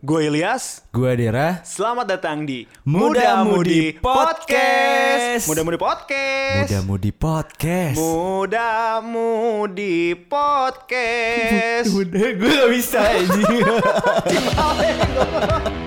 Gue 0.00 0.32
Ilyas. 0.32 0.80
Gue 0.96 1.12
Dera. 1.12 1.60
Selamat 1.60 2.08
datang 2.08 2.48
di 2.48 2.64
Muda 2.88 3.44
Mudi 3.44 3.92
Podcast. 4.00 5.44
Muda 5.44 5.60
Mudi 5.60 5.76
Podcast. 5.76 6.72
Muda 6.72 6.80
Mudi 6.88 7.12
Podcast. 7.12 7.96
Muda 8.00 8.68
Mudi 9.04 10.16
Podcast. 10.24 11.92
Udah 12.00 12.28
gue 12.32 12.48
gak 12.48 12.70
bisa 12.72 12.96
anjing. 13.12 13.60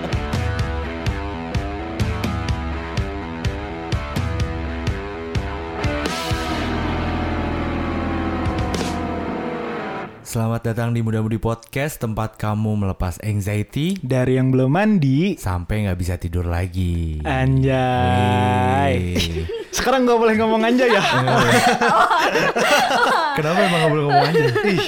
Selamat 10.34 10.66
datang 10.66 10.90
di 10.90 10.98
Muda 10.98 11.22
Mudi 11.22 11.38
Podcast, 11.38 12.02
tempat 12.02 12.34
kamu 12.34 12.74
melepas 12.82 13.22
anxiety 13.22 13.94
Dari 14.02 14.34
yang 14.34 14.50
belum 14.50 14.66
mandi. 14.66 15.38
sampai 15.38 15.86
nggak 15.86 15.94
bisa 15.94 16.18
tidur 16.18 16.50
lagi. 16.50 17.22
Anjay. 17.22 18.98
Sekarang 19.74 20.06
gak 20.06 20.16
boleh 20.16 20.38
ngomong 20.38 20.62
anjay 20.62 20.88
ya. 20.88 21.02
Kenapa 23.36 23.58
emang 23.60 23.78
gak 23.82 23.90
boleh 23.90 24.04
ngomong 24.06 24.26
aja? 24.30 24.44
Ih, 24.70 24.80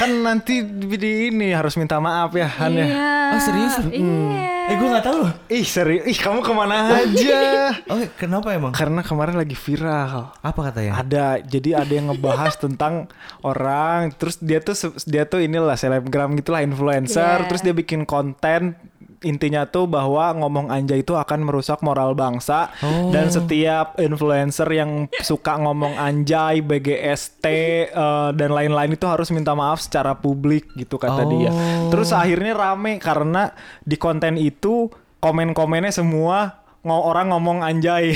kan 0.00 0.10
nanti 0.24 0.64
di, 0.64 1.28
ini 1.28 1.52
harus 1.52 1.76
minta 1.76 2.00
maaf 2.00 2.32
ya 2.32 2.48
Han 2.48 2.72
ya. 2.72 2.86
Iya. 2.88 3.12
Ah, 3.32 3.40
serius? 3.40 3.74
Iya. 3.92 4.50
Eh 4.62 4.74
gue 4.78 4.88
nggak 4.88 5.04
tahu 5.04 5.16
loh. 5.26 5.32
Ih 5.50 5.66
serius, 5.66 6.06
ih 6.06 6.16
kamu 6.16 6.38
ke 6.40 6.52
mana 6.54 6.96
aja? 6.96 7.40
Oh 7.92 7.98
kenapa 8.16 8.54
emang? 8.54 8.72
Karena 8.72 9.02
kemarin 9.02 9.36
lagi 9.36 9.52
viral. 9.52 10.32
Apa 10.38 10.70
katanya? 10.70 11.02
Ada, 11.02 11.26
jadi 11.42 11.82
ada 11.84 11.92
yang 11.92 12.14
ngebahas 12.14 12.54
tentang 12.64 13.10
orang, 13.42 14.14
terus 14.16 14.38
dia 14.40 14.62
tuh 14.62 14.72
dia 15.04 15.26
tuh 15.26 15.42
inilah 15.42 15.76
selebgram 15.76 16.32
gitulah 16.38 16.62
influencer, 16.64 17.20
Yeah. 17.22 17.44
terus 17.48 17.60
dia 17.60 17.74
bikin 17.74 18.08
konten 18.08 18.78
intinya 19.22 19.64
tuh 19.64 19.84
bahwa 19.84 20.30
ngomong 20.34 20.68
anjay 20.68 21.00
itu 21.00 21.12
akan 21.12 21.42
merusak 21.42 21.80
moral 21.80 22.12
bangsa 22.12 22.70
Oh. 22.78 23.08
dan 23.08 23.26
setiap 23.26 23.94
influencer 23.96 24.66
yang 24.68 24.90
suka 25.18 25.56
ngomong 25.56 25.94
anjay, 25.94 26.60
BGST 26.60 27.44
eh, 27.88 28.28
dan 28.30 28.50
lain-lain 28.50 28.92
itu 28.92 29.04
harus 29.04 29.28
minta 29.28 29.52
maaf 29.52 29.80
secara 29.80 30.12
publik 30.12 30.66
gitu 30.74 30.96
kata 30.96 31.22
Oh. 31.22 31.30
dia. 31.30 31.50
Terus 31.88 32.10
akhirnya 32.10 32.52
rame 32.52 32.98
karena 32.98 33.50
di 33.80 33.94
konten 33.94 34.34
itu 34.34 34.90
komen-komennya 35.18 35.90
semua 35.90 36.58
ngo- 36.80 37.04
orang 37.04 37.30
ngomong 37.30 37.62
anjay 37.62 38.10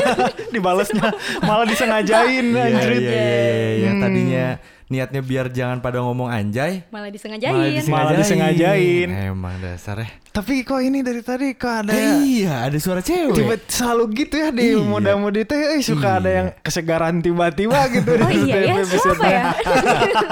dibalesnya 0.54 1.10
malah 1.40 1.64
disengajain 1.64 2.46
Iya, 2.48 2.62
anjrit 2.64 3.02
iya, 3.02 3.10
iya, 3.10 3.26
iya, 3.26 3.66
iya. 3.74 3.90
Hmm. 3.90 4.00
Tadinya 4.00 4.46
niatnya 4.92 5.20
biar 5.20 5.48
jangan 5.48 5.80
pada 5.80 5.98
ngomong 5.98 6.28
anjay. 6.28 6.84
Malah 6.86 7.08
Malah 7.08 7.08
disengajain. 7.08 7.80
Malah 7.88 8.12
disengajain. 8.14 9.08
Emang 9.08 9.56
dasar 9.58 9.96
ya. 9.98 10.08
tapi 10.32 10.60
kok 10.62 10.80
ini 10.80 11.00
dari 11.00 11.20
tadi 11.20 11.52
kok 11.52 11.84
ada 11.84 11.92
Eh, 11.92 12.24
iya, 12.40 12.64
ada 12.64 12.72
suara 12.76 13.00
cewek. 13.00 13.36
tiba 13.36 13.52
selalu 13.62 14.04
gitu 14.18 14.34
ya 14.34 14.48
di 14.48 14.64
Iya. 14.70 14.80
muda-mudi 14.80 15.44
teh 15.44 15.76
eh, 15.76 15.80
suka 15.80 16.16
ada 16.16 16.24
Iya. 16.24 16.36
yang 16.40 16.48
kesegaran 16.58 17.20
tiba-tiba 17.20 17.76
gitu 17.90 18.16
Oh 18.16 18.32
iya 18.32 18.56
ya, 18.62 18.80
siapa 18.82 19.26
ya? 19.26 19.44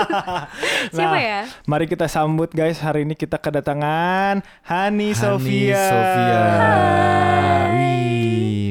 siapa 0.96 1.12
Nah, 1.12 1.20
ya? 1.20 1.40
Mari 1.64 1.84
kita 1.84 2.04
sambut 2.06 2.48
guys 2.50 2.80
hari 2.80 3.04
ini 3.04 3.12
kita 3.12 3.36
kedatangan 3.36 4.40
Hani, 4.62 5.12
Hani 5.12 5.12
Sofia. 5.12 5.84
Sofia. 5.84 6.44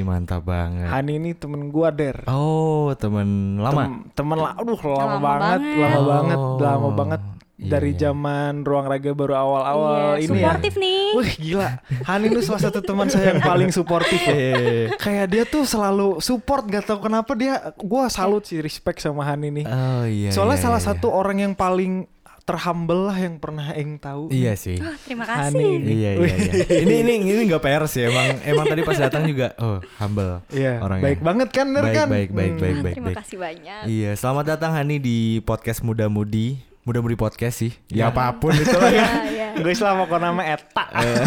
Mantap 0.10 0.42
banget. 0.42 0.90
Hani 0.90 1.12
ini 1.16 1.32
temen 1.32 1.70
gua 1.70 1.94
der. 1.94 2.26
Oh, 2.26 2.90
temen 2.94 3.28
lama. 3.56 3.86
Tem- 3.86 4.02
temen 4.18 4.38
lah, 4.38 4.58
aduh 4.58 4.74
lama, 4.76 4.98
Lama 4.98 5.18
banget, 5.20 5.60
banget. 5.62 5.78
lama 5.80 5.96
Oh. 5.96 6.04
banget, 6.04 6.40
lama 6.60 6.90
banget 6.92 7.22
Iya, 7.60 7.70
dari 7.70 7.92
iya. 7.92 8.00
zaman 8.08 8.64
ruang 8.64 8.88
raga 8.88 9.12
baru 9.12 9.36
awal-awal 9.36 10.16
Iya, 10.16 10.24
ini 10.24 10.32
ya. 10.32 10.48
suportif 10.48 10.74
nih. 10.76 11.04
Wih 11.12 11.32
gila, 11.38 11.70
Hani 12.02 12.26
itu 12.28 12.40
salah 12.42 12.62
satu 12.62 12.80
teman 12.80 13.08
saya 13.08 13.36
yang 13.36 13.44
paling 13.44 13.68
suportif 13.70 14.16
ya. 14.24 14.32
Eh, 14.32 14.88
Kayak 14.96 15.26
dia 15.28 15.44
tuh 15.44 15.68
selalu 15.68 16.18
support, 16.20 16.64
gak 16.66 16.88
tau 16.88 16.98
kenapa 16.98 17.36
dia, 17.36 17.60
gua 17.76 18.08
salut 18.08 18.48
sih 18.48 18.58
respect 18.60 19.04
sama 19.04 19.22
Hani 19.22 19.52
nih. 19.52 19.66
Oh 19.68 20.04
iya. 20.08 20.32
Soalnya 20.32 20.56
iya, 20.56 20.66
salah 20.66 20.80
iya. 20.80 20.88
satu 20.88 21.12
orang 21.12 21.38
yang 21.42 21.54
paling 21.54 22.08
terhumble 22.50 23.06
lah 23.06 23.16
yang 23.16 23.38
pernah 23.38 23.70
Eng 23.72 23.96
tahu. 23.96 24.28
Iya 24.28 24.54
sih. 24.54 24.78
Oh, 24.78 24.90
terima 25.00 25.22
Hani 25.24 25.54
kasih. 25.54 25.70
ini. 25.76 25.92
Iya 25.94 26.12
iya 26.16 26.34
iya. 26.34 26.54
ini 26.84 26.94
ini 27.00 27.14
ini 27.24 27.42
nggak 27.46 27.62
PR 27.62 27.86
sih 27.86 28.02
emang 28.04 28.42
emang 28.44 28.66
tadi 28.66 28.82
pas 28.82 28.98
datang 28.98 29.24
juga 29.24 29.54
oh 29.56 29.78
humble 29.96 30.42
Iya, 30.50 30.82
orangnya. 30.82 31.06
baik 31.06 31.20
banget 31.22 31.50
kan, 31.50 31.68
Der 31.70 31.84
Baik, 31.84 31.96
kan? 31.96 32.08
baik, 32.10 32.30
baik, 32.30 32.50
Hmm. 32.50 32.60
baik, 32.60 32.76
baik. 32.82 32.94
terima 32.96 33.12
kasih 33.14 33.38
banyak. 33.38 33.82
Iya, 33.86 34.12
selamat 34.16 34.46
datang 34.50 34.72
Hani 34.74 34.98
di 34.98 35.18
podcast 35.42 35.80
Muda 35.80 36.06
Mudi. 36.06 36.58
Muda 36.82 37.00
Mudi 37.00 37.14
podcast 37.14 37.60
sih. 37.60 37.70
Ya 37.86 38.10
Ya, 38.10 38.10
apa 38.10 38.34
pun 38.34 38.50
itu 38.52 38.74
lah 38.74 38.90
ya. 38.90 38.98
Iya, 38.98 39.22
iya. 39.30 39.48
Gue 39.56 39.74
selama 39.74 40.04
kok 40.04 40.18
nama 40.18 40.42
Eta. 40.44 40.86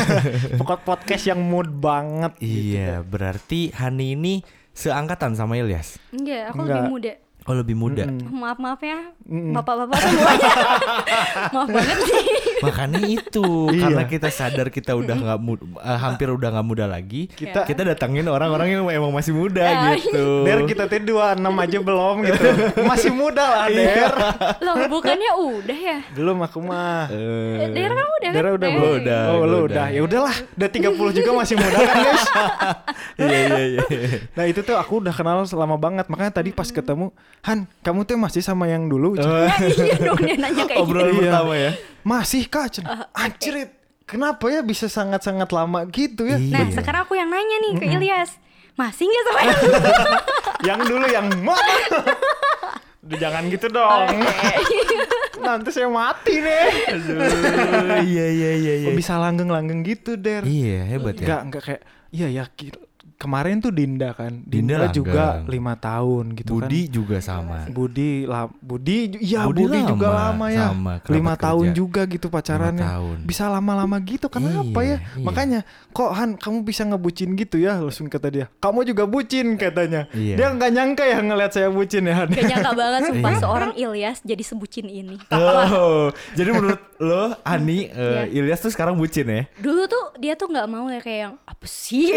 Pokok 0.58 0.80
podcast 0.82 1.24
yang 1.24 1.38
mood 1.38 1.70
banget. 1.70 2.34
Iya, 2.38 3.00
berarti 3.00 3.70
Hani 3.70 4.14
ini 4.14 4.34
seangkatan 4.72 5.32
sama 5.32 5.54
Ilyas. 5.54 6.00
Enggak, 6.10 6.50
aku 6.50 6.58
Enggak. 6.58 6.74
lebih 6.74 6.90
muda. 6.90 7.12
Oh, 7.42 7.54
lebih 7.58 7.74
muda. 7.74 8.06
Mm-mm. 8.06 8.38
Maaf 8.38 8.58
maaf 8.62 8.78
ya, 8.80 9.10
bapak-bapak 9.26 9.98
semuanya. 9.98 10.50
maaf 11.54 11.68
banget 11.68 11.98
sih. 12.06 12.22
Makanya 12.62 13.00
itu, 13.02 13.46
Iya. 13.68 13.80
karena 13.82 14.02
kita 14.04 14.28
sadar 14.28 14.66
kita 14.68 14.92
udah 14.92 15.14
nggak 15.14 15.38
eh, 15.78 15.98
hampir 15.98 16.28
udah 16.28 16.48
nggak 16.50 16.66
muda 16.66 16.86
lagi. 16.86 17.26
Kita- 17.26 17.64
kita 17.64 17.82
datangin 17.84 18.26
orang-orang 18.26 18.68
yang 18.70 18.82
emang 18.86 19.10
masih 19.10 19.32
muda 19.32 19.62
Ya, 19.62 19.94
gitu. 19.94 20.44
Der 20.44 20.62
kita 20.64 20.86
teh 20.86 20.98
26 20.98 21.42
aja 21.58 21.78
belum 21.78 22.16
gitu. 22.24 22.46
Masih 22.82 23.10
muda 23.10 23.44
lah 23.44 23.66
Der. 23.66 24.12
Loh, 24.60 24.74
bukannya 24.88 25.30
udah 25.34 25.78
ya? 25.78 25.98
Belum 26.12 26.38
aku 26.38 26.58
mah. 26.60 27.08
Eh, 27.08 27.68
Daerah 27.68 27.96
kamu 27.96 28.12
udah 28.12 28.28
kan? 28.28 28.34
Dera 28.34 28.50
udah 28.52 28.68
Eh, 28.68 28.74
belum? 28.74 28.92
Udah, 29.02 29.20
Oh, 29.24 29.36
lu 29.42 29.42
udah. 29.42 29.62
udah. 29.66 29.86
Ya 29.88 30.00
udahlah, 30.00 30.36
udah 30.52 30.68
30 30.68 31.10
juga 31.12 31.30
masih 31.34 31.54
muda 31.56 31.78
kan, 31.78 31.96
guys. 32.00 32.26
Iya 33.12 33.38
iya 33.44 33.58
iya. 33.66 33.80
Nah, 34.32 34.44
itu 34.46 34.60
tuh 34.62 34.74
aku 34.74 34.98
udah 34.98 35.12
kenal 35.12 35.44
selama 35.44 35.76
banget. 35.76 36.08
Makanya 36.08 36.32
tadi 36.32 36.50
pas 36.50 36.66
ketemu, 36.66 37.12
"Han, 37.42 37.64
kamu 37.80 38.00
tuh 38.02 38.16
masih 38.16 38.40
sama 38.40 38.66
yang 38.66 38.86
dulu?" 38.86 39.14
Oh, 39.14 39.46
iya 39.58 39.96
dong 39.96 40.18
dia 40.18 40.36
nanya 40.36 40.64
kayak 40.64 40.80
gitu. 40.80 40.84
Obrolan 40.84 41.12
Iya. 41.12 41.20
pertama 41.22 41.54
ya. 41.54 41.72
Masih, 42.02 42.46
Kak. 42.46 42.66
Cen. 42.70 42.84
Anjrit. 43.12 43.70
Kenapa 44.02 44.44
ya 44.46 44.60
bisa 44.60 44.86
sangat-sangat 44.86 45.48
lama 45.48 45.86
gitu 45.88 46.26
ya? 46.26 46.36
Iya. 46.36 46.52
Nah, 46.52 46.66
sekarang 46.68 47.06
aku 47.06 47.14
yang 47.14 47.30
nanya 47.30 47.56
nih 47.62 47.72
ke 47.78 47.86
Ilyas. 47.88 48.30
Masih 48.72 49.04
nggak 49.04 49.24
sama 49.24 49.40
yang 49.44 49.60
yang 50.64 50.80
dulu 50.80 51.04
yang 51.06 51.26
mana? 51.38 51.76
Udah 53.02 53.18
jangan 53.18 53.42
gitu 53.48 53.66
dong. 53.68 54.08
Nanti 55.44 55.68
saya 55.70 55.88
mati 55.88 56.38
nih. 56.38 56.66
Aduh, 56.88 57.18
iya 58.00 58.26
iya 58.30 58.50
iya 58.54 58.74
iya. 58.80 58.88
Kok 58.88 58.96
bisa 58.96 59.18
langgeng-langgeng 59.18 59.82
gitu, 59.82 60.14
Der? 60.16 60.46
Iya, 60.46 60.86
hebat 60.88 61.18
ya. 61.18 61.24
Enggak, 61.24 61.40
enggak 61.44 61.62
kayak 61.66 61.82
iya 62.12 62.26
ya 62.30 62.44
ki- 62.48 62.72
kemarin 63.22 63.56
tuh 63.56 63.70
Dinda 63.70 64.10
kan. 64.10 64.42
Dinda 64.42 64.90
juga 64.90 65.38
langgeng. 65.38 65.46
lima 65.46 65.74
tahun 65.76 66.24
gitu 66.34 66.50
Budi 66.52 66.80
kan. 66.82 66.92
juga 66.92 67.16
sama. 67.18 67.58
Budi 67.68 68.26
lah 68.26 68.50
Budi 68.52 68.98
iya 69.16 69.46
Budi 69.46 69.62
Budi, 69.64 69.78
juga 69.86 70.08
lama, 70.10 70.26
lama 70.34 70.46
ya 70.48 70.66
lima 71.06 71.32
kerja. 71.32 71.44
tahun 71.44 71.66
juga 71.70 72.02
gitu 72.04 72.26
pacarannya 72.26 72.82
tahun. 72.84 73.16
bisa 73.22 73.46
lama-lama 73.46 73.94
gitu 74.00 74.26
kenapa 74.26 74.66
Iya, 74.76 74.82
ya 74.88 74.96
iya. 74.98 75.22
makanya 75.22 75.60
kok 75.88 76.10
Han 76.10 76.34
kamu 76.34 76.58
bisa 76.62 76.82
ngebucin 76.82 77.30
gitu 77.34 77.56
ya 77.56 77.78
langsung 77.78 78.08
kata 78.08 78.26
dia 78.26 78.46
kamu 78.56 78.82
juga 78.84 79.04
bucin 79.04 79.54
katanya 79.54 80.10
Iya. 80.10 80.34
dia 80.34 80.46
nggak 80.50 80.70
nyangka 80.72 81.04
ya 81.04 81.18
ngeliat 81.20 81.52
saya 81.52 81.68
bucin 81.68 82.02
ya 82.02 82.14
Han 82.16 82.28
Gak 82.28 82.44
nyangka 82.44 82.72
banget 82.74 83.00
sumpah 83.06 83.30
Iya. 83.30 83.40
seorang 83.40 83.72
Ilyas 83.74 84.18
jadi 84.22 84.42
sebucin 84.42 84.86
ini. 84.86 85.16
Oh, 85.28 86.08
jadi 86.32 86.50
menurut 86.50 86.80
lo 86.98 87.36
Ani 87.42 87.86
eh, 87.86 88.26
Iya. 88.26 88.42
Ilyas 88.42 88.58
tuh 88.58 88.70
sekarang 88.70 88.94
bucin 88.94 89.24
ya? 89.24 89.44
Dulu 89.56 89.86
tuh 89.86 90.16
dia 90.16 90.32
tuh 90.32 90.48
nggak 90.48 90.66
mau 90.66 90.88
ya 90.88 90.98
kayak 90.98 91.20
yang 91.22 91.34
apa 91.44 91.66
sih? 91.66 92.10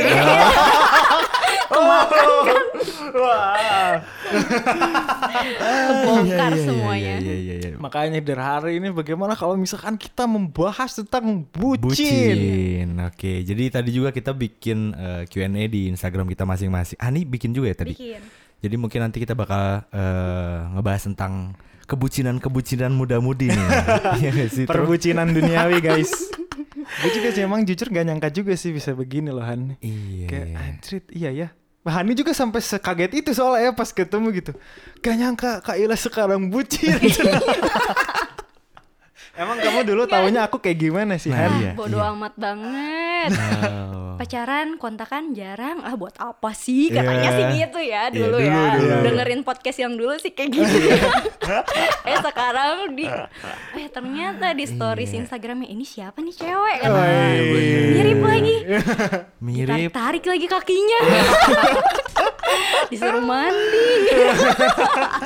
Wah. 3.15 3.95
Kebongkar 5.35 6.51
Iya, 6.51 6.57
iya, 6.57 6.65
semuanya. 6.65 7.15
Iya 7.19 7.35
iya 7.35 7.55
iya. 7.61 7.71
makanya 7.79 8.19
dari 8.21 8.43
hari 8.43 8.71
ini 8.81 8.87
bagaimana 8.91 9.37
kalau 9.37 9.55
misalkan 9.55 9.95
kita 9.95 10.25
membahas 10.25 10.95
tentang 10.95 11.45
bucin, 11.53 11.83
Bucin. 11.83 12.89
Oke, 13.05 13.45
jadi 13.45 13.63
tadi 13.71 13.89
juga 13.93 14.09
kita 14.11 14.33
bikin 14.33 14.95
eh, 14.95 15.21
Q&A 15.29 15.63
di 15.69 15.91
Instagram 15.91 16.27
kita 16.31 16.43
masing-masing. 16.47 16.97
Ani 16.99 17.23
bikin 17.23 17.53
juga 17.53 17.71
ya 17.71 17.77
tadi. 17.77 17.93
Bikin. 17.93 18.21
Jadi 18.65 18.75
mungkin 18.79 18.99
nanti 19.05 19.17
kita 19.21 19.37
bakal 19.37 19.85
eh, 19.93 20.57
ngebahas 20.75 21.03
tentang 21.13 21.53
kebucinan-kebucinan 21.85 22.89
muda-mudi 22.89 23.53
nih. 23.53 23.67
Perbucinan 24.71 25.29
duniawi 25.31 25.79
guys 25.85 26.11
gue 26.85 27.11
juga 27.13 27.29
sih 27.33 27.41
emang 27.43 27.65
jujur 27.65 27.87
gak 27.89 28.05
nyangka 28.05 28.29
juga 28.31 28.53
sih 28.55 28.71
bisa 28.71 28.93
begini 28.93 29.33
loh 29.33 29.43
Han. 29.43 29.75
Iya. 29.81 30.27
Kayak 30.29 30.47
anjrit 30.55 31.05
iya 31.11 31.29
ya. 31.33 31.47
Hani 31.85 32.17
juga 32.17 32.33
sampai 32.33 32.65
sekaget 32.65 33.13
itu 33.13 33.29
soalnya 33.37 33.69
ya 33.69 33.71
pas 33.77 33.89
ketemu 33.93 34.27
gitu. 34.33 34.51
Gak 35.05 35.15
nyangka 35.15 35.51
Kak 35.61 35.77
Ila 35.77 35.93
sekarang 35.93 36.49
bucin 36.49 36.97
Emang 39.35 39.57
kamu 39.57 39.79
dulu 39.83 40.03
taunya 40.05 40.41
aku 40.43 40.57
kayak 40.57 40.79
gimana 40.79 41.13
sih 41.15 41.27
Nah, 41.27 41.39
Han? 41.41 41.51
iya. 41.59 41.71
Bodoh 41.73 41.99
amat 42.09 42.33
banget. 42.35 43.29
Oh. 43.35 44.15
Pacaran, 44.15 44.77
kontakan 44.77 45.31
jarang. 45.31 45.83
Ah 45.83 45.91
buat 45.93 46.15
apa 46.15 46.51
sih? 46.51 46.87
Katanya 46.87 47.19
Iya. 47.25 47.35
sih 47.35 47.45
gitu 47.57 47.79
ya 47.79 48.01
Iya, 48.05 48.15
dulu, 48.15 48.37
dulu, 48.37 48.47
ya. 48.47 48.63
dulu. 48.73 48.95
Dengerin 49.03 49.41
podcast 49.43 49.77
yang 49.77 49.93
dulu 49.93 50.15
sih 50.15 50.31
kayak 50.31 50.49
gitu. 50.53 50.77
eh 52.07 52.17
sekarang 52.17 52.95
di 52.95 53.05
eh 53.75 53.87
ternyata 53.89 54.51
di 54.51 54.63
stories 54.63 55.11
Iya. 55.11 55.19
Instagramnya 55.21 55.67
ini 55.67 55.83
siapa 55.83 56.15
nih 56.17 56.31
cewek 56.33 56.75
kan? 56.79 56.89
Woi. 56.89 57.27
bener, 57.51 58.07
Mirip. 59.37 59.91
Tarik 59.91 60.23
lagi 60.23 60.47
kakinya. 60.47 60.99
Disuruh 62.85 63.19
mandi. 63.19 63.89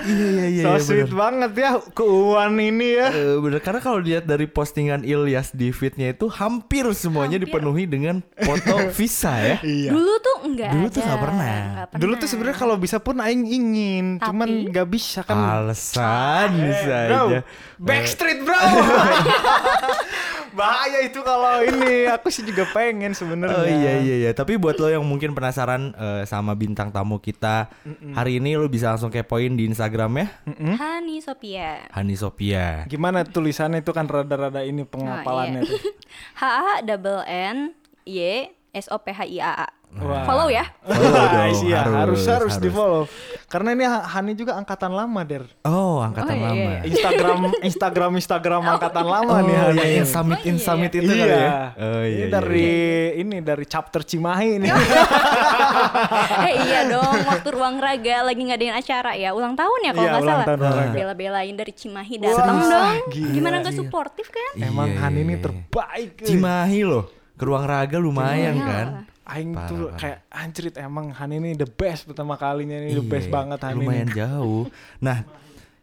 Iya 0.01 0.25
iya 0.33 0.45
iya. 0.49 0.63
so 0.63 0.69
iya, 0.71 0.79
sweet 0.79 1.05
bener. 1.05 1.19
banget 1.19 1.51
ya 1.57 1.69
keuuan 1.91 2.55
ini 2.57 2.95
ya. 2.95 3.07
Eh, 3.11 3.37
bener 3.37 3.59
karena 3.59 3.79
kalau 3.79 3.98
lihat 3.99 4.23
dari 4.23 4.45
postingan 4.45 5.01
Ilyas 5.01 5.51
di 5.51 5.69
feednya 5.69 6.09
itu 6.09 6.27
hampir 6.27 6.83
semuanya 6.91 7.35
Hampir. 7.35 7.51
dipenuhi 7.51 7.83
dengan 7.83 8.15
foto 8.35 8.75
visa 8.97 9.33
ya. 9.35 9.55
Iya. 9.59 9.89
Dulu 9.89 10.13
tuh 10.17 10.37
enggak 10.43 10.69
Dulu 10.69 10.83
ada. 10.83 10.91
tuh 10.91 11.01
nggak 11.01 11.21
pernah. 11.21 11.55
nggak 11.85 11.87
Dulu 11.93 11.99
tuh 12.09 12.15
pernah. 12.15 12.29
sebenarnya 12.29 12.57
kalau 12.57 12.75
bisa 12.75 12.97
pun 12.97 13.15
aing 13.17 13.45
ingin, 13.45 14.05
Tapi- 14.15 14.25
cuman 14.25 14.49
nggak 14.67 14.87
bisa 14.87 15.19
kan. 15.21 15.37
Alasan 15.37 16.49
bisa 16.57 16.95
Eh, 16.95 17.07
bro, 17.07 17.23
aja. 17.27 17.39
Backstreet 17.77 18.39
bro. 18.41 18.59
Bahaya 20.51 20.99
itu 21.01 21.19
kalau 21.19 21.61
ini. 21.61 22.05
Aku 22.09 22.27
sih 22.27 22.41
juga 22.41 22.65
pengen 22.67 23.11
sebenarnya. 23.11 23.55
Oh 23.55 23.65
iya 23.65 23.93
iya 23.99 24.15
iya, 24.19 24.31
tapi 24.31 24.55
buat 24.55 24.75
lo 24.75 24.87
yang 24.87 25.01
mungkin 25.01 25.31
penasaran 25.31 25.91
eh, 25.91 26.23
sama 26.23 26.53
bintang 26.53 26.89
tamu 26.89 27.17
kita 27.17 27.69
hari 28.11 28.37
ini 28.37 28.53
lo 28.53 28.65
bisa 28.65 28.89
langsung 28.89 29.09
kepoin 29.09 29.53
di 29.53 29.65
Instagramnya 29.65 30.29
Hani 30.75 31.19
Sophia. 31.19 31.89
Hani 31.89 32.13
Sophia. 32.13 32.83
Gimana 32.85 33.21
tulisannya 33.21 33.79
itu 33.79 33.91
kan 33.91 34.05
rada-rada 34.05 34.61
ini 34.61 34.83
pengapalannya 34.83 35.61
Oh, 35.61 35.65
iya. 35.65 35.71
tuh. 35.71 35.81
H 36.39 36.43
A 36.43 36.75
double 36.81 37.21
N 37.25 37.73
Y 38.03 38.49
S 38.69 38.85
O 38.87 38.97
P 38.97 39.09
H 39.09 39.25
I 39.25 39.39
A 39.39 39.65
A. 39.65 39.69
Wah. 39.89 40.21
Follow 40.21 40.47
ya. 40.47 40.69
Follow 40.85 41.25
dong, 41.25 41.65
iya, 41.65 41.81
harus, 41.81 41.97
harus, 41.97 42.21
harus, 42.21 42.53
harus. 42.53 42.55
di 42.61 42.69
follow. 42.69 43.03
Karena 43.49 43.73
ini 43.73 43.81
Hani 43.83 44.37
juga 44.37 44.53
angkatan 44.53 44.93
lama 44.93 45.25
der. 45.25 45.49
Oh 45.65 45.97
angkatan 45.99 46.29
Oh, 46.29 46.37
iya, 46.37 46.45
lama. 46.45 46.61
iya. 46.61 46.79
Instagram 46.93 47.37
Instagram 47.59 48.11
Instagram 48.13 48.61
angkatan 48.69 49.01
lama 49.03 49.33
Oh 49.33 49.41
nih 49.41 49.55
Hani. 49.57 49.81
yang 49.81 50.05
Insummit 50.05 50.37
Oh, 50.37 50.41
iya, 50.45 50.51
Insummit 50.53 50.91
iya. 50.93 51.01
itu 51.01 51.09
kali 51.09 51.25
ya. 51.25 51.49
Oh 51.73 52.01
ini 52.05 52.13
iya. 52.13 52.25
dari 52.29 52.69
iya. 52.69 53.17
ini 53.17 53.35
dari 53.41 53.65
chapter 53.65 54.01
Cimahi 54.05 54.49
ini. 54.61 54.67
eh 56.47 56.53
iya 56.63 56.79
dong, 56.85 57.17
waktu 57.25 57.49
ruang 57.49 57.75
raga 57.77 58.17
lagi 58.23 58.41
ngadain 58.41 58.75
acara 58.75 59.11
ya, 59.15 59.33
ulang 59.33 59.57
tahun 59.57 59.79
ya 59.81 59.91
kalau 59.91 60.05
Iya, 60.05 60.13
nggak 60.13 60.25
salah. 60.25 60.45
tahun. 60.47 60.87
Bela-belain 60.93 61.55
dari 61.55 61.73
Cimahi 61.73 62.15
Wah, 62.15 62.23
datang 62.29 62.57
dong. 62.61 62.97
gila, 63.09 63.33
Gimana 63.33 63.55
nggak 63.59 63.73
iya. 63.73 63.81
suportif 63.81 64.27
kan? 64.29 64.51
Emang 64.59 64.89
Iya, 64.89 64.99
Hani 65.01 65.15
iya, 65.15 65.25
ini 65.25 65.33
iya. 65.33 65.41
terbaik. 65.41 66.11
Cimahi 66.21 66.81
loh. 66.85 67.03
Ke 67.33 67.43
ruang 67.43 67.65
raga 67.65 67.97
lumayan 67.97 68.55
Iya. 68.55 68.67
kan. 68.67 68.87
Aing 69.29 69.53
Parah, 69.53 69.67
tuh 69.67 69.79
parah. 69.85 69.99
kayak 69.99 70.19
anjrit 70.27 70.75
emang 70.75 71.05
Han 71.11 71.31
ini 71.31 71.53
the 71.53 71.65
best 71.65 72.03
pertama 72.03 72.33
kalinya 72.33 72.75
ini 72.75 72.91
the 72.91 72.99
Iya, 72.99 73.07
best 73.07 73.27
banget 73.29 73.59
Han 73.61 73.75
Lumayan 73.75 74.07
ini. 74.07 74.17
jauh. 74.17 74.65
Nah, 74.99 75.21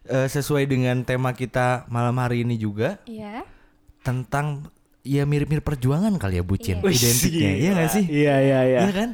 eh, 0.05 0.27
sesuai 0.27 0.65
dengan 0.65 1.01
tema 1.01 1.31
kita 1.31 1.87
malam 1.87 2.15
hari 2.17 2.43
ini 2.43 2.55
juga 2.55 2.99
Iya. 3.05 3.47
tentang 4.01 4.67
ya 5.07 5.23
mirip-mirip 5.23 5.63
perjuangan 5.63 6.11
kali 6.19 6.39
ya 6.39 6.45
bucin 6.45 6.83
Iya. 6.83 6.91
identiknya. 6.91 7.51
Iya 7.55 7.71
gak 7.73 7.91
sih? 7.95 8.05
Iya 8.11 8.35
iya 8.43 8.59
iya. 8.67 8.79
Iya 8.83 8.93
kan? 8.93 9.09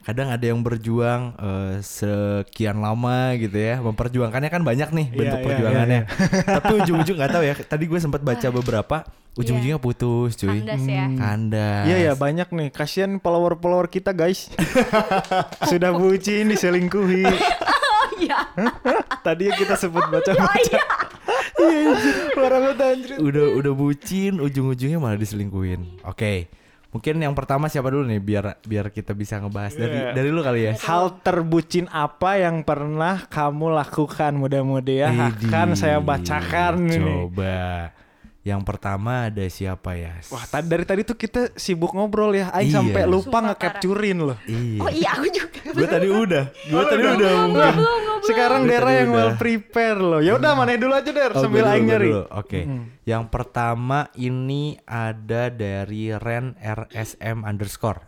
Kadang 0.00 0.28
ada 0.32 0.40
yang 0.40 0.60
berjuang 0.60 1.22
eh, 1.36 1.72
sekian 1.78 2.80
lama 2.80 3.36
gitu 3.36 3.52
ya, 3.54 3.78
memperjuangkannya 3.78 4.48
kan 4.48 4.62
banyak 4.64 4.88
nih 4.90 5.06
Iya, 5.12 5.18
bentuk 5.20 5.38
iya, 5.38 5.46
perjuangannya. 5.46 6.00
Tapi 6.56 6.72
ujung-ujung 6.80 7.16
nggak 7.16 7.30
tahu 7.30 7.44
ya. 7.44 7.54
Tadi 7.60 7.84
gue 7.84 8.00
sempat 8.00 8.20
baca 8.20 8.48
beberapa, 8.48 8.96
ujung-ujungnya 9.34 9.76
putus, 9.76 10.34
cuy. 10.34 10.64
Kandas 10.64 10.82
ya. 10.82 11.04
Kandas. 11.12 11.84
Iya 11.84 11.96
ya 12.00 12.12
banyak 12.16 12.48
nih. 12.48 12.68
Kasihan 12.72 13.20
follower-follower 13.20 13.86
kita 13.86 14.10
guys. 14.10 14.48
Sudah 15.70 15.92
bucin 15.92 16.48
diselingkuhi. 16.48 17.28
Oh 18.34 18.70
iya. 18.84 19.02
Tadi 19.20 19.44
kita 19.50 19.74
sebut 19.74 20.04
baca-baca. 20.12 20.78
Iya, 21.54 21.90
parah 22.34 22.58
banget 22.60 22.78
anjrit. 22.80 23.18
Udah 23.18 23.46
udah 23.54 23.72
bucin, 23.72 24.36
ujung-ujungnya 24.36 24.98
malah 24.98 25.16
diselingkuhin. 25.16 26.02
Oke. 26.02 26.50
Mungkin 26.90 27.18
yang 27.18 27.34
pertama 27.34 27.66
siapa 27.66 27.90
dulu 27.90 28.06
nih 28.06 28.22
biar 28.22 28.62
biar 28.62 28.86
kita 28.86 29.10
bisa 29.12 29.34
ngebahas 29.36 29.74
dari 29.74 29.98
Iya. 29.98 30.10
dari 30.14 30.28
lu 30.30 30.40
kali 30.40 30.60
ya. 30.64 30.72
Hal 30.78 31.18
terbucin 31.20 31.90
apa 31.90 32.38
yang 32.38 32.62
pernah 32.62 33.26
kamu 33.26 33.74
lakukan 33.74 34.30
mudah-mudahan 34.32 35.10
ya 35.10 35.26
Idih. 35.28 35.50
akan 35.50 35.68
saya 35.74 35.98
bacakan 35.98 36.86
ini. 36.86 37.02
Coba. 37.02 37.90
Yang 38.44 38.60
pertama 38.62 39.32
ada 39.32 39.40
siapa 39.48 39.96
ya? 39.96 40.20
Wah, 40.28 40.44
tadi 40.44 40.68
dari 40.68 40.84
tadi 40.84 41.00
tuh 41.00 41.16
kita 41.16 41.56
sibuk 41.56 41.96
ngobrol 41.96 42.28
ya. 42.30 42.52
Aing 42.52 42.68
Iya. 42.68 42.76
sampai 42.76 43.02
lupa 43.08 43.40
nge-capturein 43.40 44.20
loh. 44.20 44.36
Iya. 44.44 44.80
Oh 44.84 44.90
iya 44.92 45.08
aku 45.16 45.26
juga. 45.32 45.60
Gue 45.80 45.88
tadi 45.88 46.08
udah. 46.08 46.44
Gue 46.52 46.84
tadi 46.84 47.02
udah 47.02 47.32
mungkin. 47.42 47.74
Sekarang 48.22 48.62
Dari 48.62 48.70
Dera 48.70 48.90
yang 48.94 49.08
udah. 49.08 49.16
well 49.16 49.32
prepare 49.34 49.96
loh. 49.96 50.20
Ya 50.20 50.36
udah 50.36 50.52
mana 50.52 50.76
dulu 50.76 50.92
aja 50.92 51.08
Der 51.08 51.32
Oh, 51.32 51.40
sambil 51.40 51.64
aing 51.64 51.88
nyari. 51.88 52.12
Oke. 52.30 52.60
Yang 53.02 53.24
pertama 53.28 54.12
ini 54.14 54.76
ada 54.82 55.48
dari 55.48 56.12
Ren 56.12 56.52
RSM 56.54 57.42
underscore. 57.42 58.04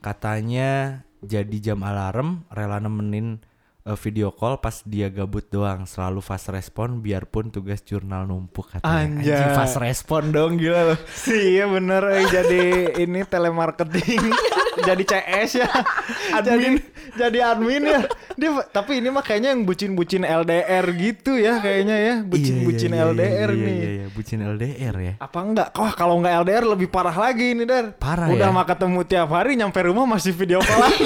Katanya 0.00 1.02
jadi 1.20 1.56
jam 1.58 1.80
alarm, 1.80 2.48
rela 2.48 2.78
nemenin 2.78 3.44
eh, 3.86 3.96
video 3.96 4.34
call 4.34 4.58
pas 4.58 4.82
dia 4.82 5.06
gabut 5.06 5.46
doang, 5.46 5.86
selalu 5.86 6.18
fast 6.18 6.50
respon 6.50 6.98
biarpun 6.98 7.54
tugas 7.54 7.80
jurnal 7.86 8.26
numpuk 8.26 8.74
katanya. 8.74 8.90
Anjay. 9.06 9.30
Anjing, 9.30 9.50
fast 9.54 9.76
respon 9.78 10.34
dong 10.34 10.58
gila 10.58 10.92
loh. 10.92 10.98
Iya 11.46 11.64
bener 11.70 12.02
eh, 12.10 12.26
jadi 12.26 12.62
ini 13.06 13.22
telemarketing 13.22 14.24
jadi 14.88 15.02
CS 15.04 15.50
ya 15.64 15.68
admin 16.36 16.80
jadi, 17.16 17.38
admin 17.54 17.82
ya 17.86 18.00
dia 18.36 18.50
tapi 18.68 19.00
ini 19.00 19.08
mah 19.08 19.24
kayaknya 19.24 19.56
yang 19.56 19.64
bucin-bucin 19.64 20.22
LDR 20.26 20.84
gitu 20.92 21.40
ya 21.40 21.62
kayaknya 21.62 21.96
ya 21.96 22.14
bucin-bucin 22.26 22.90
Iya, 22.92 22.96
iya, 22.96 23.04
iya, 23.08 23.12
LDR 23.12 23.50
iya, 23.50 23.64
nih 23.64 23.76
Iya, 23.76 23.90
iya, 23.90 24.06
bucin 24.12 24.38
LDR 24.44 24.96
ya. 25.00 25.14
apa 25.16 25.38
enggak 25.40 25.68
wah 25.72 25.92
kalau 25.96 26.20
enggak 26.20 26.34
LDR 26.44 26.64
lebih 26.76 26.88
parah 26.92 27.16
lagi 27.16 27.56
ini 27.56 27.64
Der 27.64 27.96
Parah 27.96 28.28
udah 28.28 28.48
ya? 28.50 28.54
mah 28.54 28.64
ketemu 28.68 29.00
tiap 29.08 29.28
hari 29.32 29.56
nyampe 29.56 29.80
rumah 29.80 30.04
masih 30.04 30.32
video 30.36 30.60
call 30.60 30.80
lagi 30.84 31.04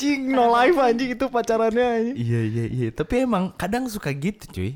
anjing 0.00 0.32
no 0.32 0.48
life 0.48 0.80
anjing 0.80 1.12
itu 1.12 1.26
pacarannya 1.28 1.84
anjing. 1.84 2.16
Iya 2.16 2.40
iya 2.40 2.64
iya, 2.66 2.88
tapi 2.88 3.28
emang 3.28 3.52
kadang 3.54 3.84
suka 3.84 4.08
gitu 4.10 4.48
cuy. 4.48 4.70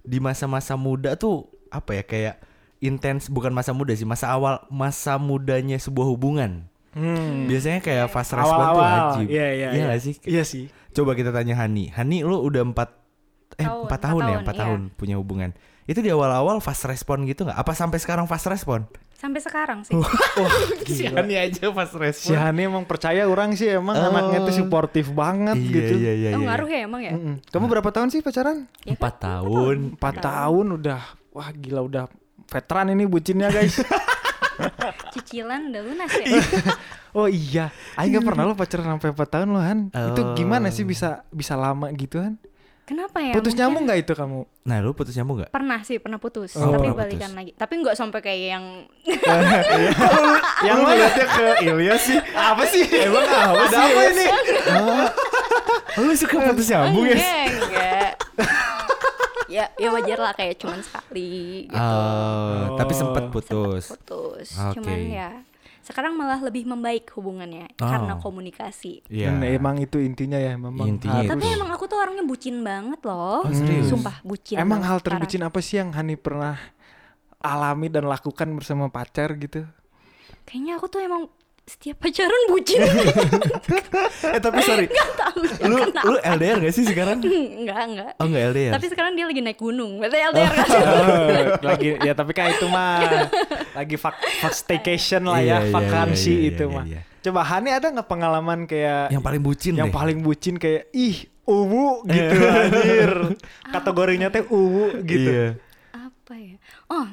Di 0.00 0.22
masa-masa 0.22 0.78
muda 0.78 1.18
tuh 1.18 1.50
apa 1.68 1.98
ya 1.98 2.04
kayak 2.06 2.34
intens 2.78 3.26
bukan 3.26 3.50
masa 3.50 3.74
muda 3.74 3.90
sih, 3.92 4.06
masa 4.06 4.30
awal 4.30 4.62
masa 4.70 5.18
mudanya 5.18 5.74
sebuah 5.76 6.06
hubungan. 6.06 6.70
hmm. 6.94 7.50
Biasanya 7.50 7.82
kayak 7.82 8.06
fast 8.08 8.30
respon 8.30 8.46
tuh 8.70 8.78
awal-awal 8.78 9.18
wajib. 9.18 9.26
iya 9.26 9.46
iya 9.52 9.68
Iya 9.70 9.82
nggak 9.90 10.00
sih? 10.00 10.14
iya 10.26 10.42
sih 10.42 10.70
Coba 10.90 11.14
kita 11.14 11.30
tanya 11.30 11.54
Hani. 11.54 11.90
Hani 11.90 12.22
lu 12.22 12.38
udah 12.40 12.62
empat 12.62 12.94
eh 13.58 13.66
Tahun, 13.66 13.86
empat 13.86 13.98
empat 13.98 14.00
tahun 14.00 14.22
ya, 14.22 14.26
tahun, 14.26 14.40
empat 14.42 14.54
iya. 14.54 14.62
tahun 14.62 14.80
punya 14.94 15.14
hubungan. 15.18 15.50
Itu 15.86 16.00
di 16.00 16.10
awal-awal 16.10 16.62
fast 16.62 16.86
respon 16.86 17.26
gitu 17.26 17.46
nggak? 17.46 17.58
Apa 17.58 17.74
sampai 17.74 17.98
sekarang 17.98 18.26
fast 18.26 18.46
respon? 18.46 18.86
Sampai 19.20 19.44
sekarang 19.44 19.84
sih. 19.84 19.92
wah 20.40 20.52
Si 20.88 21.04
gila 21.04 21.20
Hani 21.20 21.36
aja 21.36 21.68
Si 21.68 21.96
respon. 22.00 22.40
Hani 22.40 22.64
emang 22.64 22.88
percaya 22.88 23.28
orang 23.28 23.52
sih 23.52 23.68
emang 23.68 23.92
Oh. 23.92 24.08
anaknya 24.08 24.48
tuh 24.48 24.54
suportif 24.56 25.12
banget 25.12 25.60
iya, 25.60 25.68
gitu. 25.70 25.92
Iya 26.00 26.12
iya 26.16 26.28
Oh 26.32 26.40
iya. 26.40 26.46
ngaruh 26.48 26.68
ya 26.72 26.80
emang 26.88 27.02
ya? 27.04 27.12
Mm-mm. 27.12 27.36
Kamu 27.46 27.68
berapa 27.68 27.90
tahun 27.92 28.08
sih 28.08 28.24
pacaran? 28.24 28.64
Ya 28.82 28.96
kan? 28.96 29.04
Empat 29.04 29.14
tahun. 29.20 29.76
Empat 30.00 30.14
tahun 30.24 30.66
udah. 30.80 31.00
Wah 31.30 31.48
gila 31.52 31.84
udah 31.84 32.04
veteran 32.48 32.90
ini 32.90 33.04
bucinnya 33.04 33.52
guys. 33.52 33.76
Cicilan 35.12 35.68
udah 35.68 35.82
lunas 35.84 36.10
ya? 36.12 36.26
oh 37.12 37.28
iya. 37.28 37.68
Aing 37.96 38.12
gak 38.14 38.24
pernah 38.24 38.44
lo 38.44 38.54
pacaran 38.54 38.86
sampai 38.90 39.10
4 39.10 39.20
tahun 39.28 39.48
lo 39.48 39.60
Han. 39.60 39.80
Itu 39.90 40.20
Oh. 40.22 40.32
gimana 40.32 40.68
sih 40.68 40.84
bisa 40.84 41.24
bisa 41.28 41.56
lama 41.56 41.88
gitu 41.92 42.20
Han? 42.20 42.36
Kenapa 42.90 43.22
ya? 43.22 43.38
Putus 43.38 43.54
Mungkin 43.54 43.62
nyambung 43.62 43.82
gak 43.86 44.00
itu 44.02 44.12
kamu? 44.18 44.40
Nah, 44.66 44.76
lu 44.82 44.90
putus 44.90 45.14
nyambung 45.14 45.36
nggak? 45.38 45.54
Pernah 45.54 45.78
sih, 45.86 46.02
pernah 46.02 46.18
putus. 46.18 46.58
Oh. 46.58 46.66
tapi 46.66 46.90
Pernah 46.90 46.98
balikan 46.98 47.32
lagi. 47.38 47.54
Tapi 47.54 47.72
nggak 47.78 47.94
sampai 47.94 48.18
kayak 48.18 48.46
yang 48.50 48.64
Yang 50.66 50.78
ngeliatnya 50.82 51.26
ke 51.30 51.46
Ilyas 51.62 52.02
sih. 52.02 52.18
Apa 52.34 52.62
sih? 52.66 52.82
Emang 52.82 53.22
apa 53.22 53.62
sih? 53.64 53.78
Apa 53.78 54.00
ini? 54.10 54.26
Lu 56.02 56.12
suka 56.18 56.36
putus 56.50 56.66
nyambung 56.66 57.06
ya? 57.06 57.14
enggak, 57.14 57.46
enggak. 57.62 58.10
ya, 59.46 59.64
ya 59.78 59.88
wajar 59.90 60.18
lah 60.18 60.32
kayak 60.34 60.58
cuman 60.58 60.82
sekali 60.82 61.66
gitu. 61.70 61.78
Oh, 61.78 62.74
tapi 62.74 62.90
sempat 62.90 63.22
Oh. 63.22 63.30
putus. 63.30 63.94
Putus. 63.94 64.48
Oke. 64.58 64.82
Cuman 64.82 64.98
ya 65.06 65.30
sekarang 65.90 66.14
malah 66.14 66.38
lebih 66.38 66.64
membaik 66.64 67.10
hubungannya 67.18 67.66
Oh. 67.82 67.90
karena 67.90 68.14
komunikasi. 68.16 69.02
Iya. 69.10 69.34
Dan 69.34 69.42
emang 69.42 69.76
itu 69.82 69.98
intinya 69.98 70.38
ya 70.38 70.54
memang. 70.54 70.86
Intinya 70.86 71.26
harus. 71.26 71.30
Tapi 71.34 71.46
emang 71.50 71.70
aku 71.74 71.84
tuh 71.90 71.98
orangnya 71.98 72.22
bucin 72.22 72.62
banget 72.62 73.00
loh. 73.02 73.42
Oh, 73.44 73.50
serius? 73.50 73.90
Sumpah 73.90 74.22
bucin. 74.22 74.56
Emang 74.56 74.78
banget 74.80 74.88
hal 74.88 74.98
sekarang. 75.02 75.18
terbucin 75.20 75.42
apa 75.42 75.58
sih 75.58 75.76
yang 75.82 75.90
Hani 75.90 76.14
pernah 76.14 76.56
alami 77.42 77.90
dan 77.90 78.06
lakukan 78.06 78.48
bersama 78.54 78.86
pacar 78.88 79.34
gitu? 79.36 79.66
Kayaknya 80.46 80.72
aku 80.78 80.86
tuh 80.86 81.00
emang 81.02 81.26
setiap 81.70 82.02
pacaran 82.02 82.42
bucin. 82.50 82.82
eh 84.34 84.40
tapi 84.42 84.58
sorry. 84.60 84.86
lu 85.62 85.78
lu 85.86 86.16
LDR 86.18 86.58
gak 86.58 86.74
sih 86.74 86.82
sekarang? 86.82 87.22
enggak, 87.62 87.80
enggak. 87.86 88.10
Oh 88.18 88.26
enggak 88.26 88.42
LDR. 88.50 88.72
Tapi 88.74 88.86
sekarang 88.90 89.12
dia 89.14 89.24
lagi 89.24 89.38
naik 89.38 89.54
gunung. 89.56 90.02
Berarti 90.02 90.18
LDR 90.18 90.52
kan? 90.52 90.66
Oh, 90.90 91.30
lagi 91.62 91.94
ya 92.00 92.12
tapi 92.12 92.32
kan 92.32 92.50
itu 92.50 92.66
mah 92.66 93.30
lagi 93.72 93.94
fak, 93.94 94.14
fak 94.42 94.52
staycation 94.52 95.22
lah 95.24 95.38
Iya, 95.38 95.46
ya, 95.46 95.58
iya, 95.62 95.70
vakansi 95.70 96.28
iya, 96.28 96.40
iya, 96.42 96.50
itu 96.50 96.64
iya, 96.66 96.74
mah. 96.74 96.84
iya. 96.84 97.00
Coba 97.20 97.40
Hani 97.44 97.70
ada 97.70 97.86
nggak 97.86 98.08
pengalaman 98.08 98.58
kayak 98.64 99.12
yang 99.12 99.22
paling 99.22 99.40
bucin 99.40 99.72
yang 99.76 99.88
deh. 99.88 99.94
paling 99.94 100.18
bucin 100.20 100.54
kayak 100.56 100.90
ih 100.90 101.16
uwu 101.44 102.02
gitu 102.04 102.36
anjir. 102.42 103.12
Kategorinya 103.64 104.28
teh 104.28 104.42
uwu 104.42 104.98
gitu. 105.04 105.30
Iya. 105.30 105.46
Apa 105.92 106.34
ya? 106.34 106.56
Oh, 106.88 107.06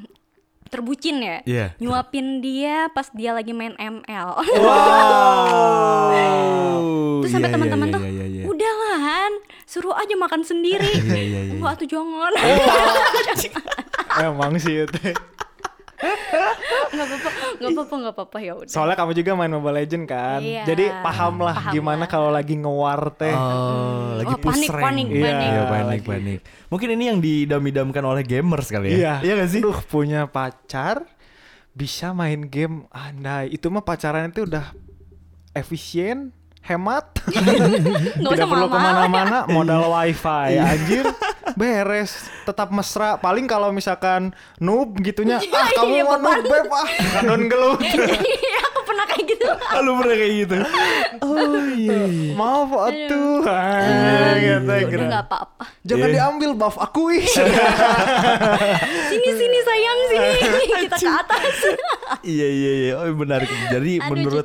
terbucin 0.68 1.24
ya. 1.24 1.38
Iya. 1.44 1.66
Nyuapin 1.80 2.40
dia 2.44 2.92
pas 2.92 3.08
dia 3.12 3.32
lagi 3.34 3.52
main 3.52 3.74
ML. 3.80 4.30
Wow. 6.08 7.22
Terus 7.24 7.32
sampai 7.34 7.50
Iya, 7.50 7.56
teman-teman 7.58 7.88
iya, 7.90 7.96
tuh, 7.96 8.02
iya, 8.02 8.12
iya, 8.12 8.26
iya. 8.30 8.44
udahlah 8.46 8.98
suruh 9.68 9.96
aja 9.96 10.16
makan 10.16 10.42
sendiri. 10.48 10.88
Iya, 10.88 11.20
iya, 11.20 11.40
iya. 11.52 11.60
Wah 11.60 11.76
tuh 11.76 11.88
jangan. 11.90 12.32
Emang 14.24 14.56
sih 14.58 14.88
itu. 14.88 15.00
Nggak 15.98 17.04
apa-apa, 17.04 17.28
nggak 17.58 17.72
apa-apa, 17.74 17.96
nggak 17.98 18.14
apa-apa 18.14 18.38
ya 18.40 18.54
udah. 18.56 18.70
Soalnya 18.70 18.96
kamu 18.96 19.12
juga 19.14 19.32
main 19.34 19.50
Mobile 19.50 19.76
Legend 19.76 20.06
kan. 20.06 20.40
Iya. 20.40 20.64
Jadi 20.64 20.86
paham 20.96 21.34
lah 21.40 21.56
Paham 21.58 21.74
gimana 21.74 22.00
lah. 22.00 22.10
kalau 22.10 22.30
lagi 22.30 22.54
ngewar 22.54 23.02
teh. 23.14 23.34
Oh, 23.34 24.22
lagi 24.22 24.30
Wah, 24.30 24.40
panik, 24.40 24.46
push 24.46 24.70
rank. 24.70 24.86
panik, 24.86 25.08
Iya, 25.08 25.24
panik. 25.24 25.48
Iya, 25.48 25.62
panik, 25.64 25.88
lagi. 25.90 26.08
panik. 26.08 26.40
Mungkin 26.68 26.90
ini 26.92 27.04
yang 27.06 27.20
didam-idamkan 27.20 28.04
oleh 28.04 28.22
gamers 28.22 28.68
kali 28.68 28.88
ya. 28.90 28.96
Iya. 28.96 29.14
Iya 29.20 29.34
gak 29.38 29.50
sih? 29.50 29.62
Duh, 29.62 29.80
punya 29.84 30.22
pacar 30.28 31.02
bisa 31.74 32.12
main 32.12 32.46
game. 32.46 32.86
Andai 32.90 33.50
itu 33.50 33.66
mah 33.68 33.82
pacaran 33.82 34.30
itu 34.30 34.44
udah 34.44 34.70
efisien, 35.52 36.30
hemat. 36.62 37.10
Tidak 38.22 38.46
perlu 38.46 38.70
mahal-mahal. 38.70 38.70
ke 38.70 38.78
mana-mana, 39.10 39.38
modal 39.48 39.82
Iya. 39.82 39.90
wifi 39.90 40.52
anjir. 40.56 41.06
Beres, 41.58 42.30
tetap 42.46 42.70
mesra. 42.70 43.18
Paling 43.18 43.50
kalau 43.50 43.74
misalkan 43.74 44.30
noob 44.62 44.94
gitunya, 45.02 45.42
ah 45.58 45.68
kamu 45.74 45.94
iya, 45.98 46.04
mau 46.06 46.22
noob 46.22 46.46
beb 46.46 46.70
ah, 46.70 46.88
kadon 47.18 47.42
gelut. 47.50 47.82
Iya, 48.38 48.60
aku 48.70 48.80
pernah 48.86 49.06
kayak 49.10 49.26
gitu. 49.26 49.46
Lu 49.82 49.92
pernah 49.98 50.16
kayak 50.22 50.36
gitu? 50.38 50.58
Oh 51.26 51.58
iya. 51.74 51.98
iya. 52.06 52.38
Maaf 52.38 52.70
atuh. 52.70 53.42
Ah, 53.50 54.38
gitu, 54.38 54.70
udah 54.70 54.80
gitu. 54.86 55.04
nggak 55.10 55.24
apa-apa. 55.26 55.66
Jangan 55.88 56.08
Iya. 56.08 56.16
diambil 56.20 56.52
buff 56.54 56.76
aku 56.76 57.16
ih. 57.16 57.24
Sini 59.08 59.30
sini 59.32 59.60
sayang 59.62 60.00
sini. 60.06 60.30
Kita 60.84 60.98
ke 60.98 61.10
atas. 61.10 61.58
Iya 62.24 62.48
iya 62.50 62.72
iya. 62.74 62.94
Oh 62.98 63.08
benar. 63.14 63.44
Jadi 63.44 64.00
Aduh, 64.00 64.12
menurut. 64.12 64.44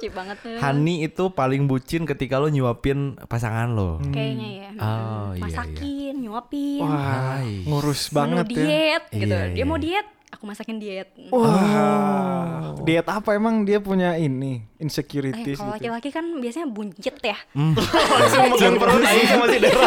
Hani 0.58 1.02
itu 1.02 1.24
paling 1.30 1.66
bucin 1.66 2.02
ketika 2.04 2.38
lo 2.38 2.46
nyuapin 2.46 3.18
pasangan 3.26 3.70
lo. 3.70 3.98
Kayaknya 4.04 4.48
ya. 4.52 4.68
Oh, 4.78 5.30
iya, 5.32 5.42
Masakin, 5.42 6.14
nyuapin. 6.20 6.80
Wah, 6.80 7.38
ngurus 7.42 8.10
banget 8.10 8.46
ya. 8.48 8.54
diet 8.56 9.04
gitu. 9.10 9.30
Iya, 9.30 9.46
Dia 9.48 9.58
iya. 9.58 9.64
mau 9.64 9.78
diet, 9.78 10.06
aku 10.32 10.48
masakin 10.48 10.80
diet. 10.80 11.12
Wah, 11.28 12.72
diet 12.82 13.04
apa 13.04 13.36
emang 13.36 13.62
dia 13.62 13.78
punya 13.78 14.16
ini 14.16 14.64
Eh, 14.64 14.82
insecurities 14.82 15.60
kalau 15.60 15.78
gitu. 15.78 15.86
laki-laki 15.92 16.10
kan 16.10 16.26
biasanya 16.40 16.66
buncit 16.66 17.16
ya. 17.22 17.38
Langsung 17.54 18.50
megang 18.50 18.76
perut 18.80 19.02
aing 19.04 19.28
sama 19.28 19.46
si 19.46 19.58
Dera. 19.62 19.86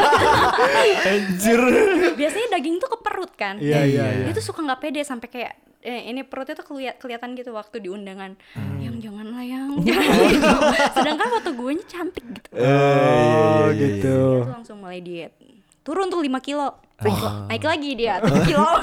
Anjir. 1.04 1.62
Biasanya 2.16 2.48
daging 2.56 2.76
tuh 2.80 2.90
ke 2.94 2.98
perut 3.04 3.32
kan. 3.36 3.60
Iya, 3.60 3.82
iya, 3.84 4.04
Dia 4.24 4.32
iya. 4.32 4.32
tuh 4.32 4.46
suka 4.46 4.64
nggak 4.64 4.80
pede 4.80 5.02
sampai 5.04 5.28
kayak 5.28 5.54
eh, 5.86 6.10
ini 6.10 6.26
perutnya 6.26 6.58
tuh 6.58 6.66
keliat, 6.66 6.98
kelihatan 6.98 7.36
gitu 7.36 7.52
waktu 7.52 7.84
di 7.84 7.90
undangan. 7.92 8.34
Hmm. 8.56 8.80
Yang 8.80 8.96
jangan 9.10 9.28
lah 9.36 9.44
yang 9.44 9.70
gitu. 9.84 10.56
Sedangkan 10.98 11.28
foto 11.30 11.50
gue 11.52 11.72
cantik 11.86 12.26
gitu. 12.26 12.50
Oh, 12.56 13.70
gitu. 13.76 14.20
Dia 14.40 14.46
tuh 14.48 14.56
langsung 14.56 14.78
mulai 14.80 15.02
diet. 15.04 15.36
Turun 15.86 16.10
tuh 16.10 16.24
5 16.24 16.32
kilo. 16.42 16.85
Naik, 16.96 17.24
naik 17.52 17.64
lagi 17.68 17.90
dia 18.00 18.14
3 18.24 18.48
kilo. 18.48 18.64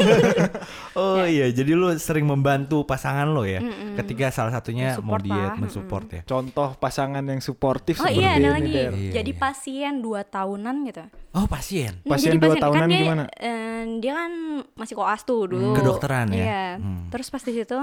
Oh 0.92 1.24
iya, 1.24 1.48
jadi 1.48 1.72
lu 1.72 1.88
sering 1.96 2.28
membantu 2.28 2.84
pasangan 2.84 3.24
lo 3.24 3.48
ya. 3.48 3.64
Ketika 3.96 4.28
salah 4.28 4.52
satunya 4.52 4.92
mau 5.00 5.16
Support 5.16 5.24
diet, 5.24 5.40
lah, 5.48 5.56
mensupport 5.56 6.06
ya. 6.12 6.22
Contoh 6.28 6.76
pasangan 6.76 7.24
yang 7.24 7.40
suportif 7.40 7.96
oh 7.96 8.04
seperti 8.04 8.20
iya 8.20 8.36
ada 8.36 8.40
ini, 8.40 8.48
lagi. 8.52 8.72
Der. 8.76 8.92
Iya, 8.92 9.12
Jadi 9.16 9.32
iya. 9.32 9.40
pasien 9.40 9.92
2 10.04 10.28
tahunan 10.28 10.76
gitu. 10.84 11.04
Oh 11.32 11.48
pasien. 11.48 11.96
Nah, 12.04 12.12
Pasien 12.12 12.36
jadi 12.36 12.44
dua 12.44 12.52
kan 12.52 12.62
tahunan 12.68 12.88
dia, 12.92 13.00
gimana? 13.00 13.24
eh, 13.40 13.82
dia 14.04 14.12
kan 14.12 14.32
masih 14.76 14.94
koas 15.00 15.24
tuh 15.24 15.48
dulu. 15.48 15.72
Kedokteran 15.72 16.28
ya? 16.28 16.44
Iya. 16.44 16.64
Hmm. 16.76 17.08
Terus 17.08 17.32
pas 17.32 17.40
di 17.40 17.56
situ 17.56 17.78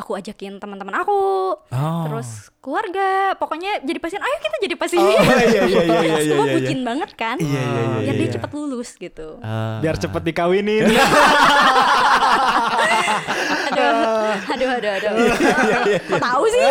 aku 0.00 0.16
ajakin 0.16 0.56
teman-teman 0.56 0.96
aku. 1.04 1.20
Oh. 1.60 2.02
Terus 2.08 2.48
keluarga, 2.64 3.36
pokoknya 3.36 3.84
jadi 3.84 4.00
pasien. 4.00 4.24
Ayo 4.24 4.36
kita 4.40 4.56
jadi 4.64 4.74
pasien. 4.80 4.96
Oh, 4.96 5.12
iya, 5.12 5.20
iya, 5.44 5.62
iya, 5.68 5.82
iya, 5.84 6.00
iya, 6.08 6.16
Semua 6.24 6.46
iya. 6.48 6.54
bucin 6.56 6.80
banget 6.80 7.10
kan. 7.20 7.36
Iya, 7.36 7.60
iya, 7.60 7.82
iya, 7.84 7.98
Biar 8.00 8.14
iya. 8.16 8.20
dia 8.24 8.28
cepat 8.40 8.50
lulus 8.56 8.96
gitu. 8.96 9.28
Ah. 9.44 9.49
Biar 9.80 9.96
cepet 9.96 10.22
dikawinin. 10.24 10.84
aduh, 13.70 14.36
aduh, 14.46 14.68
aduh, 14.70 14.90
aduh. 14.92 15.10
Iya, 15.16 15.98
Kok 16.00 16.20
tahu 16.20 16.44
sih? 16.48 16.62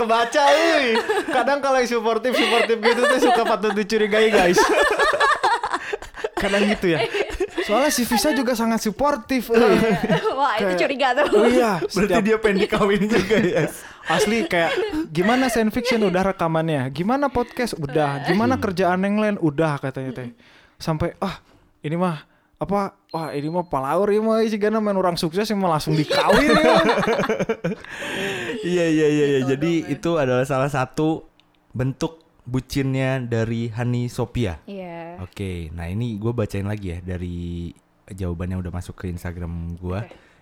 Kebaca 0.00 0.42
euy. 0.48 0.96
Kadang 1.28 1.58
kalau 1.60 1.76
yang 1.76 1.90
suportif 1.90 2.32
suportif 2.32 2.76
gitu 2.80 3.00
tuh 3.04 3.20
suka 3.20 3.42
patut 3.44 3.72
dicurigai 3.74 4.32
guys. 4.32 4.56
Kadang 6.40 6.64
gitu 6.72 6.96
ya. 6.96 7.04
Soalnya 7.68 7.92
si 7.92 8.08
Visa 8.08 8.32
juga 8.32 8.56
sangat 8.56 8.80
suportif. 8.80 9.52
Wah, 9.52 10.56
itu 10.56 10.72
Kayak- 10.72 10.80
curiga 10.80 11.08
tuh. 11.12 11.26
Oh 11.36 11.44
iya, 11.44 11.84
Berarti 11.84 12.00
setiap- 12.08 12.24
dia 12.24 12.36
pengen 12.40 12.64
dikawin 12.64 13.02
juga 13.04 13.36
ya. 13.38 13.68
Asli 14.16 14.42
kayak 14.42 14.72
gimana 15.12 15.46
science 15.46 15.70
fiction 15.70 16.00
udah 16.02 16.32
rekamannya, 16.32 16.88
gimana 16.90 17.28
podcast 17.28 17.76
udah, 17.76 18.24
gimana 18.26 18.56
kerjaan 18.56 18.98
yang 19.04 19.20
lain 19.20 19.36
udah 19.38 19.78
katanya 19.78 20.10
teh. 20.16 20.28
Sampai 20.80 21.12
ah 21.20 21.38
ini 21.84 21.94
mah 21.94 22.24
apa 22.60 22.92
wah 23.12 23.32
ini 23.32 23.48
mah 23.48 23.64
palaur 23.68 24.08
ini 24.12 24.20
mah 24.20 24.40
jika 24.44 24.68
main 24.68 24.96
orang 24.96 25.16
sukses 25.16 25.48
yang 25.48 25.60
mah 25.60 25.76
langsung 25.76 25.92
dikawin 25.96 26.50
ya. 26.56 26.76
Iya 28.60 28.84
iya 28.92 29.06
iya 29.08 29.24
iya. 29.24 29.38
Gitu 29.40 29.48
Jadi 29.56 29.72
dong, 29.72 29.88
ya. 29.88 29.94
itu 29.96 30.10
adalah 30.20 30.44
salah 30.44 30.68
satu 30.68 31.24
bentuk 31.72 32.20
bucinnya 32.44 33.22
dari 33.24 33.72
Hani 33.72 34.12
Sophia. 34.12 34.60
Iya. 34.68 35.22
Oke, 35.24 35.72
nah 35.72 35.88
ini 35.88 36.20
gue 36.20 36.32
bacain 36.32 36.68
lagi 36.68 36.96
ya 36.96 36.98
dari 37.00 37.72
jawaban 38.10 38.52
yang 38.52 38.60
udah 38.60 38.72
masuk 38.74 39.00
ke 39.00 39.08
Instagram 39.08 39.80
gue. 39.80 40.00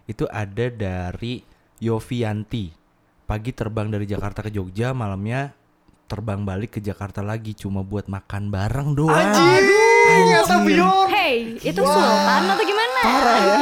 Itu 0.08 0.24
ada 0.30 0.66
dari 0.72 1.44
Yovianti. 1.78 2.74
Pagi 3.28 3.52
terbang 3.52 3.92
dari 3.92 4.08
Jakarta 4.08 4.40
ke 4.40 4.48
Jogja, 4.48 4.96
malamnya 4.96 5.52
terbang 6.08 6.40
balik 6.48 6.74
ke 6.74 6.80
Jakarta 6.80 7.20
lagi 7.20 7.52
cuma 7.52 7.84
buat 7.84 8.08
makan 8.08 8.48
bareng 8.48 8.96
doang. 8.96 9.12
Anjir, 9.12 9.62
nyata 10.24 10.56
pion. 10.60 11.06
Hey, 11.08 11.34
itu 11.58 11.80
sultan 11.80 12.42
atau 12.46 12.64
gimana? 12.64 12.98
Parah 13.00 13.38
ya. 13.38 13.60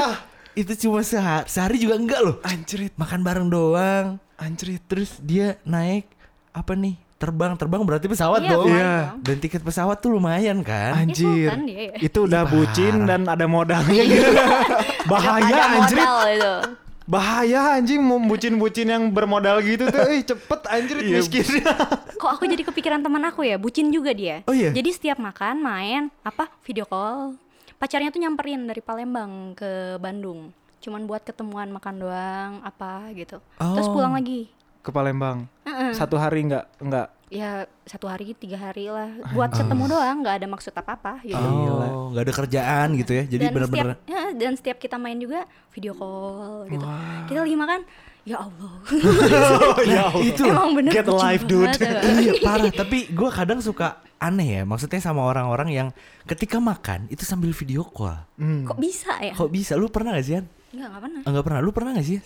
Itu 0.54 0.72
cuma 0.78 1.00
sehari, 1.00 1.44
sehari 1.46 1.76
juga 1.76 1.94
enggak 1.94 2.20
loh. 2.20 2.36
Anjrit, 2.40 2.92
Makan 2.94 3.20
bareng 3.20 3.48
doang. 3.48 4.06
anjrit. 4.36 4.80
Terus 4.82 5.16
dia 5.18 5.60
naik 5.62 6.08
apa 6.50 6.72
nih? 6.72 6.96
Terbang, 7.16 7.56
terbang 7.56 7.80
berarti 7.80 8.06
pesawat 8.06 8.40
Iya, 8.40 8.50
dong. 8.50 8.68
Iya. 8.68 8.94
Dan 9.18 9.36
tiket 9.36 9.60
pesawat 9.60 9.96
tuh 9.98 10.12
lumayan 10.12 10.60
kan? 10.60 10.92
Anjir. 10.98 11.48
sultan 11.48 11.64
dia 11.64 11.82
ya. 11.90 11.96
Itu 11.98 12.18
udah 12.24 12.42
Ih, 12.42 12.48
bucin 12.50 12.94
dan 13.04 13.24
ada 13.24 13.44
modalnya 13.46 14.02
gitu. 14.04 14.30
Bahaya 15.10 15.48
Ada 15.48 15.62
anjrit. 15.74 15.96
modal 15.96 16.20
itu. 16.28 16.54
Bahaya 17.06 17.78
anjing 17.78 18.02
mau 18.02 18.18
bucin-bucin 18.18 18.90
yang 18.90 19.04
bermodal 19.08 19.62
gitu 19.62 19.86
tuh. 19.86 20.02
Eh 20.04 20.20
cepet 20.20 20.60
anjrit 20.66 21.02
Iya. 21.02 21.16
miskin. 21.16 21.46
Kok 22.20 22.30
aku 22.32 22.44
jadi 22.44 22.62
kepikiran 22.62 22.98
teman 22.98 23.22
aku 23.22 23.40
ya, 23.40 23.54
bucin 23.56 23.88
juga 23.88 24.10
dia. 24.10 24.42
Oh 24.44 24.52
iya? 24.52 24.74
Jadi 24.74 24.90
setiap 24.90 25.16
makan, 25.16 25.58
main, 25.58 26.02
apa 26.20 26.50
video 26.60 26.82
call. 26.82 27.38
Pacarnya 27.76 28.10
tuh 28.10 28.18
nyamperin 28.18 28.66
dari 28.66 28.80
Palembang 28.80 29.54
ke 29.54 29.96
Bandung. 29.96 30.50
Cuman 30.78 31.06
buat 31.06 31.22
ketemuan 31.22 31.70
makan 31.70 31.94
doang, 31.96 32.52
apa 32.60 33.06
gitu. 33.12 33.38
Terus 33.54 33.86
Oh. 33.86 33.94
pulang 33.94 34.10
lagi. 34.10 34.50
Ke 34.82 34.90
Palembang. 34.90 35.46
Heeh. 35.62 35.94
Satu 35.94 36.14
hari 36.14 36.42
enggak 36.42 36.66
enggak. 36.78 37.06
Ya 37.26 37.66
satu 37.82 38.06
hari, 38.06 38.38
tiga 38.38 38.54
hari 38.54 38.86
lah. 38.86 39.10
Buat 39.34 39.58
ketemu 39.58 39.90
doang, 39.90 40.22
nggak 40.22 40.36
ada 40.42 40.46
maksud 40.46 40.70
apa-apa 40.70 41.18
gitu. 41.26 41.34
Oh, 41.34 42.14
nggak 42.14 42.22
ada 42.22 42.34
kerjaan 42.38 42.88
gitu 42.94 43.12
ya. 43.18 43.24
Jadi 43.26 43.44
setiap 43.50 43.86
ya, 44.14 44.22
dan 44.30 44.52
setiap 44.54 44.78
kita 44.78 44.94
main 44.94 45.18
juga 45.18 45.42
video 45.74 45.90
call 45.98 46.70
gitu. 46.70 46.86
Kita 47.26 47.38
lagi 47.42 47.56
makan, 47.58 47.80
ya 48.22 48.46
Allah. 48.46 48.74
Oh 48.78 49.80
ya 49.90 50.02
Allah. 50.10 50.22
itu 50.22 50.42
Emang 50.46 50.70
bener 50.78 50.92
Get 50.94 51.06
life, 51.10 51.42
dude. 51.50 51.74
ya. 51.74 51.98
iya 52.30 52.32
parah. 52.38 52.70
Tapi 52.70 53.10
gue 53.10 53.30
kadang 53.34 53.58
suka 53.58 54.02
aneh 54.22 54.60
ya. 54.60 54.62
Maksudnya 54.62 55.02
sama 55.02 55.26
orang-orang 55.26 55.74
yang 55.74 55.88
ketika 56.30 56.62
makan 56.62 57.10
itu 57.10 57.26
sambil 57.26 57.50
video 57.50 57.82
call. 57.86 58.18
Hmm. 58.38 58.70
Kok 58.70 58.78
bisa 58.78 59.18
ya? 59.18 59.34
Kok 59.34 59.50
bisa? 59.50 59.74
Lu 59.74 59.90
pernah 59.90 60.14
gak 60.14 60.26
sih? 60.26 60.38
An? 60.38 60.46
Enggak, 60.74 60.88
enggak 60.90 61.02
pernah. 61.02 61.20
Enggak 61.26 61.44
pernah. 61.46 61.60
Lu 61.62 61.70
pernah 61.74 61.90
gak 61.98 62.06
sih? 62.06 62.18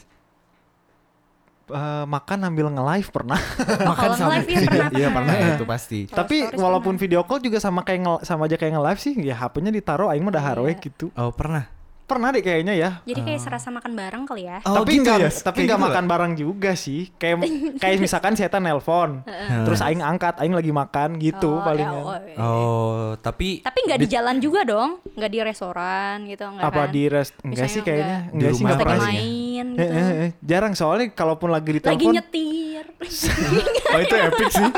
Eh, 1.71 2.05
makan 2.05 2.39
sambil 2.41 2.67
nge-live 2.69 3.09
pernah. 3.09 3.41
kalau 3.95 4.15
nge-live 4.15 4.47
ya 4.47 4.61
pernah, 4.61 4.89
Iya 4.93 5.09
pernah. 5.09 5.11
pernah 5.15 5.35
ya, 5.35 5.49
itu 5.55 5.65
pasti. 5.65 5.99
Kalau 6.05 6.19
Tapi 6.19 6.37
walaupun 6.55 6.95
video 6.97 7.23
call 7.23 7.41
juga 7.41 7.59
sama 7.59 7.81
kayak 7.81 8.01
nge- 8.01 8.23
sama 8.25 8.45
aja 8.45 8.55
kayak 8.55 8.75
nge-live 8.75 9.01
sih, 9.01 9.15
ya 9.17 9.35
HP-nya 9.37 9.71
ditaruh 9.71 10.11
aing 10.11 10.21
mah 10.21 10.31
dah 10.31 10.45
harwe 10.45 10.69
Iya. 10.69 10.83
gitu. 10.83 11.15
Oh 11.15 11.31
pernah. 11.31 11.80
Pernah 12.11 12.35
deh 12.35 12.43
kayaknya 12.43 12.75
ya. 12.75 12.91
Jadi 13.07 13.21
kayak 13.23 13.39
serasa 13.39 13.71
makan 13.71 13.93
bareng 13.95 14.25
kali 14.27 14.43
ya. 14.43 14.59
Oh, 14.67 14.83
tapi 14.83 14.99
gitu 14.99 15.07
enggak 15.07 15.19
ya? 15.21 15.31
tapi 15.31 15.59
enggak 15.63 15.79
gitu 15.79 15.87
makan 15.87 16.05
bareng 16.05 16.33
juga 16.35 16.71
sih. 16.75 17.07
Kayak 17.15 17.37
kayak 17.83 17.97
misalkan 17.99 18.35
saya 18.35 18.51
nelpon. 18.53 19.23
terus 19.63 19.79
aing 19.79 20.03
angkat, 20.03 20.35
aing 20.37 20.51
lagi 20.51 20.75
makan 20.75 21.17
gitu 21.17 21.51
Oh, 21.53 21.63
palingan. 21.63 21.95
ya, 21.95 22.03
oh, 22.03 22.19
iya. 22.21 22.37
Oh, 22.37 23.09
tapi 23.17 23.63
Tapi 23.63 23.79
nggak 23.87 23.99
di 24.01 24.09
jalan 24.09 24.37
juga 24.39 24.67
dong, 24.67 24.99
nggak 25.15 25.31
di 25.31 25.39
restoran 25.41 26.17
gitu, 26.27 26.43
nggak 26.43 26.67
Apa 26.67 26.83
kan? 26.83 26.91
di 26.91 27.03
rest 27.07 27.33
enggak 27.41 27.69
sih 27.69 27.81
kayaknya? 27.81 28.19
enggak. 28.27 28.35
Enggak 28.35 28.51
Di 28.51 28.57
sih 28.57 28.65
enggak 28.67 28.81
pernah 28.81 28.99
main 29.01 29.67
Eh, 29.71 29.79
gitu. 29.79 29.95
eh, 29.95 30.11
eh. 30.19 30.31
Jarang 30.43 30.75
soalnya 30.75 31.07
kalaupun 31.11 31.49
lagi 31.49 31.71
di 31.71 31.81
Lagi 31.81 32.07
nyetir. 32.11 32.70
Oh 33.01 33.99
itu 33.99 34.15
epic 34.15 34.49
sih. 34.53 34.69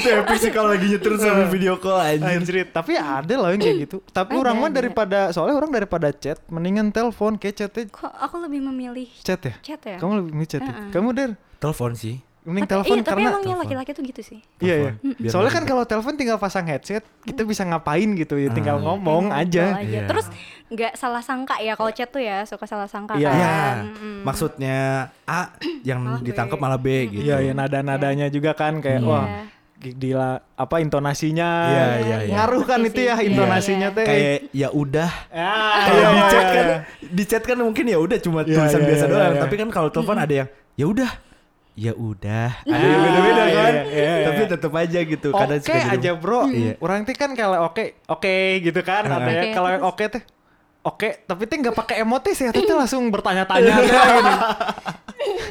itu 0.00 0.08
epic 0.08 0.36
sih 0.40 0.50
kalau 0.50 0.72
lagi 0.72 0.86
nyetir 0.88 1.12
sambil 1.20 1.46
video 1.46 1.76
call 1.76 2.00
anjir. 2.00 2.26
Anjir, 2.26 2.54
tapi 2.72 2.96
ada 2.96 3.34
loh 3.36 3.52
yang 3.52 3.60
kayak 3.60 3.78
gitu. 3.86 3.96
Tapi 4.10 4.32
Ada, 4.32 4.40
orang 4.42 4.54
mah 4.56 4.70
ada. 4.72 4.76
daripada 4.80 5.18
soalnya 5.30 5.56
orang 5.60 5.70
daripada 5.70 6.08
chat, 6.10 6.40
mendingan 6.48 6.88
telepon 6.90 7.36
kayak 7.36 7.54
chatnya 7.54 7.84
Kok 7.92 8.10
aku 8.10 8.36
lebih 8.42 8.60
memilih 8.64 9.06
chat 9.20 9.40
ya. 9.44 9.54
chat 9.60 9.80
ya? 9.84 9.96
Kamu 10.00 10.12
lebih 10.24 10.32
milih 10.34 10.48
chat 10.48 10.62
ya? 10.64 10.72
Heeh. 10.72 10.90
Kamu 10.90 11.08
der 11.12 11.30
Telepon 11.56 11.92
sih. 11.96 12.20
Mending 12.46 12.62
tapi, 12.62 12.72
telepon 12.72 12.94
iya, 12.94 13.02
tapi 13.02 13.10
karena 13.18 13.28
emangnya 13.34 13.56
laki-laki 13.58 13.90
tuh 13.90 14.02
gitu 14.02 14.22
sih. 14.22 14.38
Iya 14.58 14.74
ya. 14.76 14.90
Telepon. 14.94 15.18
Biar 15.18 15.30
Soalnya 15.34 15.52
kan 15.52 15.64
kalau 15.66 15.82
telepon 15.82 16.14
tinggal 16.14 16.38
pasang 16.38 16.64
headset, 16.64 17.02
kita 17.20 17.42
bisa 17.42 17.62
ngapain 17.62 18.06
gitu 18.14 18.38
ya, 18.38 18.48
tinggal 18.48 18.78
Ah. 18.78 18.84
ngomong 18.86 19.28
Ngobrol 19.28 19.42
aja. 19.42 19.64
Iya. 19.80 20.06
Terus 20.06 20.26
nggak 20.66 20.92
salah 20.94 21.20
sangka 21.20 21.58
ya 21.58 21.74
kalau 21.74 21.90
chat 21.90 22.06
tuh 22.06 22.18
ya 22.18 22.42
suka 22.42 22.64
salah 22.64 22.86
sangka 22.86 23.14
Iya. 23.14 23.28
kan. 23.28 23.36
Iya. 23.36 23.54
Mm-mm. 23.84 24.16
Maksudnya 24.22 24.78
A 25.24 25.40
yang 25.82 26.00
Malah 26.00 26.18
B. 26.18 26.24
ditangkap 26.24 26.58
malah 26.58 26.78
B 26.78 26.86
gitu. 27.08 27.22
Iya, 27.24 27.36
ya 27.40 27.52
nada-nadanya 27.52 28.26
juga 28.28 28.54
kan 28.54 28.78
kayak 28.78 29.02
Iya. 29.02 29.10
wah 29.10 29.26
gila 29.76 30.30
apa 30.56 30.80
intonasinya 30.80 31.48
Iya, 31.68 31.86
iya, 32.00 32.16
iya. 32.24 32.34
ngaruh 32.34 32.64
kan 32.64 32.80
itu 32.80 32.96
ya 33.02 33.14
sih. 33.14 33.28
intonasinya 33.28 33.88
Iya. 33.88 33.96
teh 33.98 34.06
Kayak 34.06 34.38
ya 34.50 34.68
udah. 34.72 35.10
ya, 35.28 35.52
Kalau 35.84 36.00
iya, 36.00 36.08
di 36.08 36.16
iya, 36.16 36.26
chat 36.26 36.40
iya, 36.40 36.48
kan 36.48 36.64
iya. 36.64 36.78
di 37.06 37.24
chat 37.24 37.42
kan 37.44 37.56
mungkin 37.60 37.84
ya 37.84 37.98
udah 37.98 38.18
cuma 38.18 38.40
Iya, 38.40 38.56
tulisan 38.56 38.80
iya, 38.80 38.88
biasa 38.88 39.04
iya, 39.04 39.12
doang, 39.12 39.32
iya. 39.32 39.42
tapi 39.42 39.54
kan 39.56 39.68
kalau 39.68 39.88
telepon 39.90 40.16
ada 40.16 40.34
yang 40.34 40.48
ya 40.74 40.86
udah. 40.86 41.10
Ya 41.76 41.92
udah. 41.92 42.56
Ada 42.58 42.72
Ah, 42.72 42.80
yang 42.80 43.02
beda-beda 43.02 43.36
iya, 43.36 43.44
kan. 43.54 43.72
iya, 43.74 43.84
iya, 43.86 44.12
iya. 44.16 44.26
Tapi 44.26 44.42
tetap 44.48 44.72
aja 44.74 44.98
gitu. 44.98 45.28
oke 45.28 45.36
Kadang 45.38 45.60
suka 45.60 45.80
aja 45.92 46.10
bro 46.12 46.40
Iya. 46.48 46.72
orang 46.78 47.04
teh 47.04 47.12
kan 47.12 47.30
kalau 47.32 47.58
oke 47.62 47.84
oke 48.06 48.34
gitu 48.60 48.80
kan 48.80 49.04
Ah. 49.04 49.20
ada 49.20 49.28
ya 49.28 49.42
Oke, 49.42 49.48
kalau 49.52 49.68
yang 49.70 49.84
oke 49.84 50.04
teh 50.08 50.22
oke 50.82 51.08
tapi 51.22 51.42
teh 51.44 51.56
nggak 51.58 51.76
pakai 51.76 51.96
emoti 52.00 52.32
sih 52.32 52.48
teh 52.48 52.64
langsung 52.72 53.04
bertanya-tanya 53.06 53.74
gini. 53.84 54.34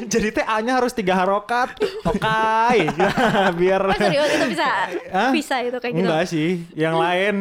jadi 0.06 0.28
teh 0.32 0.42
A 0.44 0.62
nya 0.62 0.78
harus 0.78 0.92
tiga 0.92 1.14
harokat 1.14 1.78
oke 2.04 2.74
biar 3.60 3.82
Oh 3.86 3.94
serius 3.96 4.30
itu 4.32 4.46
bisa 4.50 4.68
Hah? 5.08 5.30
bisa 5.30 5.56
itu 5.62 5.78
kayak 5.78 5.94
gitu. 5.94 6.06
Enggak 6.06 6.24
sih, 6.26 6.50
yang 6.74 6.96
lain 6.96 7.38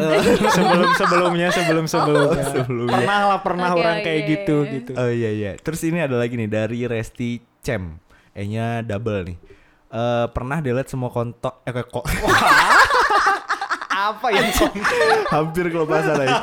sebelum 0.50 0.90
sebelumnya 0.94 1.48
sebelum 1.50 1.84
sebelumnya. 1.86 2.44
sebelumnya. 2.46 2.96
Pernah 2.96 3.18
lah 3.26 3.38
pernah 3.40 3.68
Oke, 3.70 3.80
orang 3.80 3.96
oke, 3.96 4.04
kayak 4.04 4.18
iya, 4.18 4.28
gitu 4.28 4.56
iya. 4.60 4.72
gitu. 4.76 4.90
Oh 4.92 5.08
iya 5.08 5.30
iya. 5.32 5.50
Terus 5.56 5.80
ini 5.82 5.98
ada 5.98 6.16
lagi 6.16 6.34
nih 6.34 6.50
dari 6.50 6.84
Resti 6.84 7.30
Cem. 7.60 8.03
E-nya 8.34 8.82
double 8.82 9.32
nih. 9.32 9.38
Eh 9.94 10.26
pernah 10.34 10.58
delete 10.58 10.90
semua 10.90 11.08
kontak 11.08 11.62
eh 11.62 11.72
kok 11.72 12.04
Apa 13.94 14.26
yang 14.34 14.50
hampir 15.30 15.70
kelepasan 15.70 16.18
lagi. 16.18 16.34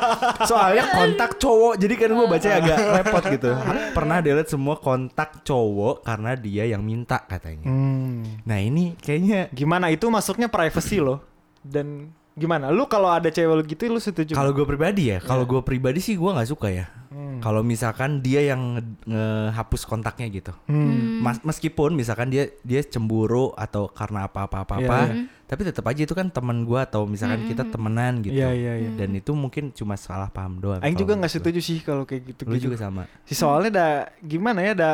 Soalnya 0.48 0.88
kontak 0.88 1.36
cowok, 1.36 1.76
jadi 1.76 1.94
kan 2.00 2.10
gue 2.16 2.26
baca 2.26 2.48
agak 2.48 2.78
repot 2.96 3.22
gitu. 3.28 3.50
Pernah 3.92 4.18
delete 4.24 4.50
semua 4.50 4.80
kontak 4.80 5.44
cowok 5.44 6.00
karena 6.00 6.32
dia 6.32 6.64
yang 6.64 6.80
minta 6.80 7.20
katanya. 7.28 7.68
Hmm. 7.68 8.24
Nah 8.48 8.58
ini 8.58 8.96
kayaknya 8.96 9.52
Gimana 9.52 9.92
itu 9.92 10.08
masuknya 10.08 10.48
privacy 10.48 10.98
loh. 10.98 11.20
Dan 11.60 12.10
gimana? 12.32 12.68
Lu 12.68 12.84
kalau 12.86 13.08
ada 13.08 13.28
cewek 13.28 13.52
lu 13.52 13.62
gitu 13.62 13.82
lu 13.88 13.98
setuju? 13.98 14.32
kalau 14.32 14.50
gue 14.50 14.64
pribadi 14.64 15.12
ya, 15.12 15.18
kalau 15.20 15.44
gue 15.44 15.60
pribadi 15.60 15.98
sih 15.98 16.14
gue 16.14 16.26
nggak 16.26 16.48
suka 16.48 16.68
ya. 16.68 16.86
Hmm. 17.12 17.44
Kalau 17.44 17.60
misalkan 17.60 18.24
dia 18.24 18.40
yang 18.40 18.78
nge- 18.78 19.04
ngehapus 19.04 19.84
kontaknya 19.84 20.32
gitu. 20.32 20.52
Hmm. 20.64 21.20
Mas, 21.20 21.42
meskipun 21.42 21.92
misalkan 21.92 22.32
dia 22.32 22.48
dia 22.62 22.80
cemburu 22.80 23.52
atau 23.52 23.84
karena 23.86 24.24
apa-apa-apa, 24.24 24.74
Iya, 24.80 24.88
apa, 24.88 24.98
iya. 25.10 25.14
tapi 25.44 25.62
tetap 25.62 25.84
aja 25.84 26.00
itu 26.02 26.14
kan 26.14 26.32
teman 26.32 26.64
gua 26.64 26.88
atau 26.88 27.04
misalkan 27.04 27.44
kita 27.44 27.68
temenan 27.68 28.24
gitu. 28.24 28.32
Iya 28.32 28.50
iya 28.54 28.72
iya. 28.80 28.90
Dan 28.96 29.12
itu 29.12 29.36
mungkin 29.36 29.68
cuma 29.70 30.00
salah 30.00 30.32
paham 30.32 30.56
doang. 30.56 30.80
Aing 30.80 30.96
juga 30.96 31.12
nggak 31.12 31.28
menurut 31.28 31.44
setuju 31.44 31.60
sih 31.60 31.78
kalau 31.84 32.08
kayak 32.08 32.32
gitu. 32.32 32.48
Lu 32.48 32.56
juga 32.56 32.80
sama. 32.80 33.04
Si 33.28 33.36
soalnya 33.36 33.70
ada 33.70 33.88
gimana 34.18 34.64
ya 34.64 34.72
ada 34.72 34.92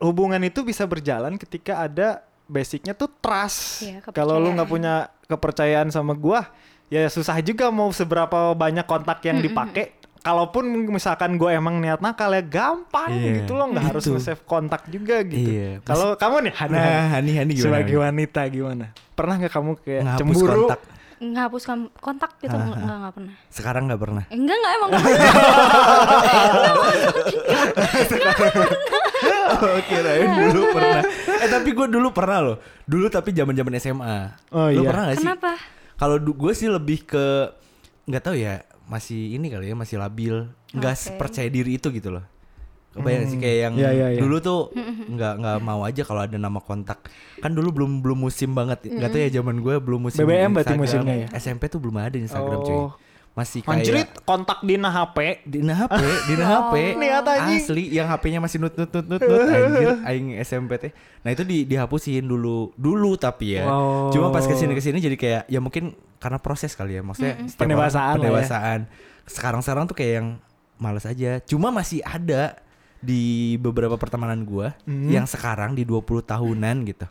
hubungan 0.00 0.40
itu 0.40 0.60
bisa 0.60 0.84
berjalan 0.84 1.36
ketika 1.36 1.80
ada 1.82 2.24
basicnya 2.46 2.94
tuh 2.94 3.10
trust. 3.18 3.82
Iya, 3.82 3.98
Kalau 4.10 4.38
lu 4.38 4.54
nggak 4.54 4.66
punya 4.66 4.94
kepercayaan 5.26 5.90
sama 5.90 6.14
gua, 6.14 6.46
ya 6.86 7.06
susah 7.06 7.38
juga 7.40 7.68
mau 7.68 7.90
seberapa 7.90 8.54
banyak 8.54 8.86
kontak 8.86 9.22
yang 9.22 9.38
dipakai. 9.38 9.94
Kalaupun 10.18 10.66
misalkan 10.90 11.38
gue 11.38 11.54
emang 11.54 11.78
niat 11.78 12.02
nakal 12.02 12.34
ya 12.34 12.42
gampang 12.42 13.14
Iya, 13.14 13.46
gitu 13.46 13.54
loh, 13.54 13.70
nggak 13.70 13.94
harus 13.94 14.10
nge-save 14.10 14.42
kontak 14.42 14.82
juga 14.90 15.22
gitu. 15.22 15.54
Iya. 15.54 15.78
Kalau 15.86 16.18
kamu 16.18 16.50
nih, 16.50 16.52
Nah, 16.66 17.14
Hani 17.14 17.30
Hani 17.38 17.52
gimana? 17.54 17.62
sebagai 17.62 17.94
Hani? 17.94 18.04
wanita 18.10 18.40
gimana? 18.50 18.84
Pernah 19.14 19.34
nggak 19.38 19.52
kamu 19.54 19.70
kayak 19.86 20.02
cemburu? 20.18 20.66
kontak. 20.66 20.80
Ngapus 21.16 21.62
kon- 21.64 21.92
kontak 21.96 22.36
gitu 22.38 22.52
enggak 22.56 22.76
enggak 22.76 22.96
enggak 22.98 23.14
pernah. 23.14 23.34
Sekarang 23.48 23.82
nggak 23.88 24.00
pernah. 24.00 24.24
Eh, 24.28 24.36
Enggak 24.36 24.56
enggak 24.56 24.72
emang 24.72 24.88
enggak 24.92 25.04
pernah. 25.04 25.32
Oke, 29.56 29.96
Rain 29.96 30.28
dulu 30.28 30.62
pernah. 30.72 31.02
Eh 31.40 31.48
tapi 31.48 31.68
gue 31.72 31.86
dulu 31.88 32.08
pernah 32.12 32.38
loh. 32.42 32.56
Dulu 32.84 33.06
tapi 33.08 33.30
zaman-zaman 33.32 33.72
SMA. 33.78 34.18
Oh, 34.50 34.68
Lu 34.68 34.82
iya. 34.82 34.88
pernah 34.88 35.02
gak 35.08 35.16
sih? 35.16 35.26
Kenapa? 35.26 35.52
Kalau 35.96 36.16
gue 36.20 36.52
sih 36.52 36.68
lebih 36.68 37.08
ke 37.08 37.24
nggak 38.04 38.22
tahu 38.22 38.36
ya, 38.36 38.60
masih 38.86 39.34
ini 39.34 39.48
kali 39.48 39.66
ya, 39.66 39.74
masih 39.74 39.96
labil, 39.96 40.46
nggak 40.70 40.94
Oke. 40.94 41.16
percaya 41.16 41.48
diri 41.48 41.74
itu 41.74 41.88
gitu 41.88 42.12
loh. 42.12 42.24
Kebayang 42.96 43.24
sih 43.26 43.38
kayak 43.38 43.58
yang 43.60 43.74
Iya, 43.74 43.90
iya, 43.90 44.06
iya. 44.12 44.20
dulu 44.20 44.36
tuh 44.38 44.60
nggak 45.14 45.34
nggak 45.38 45.58
mau 45.60 45.80
aja 45.82 46.02
kalau 46.02 46.20
ada 46.20 46.36
nama 46.36 46.58
kontak. 46.58 47.06
Kan 47.38 47.52
dulu 47.52 47.70
belum 47.72 48.00
belum 48.00 48.18
musim 48.18 48.52
banget. 48.52 48.84
Nggak 48.84 49.08
tahu 49.08 49.20
ya 49.20 49.30
zaman 49.34 49.56
gue 49.58 49.74
belum 49.76 50.00
musim. 50.02 50.22
BBM 50.22 50.50
berarti 50.50 50.72
Instagram. 50.72 50.80
musimnya 51.04 51.14
ya? 51.14 51.28
SMP 51.36 51.62
tuh 51.66 51.78
belum 51.78 51.96
ada 51.96 52.16
Instagram 52.16 52.60
cuy. 52.62 52.74
Oh. 52.74 52.90
Masih 53.36 53.60
kayak 53.60 53.84
Anjrit, 53.84 54.08
kontak 54.24 54.64
Dina 54.64 54.88
HP. 54.88 55.44
Dina 55.44 55.76
HP, 55.76 56.00
Dina 56.24 56.44
Oh. 56.48 56.72
HP. 56.72 56.74
Asli 57.52 57.84
yang 57.92 58.08
HP-nya 58.08 58.40
masih 58.40 58.56
nut 58.56 58.72
nut 58.72 58.88
nut 58.88 59.04
nut 59.04 59.20
nut 59.20 59.40
anjir 59.44 59.92
aing 60.02 60.40
SMP 60.40 60.80
teh. 60.80 60.88
Nah, 61.20 61.36
itu 61.36 61.44
di 61.44 61.68
dihapusin 61.68 62.24
dulu. 62.24 62.72
Dulu 62.74 63.12
tapi 63.14 63.60
ya. 63.60 63.68
Wow. 63.68 64.08
Cuma 64.08 64.32
pas 64.32 64.40
ke 64.40 64.56
sini 64.56 64.72
ke 64.72 64.80
sini 64.80 64.98
jadi 64.98 65.14
kayak 65.14 65.42
ya 65.46 65.60
mungkin 65.60 65.92
karena 66.16 66.40
proses 66.40 66.72
kali 66.72 66.96
ya. 66.96 67.04
Maksudnya 67.04 67.36
setiap 67.44 67.44
orang 67.44 67.60
Pendewasaan 67.60 68.08
ya. 68.08 68.16
pendewasaan. 68.16 68.78
Sekarang-sekarang 69.26 69.84
tuh 69.84 69.96
kayak 69.96 70.12
yang 70.16 70.28
malas 70.76 71.04
aja. 71.04 71.36
Cuma 71.44 71.68
masih 71.68 72.00
ada 72.02 72.56
di 72.98 73.22
beberapa 73.56 73.94
pertemanan 73.94 74.42
gua 74.42 74.72
Hmm. 74.82 75.06
yang 75.06 75.24
sekarang 75.24 75.72
di 75.72 75.82
20 75.82 76.02
tahunan 76.22 76.76
gitu. 76.84 77.06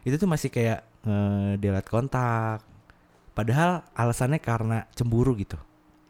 Itu 0.00 0.16
tuh 0.16 0.26
masih 0.26 0.48
kayak 0.48 0.84
nge-delete 1.00 1.88
kontak. 1.88 2.60
Padahal 3.30 3.86
alasannya 3.92 4.38
karena 4.38 4.84
cemburu 4.92 5.32
gitu. 5.34 5.56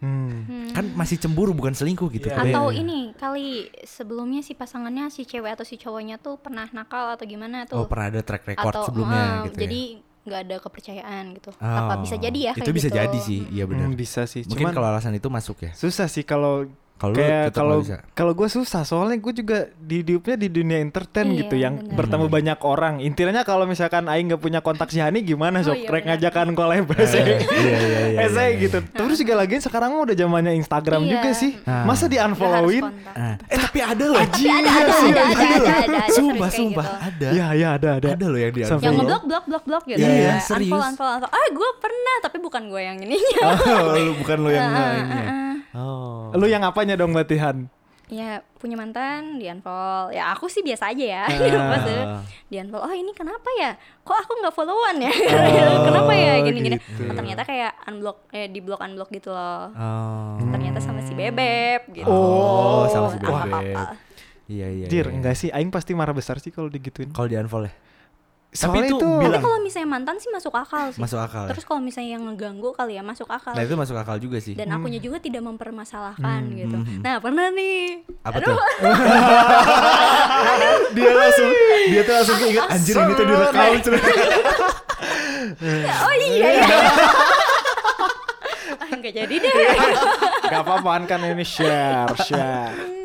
Hmm. 0.00 0.72
Kan 0.72 0.96
masih 0.96 1.20
cemburu 1.20 1.52
bukan 1.52 1.70
selingkuh 1.70 2.08
gitu. 2.10 2.26
Iya. 2.26 2.40
Kebayang 2.40 2.56
Atau 2.56 2.66
nggak? 2.66 2.80
ini 2.80 2.98
kali 3.14 3.46
sebelumnya 3.84 4.40
si 4.40 4.56
pasangannya 4.56 5.12
si 5.12 5.22
cewek 5.22 5.52
atau 5.52 5.62
si 5.62 5.76
cowoknya 5.76 6.16
tuh 6.16 6.40
pernah 6.40 6.64
nakal 6.70 7.12
atau 7.12 7.22
gimana 7.22 7.68
tuh. 7.68 7.76
Oh 7.76 7.86
pernah 7.86 8.08
ada 8.08 8.20
track 8.20 8.48
record 8.48 8.72
atau 8.72 8.82
sebelumnya 8.82 9.20
eh, 9.20 9.44
gitu 9.46 9.56
jadi 9.60 9.80
ya. 9.84 10.00
nggak 10.20 10.40
ada 10.40 10.56
kepercayaan 10.58 11.24
gitu. 11.36 11.50
Oh, 11.52 11.76
Apa 11.84 11.94
bisa 12.00 12.16
jadi 12.16 12.38
ya 12.40 12.52
Itu 12.52 12.64
kayak 12.64 12.76
bisa 12.76 12.88
gitu. 12.88 12.96
jadi 12.96 13.18
sih, 13.20 13.40
iya 13.52 13.64
benar. 13.64 13.86
Hmm, 13.86 13.94
bisa 13.94 14.24
sih. 14.24 14.42
Mungkin 14.42 14.56
Cuman 14.58 14.72
kalau 14.72 14.88
alasan 14.88 15.12
itu 15.12 15.28
masuk 15.28 15.56
ya. 15.60 15.70
susah 15.72 16.08
sih 16.08 16.24
kalau 16.24 16.64
Kalau 17.00 17.16
kayak 17.16 17.44
kalau 17.50 17.80
kalau 18.12 18.32
gue 18.36 18.44
susah 18.46 18.84
soalnya 18.84 19.16
gue 19.16 19.32
juga 19.32 19.58
di 19.74 20.04
hidupnya 20.04 20.36
di 20.36 20.48
dunia 20.48 20.78
entertain 20.78 21.26
Iya, 21.26 21.36
gitu 21.40 21.56
yang 21.56 21.80
benar. 21.80 21.96
bertemu 21.96 22.26
banyak 22.28 22.58
orang 22.60 22.94
intinya 23.00 23.40
kalau 23.40 23.64
misalkan 23.64 24.04
Aing 24.04 24.28
nggak 24.28 24.36
punya 24.38 24.60
kontak 24.60 24.92
si 24.92 25.00
Hani 25.00 25.24
gimana 25.24 25.58
Oh, 25.58 25.72
sok 25.72 25.80
iya, 25.80 25.88
rek 25.88 26.04
benar. 26.04 26.20
ngajakan 26.20 26.46
collab 26.52 26.84
Iya, 26.86 27.06
saya 27.06 27.24
iya, 27.24 27.38
iya, 27.40 27.78
iya, 28.04 28.20
Esai 28.28 28.48
iya. 28.52 28.60
gitu 28.60 28.78
terus 28.84 29.16
juga 29.16 29.34
lagi 29.34 29.56
sekarang 29.56 29.96
udah 29.96 30.12
zamannya 30.12 30.52
Instagram 30.54 31.00
Iya. 31.00 31.10
juga 31.10 31.30
sih 31.32 31.52
Ah. 31.64 31.88
masa 31.88 32.04
di 32.04 32.20
unfollowin. 32.20 32.84
Ah, 33.08 33.40
eh 33.46 33.56
tapi 33.56 33.80
ada 33.80 34.04
loh. 34.04 34.20
Tapi 34.20 34.44
ada 34.44 34.60
ada 34.60 34.92
ada 34.92 34.92
ada 34.92 35.22
ada 35.22 35.22
ada, 35.40 35.98
ada, 36.04 36.12
Sumpah, 36.12 36.50
gitu. 36.52 36.80
ada. 36.84 37.28
ya 37.32 37.46
ya 37.54 37.68
ada 37.74 37.88
ada 37.96 38.08
Ada 38.12 38.26
loh 38.26 38.36
yang 38.36 38.52
di 38.52 38.60
Sampai- 38.60 38.84
Yang 38.84 38.92
Iya. 38.92 39.00
ngeblok 39.00 39.22
blok 39.24 39.44
blok 39.48 39.64
blok 39.64 39.82
gitu. 39.88 39.98
Iya, 39.98 40.12
ya. 40.12 40.34
serius. 40.38 40.68
Unfollow 40.68 40.84
unfollow 40.84 41.14
unfollow. 41.16 41.32
Ah 41.32 41.48
gue 41.48 41.70
pernah 41.80 42.16
tapi 42.20 42.36
bukan 42.38 42.62
gue 42.66 42.80
yang 42.82 42.98
ininya. 42.98 43.40
Oh, 43.48 44.12
bukan 44.18 44.36
lu 44.38 44.50
yang 44.50 44.68
Ah, 44.70 44.92
ini. 44.92 45.49
Oh. 45.72 46.35
lu 46.35 46.46
yang 46.46 46.62
apanya 46.62 46.98
dong 46.98 47.14
Batihan 47.14 47.70
Ya 48.11 48.42
punya 48.59 48.74
mantan 48.74 49.38
di 49.38 49.46
unfollow. 49.46 50.11
Ya 50.11 50.35
aku 50.35 50.50
sih 50.50 50.66
biasa 50.66 50.90
aja 50.90 51.04
ya. 51.06 51.24
Ah. 51.30 52.18
Di 52.50 52.59
unfollow. 52.59 52.90
Oh 52.90 52.90
ini 52.90 53.14
kenapa 53.14 53.46
ya? 53.54 53.78
Kok 54.02 54.18
aku 54.26 54.33
nggak 54.42 54.50
followan 54.50 54.98
ya? 54.98 55.14
Oh, 55.70 55.87
kenapa 55.87 56.11
ya 56.11 56.42
gini-gini? 56.42 56.74
gitu. 56.74 57.06
Oh, 57.06 57.14
ternyata 57.14 57.46
kayak 57.46 57.70
unblock 57.87 58.26
eh 58.35 58.50
di 58.50 58.59
block 58.59 58.83
unblock 58.83 59.14
gitu 59.14 59.30
loh. 59.30 59.70
Oh. 59.70 60.42
Ternyata 60.42 60.83
sama 60.83 61.06
si 61.06 61.14
bebek 61.14 61.87
gitu. 61.94 62.11
Oh, 62.11 62.90
sama 62.90 63.14
si 63.14 63.22
apa- 63.22 63.94
Iya 64.50 64.66
iya. 64.66 64.87
Jir 64.90 65.06
iya. 65.06 65.14
enggak 65.14 65.38
sih 65.38 65.54
Aing 65.54 65.70
pasti 65.70 65.94
marah 65.94 66.11
besar 66.11 66.42
sih 66.42 66.50
kalau 66.50 66.66
digituin 66.66 67.14
Kalau 67.14 67.30
di 67.30 67.38
unfollow 67.38 67.70
ya? 67.70 67.74
Soalnya 68.50 68.90
itu 68.90 68.92
itu 68.92 69.06
Tapi 69.06 69.22
bilang- 69.22 69.40
kalau 69.40 69.58
misalnya 69.62 69.88
mantan 69.88 70.16
sih 70.18 70.28
masuk 70.28 70.52
akal 70.52 70.90
sih. 70.90 70.98
Masuk 70.98 71.18
akal 71.18 71.46
ya? 71.46 71.48
Terus 71.54 71.62
kalau 71.62 71.78
misalnya 71.78 72.18
yang 72.18 72.22
ngeganggu 72.26 72.74
kali 72.74 72.98
ya 72.98 73.02
masuk 73.02 73.30
akal. 73.30 73.54
Nah 73.54 73.62
itu 73.62 73.74
masuk 73.74 73.94
akal 73.94 74.18
juga 74.18 74.38
sih. 74.42 74.58
Dan 74.58 74.66
akunya 74.68 74.98
juga 74.98 75.22
tidak 75.22 75.42
mempermasalahkan 75.46 76.40
gitu. 76.50 76.74
hmm. 76.74 77.00
Nah 77.00 77.22
pernah 77.22 77.46
nih. 77.50 78.02
Apa 78.26 78.36
Aduh, 78.42 78.50
tuh? 78.50 78.58
dia 80.98 81.10
langsung 81.14 81.48
dia 81.86 82.02
tuh 82.02 82.14
langsung 82.18 82.36
keinget 82.38 82.64
anjir 82.66 82.94
ini 82.96 83.12
tuh 83.14 83.24
direkam 83.24 83.64
oh 86.02 86.14
iya 86.18 86.48
ya. 86.58 86.66
Ah, 88.80 88.86
Nggak 88.96 89.12
jadi 89.12 89.34
deh. 89.34 89.50
Gak 90.46 90.62
apa-apa 90.62 91.04
kan 91.06 91.20
ini 91.22 91.42
share 91.42 92.06
share 92.22 92.70
Hmm, 92.70 92.99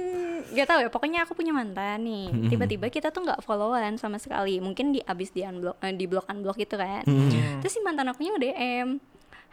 Gak 0.56 0.68
tahu 0.72 0.80
ya, 0.82 0.89
pokoknya 0.89 1.20
aku 1.28 1.36
punya 1.36 1.52
mantan 1.52 2.08
nih. 2.08 2.32
Hmm. 2.32 2.48
Tiba-tiba 2.48 2.88
kita 2.88 3.12
tuh 3.12 3.28
nggak 3.28 3.44
followan 3.44 4.00
sama 4.00 4.15
sekali. 4.15 4.63
Mungkin 4.63 4.96
di 4.96 5.04
abis 5.04 5.36
di 5.36 5.44
unblock, 5.44 5.84
eh, 5.84 5.91
di 5.91 6.06
blok 6.08 6.32
unblock 6.32 6.56
gitu 6.56 6.80
kan. 6.80 7.04
Hmm. 7.04 7.60
Terus 7.60 7.76
si 7.76 7.84
mantan 7.84 8.08
aku 8.08 8.24
nya 8.24 8.39
DM, 8.39 9.04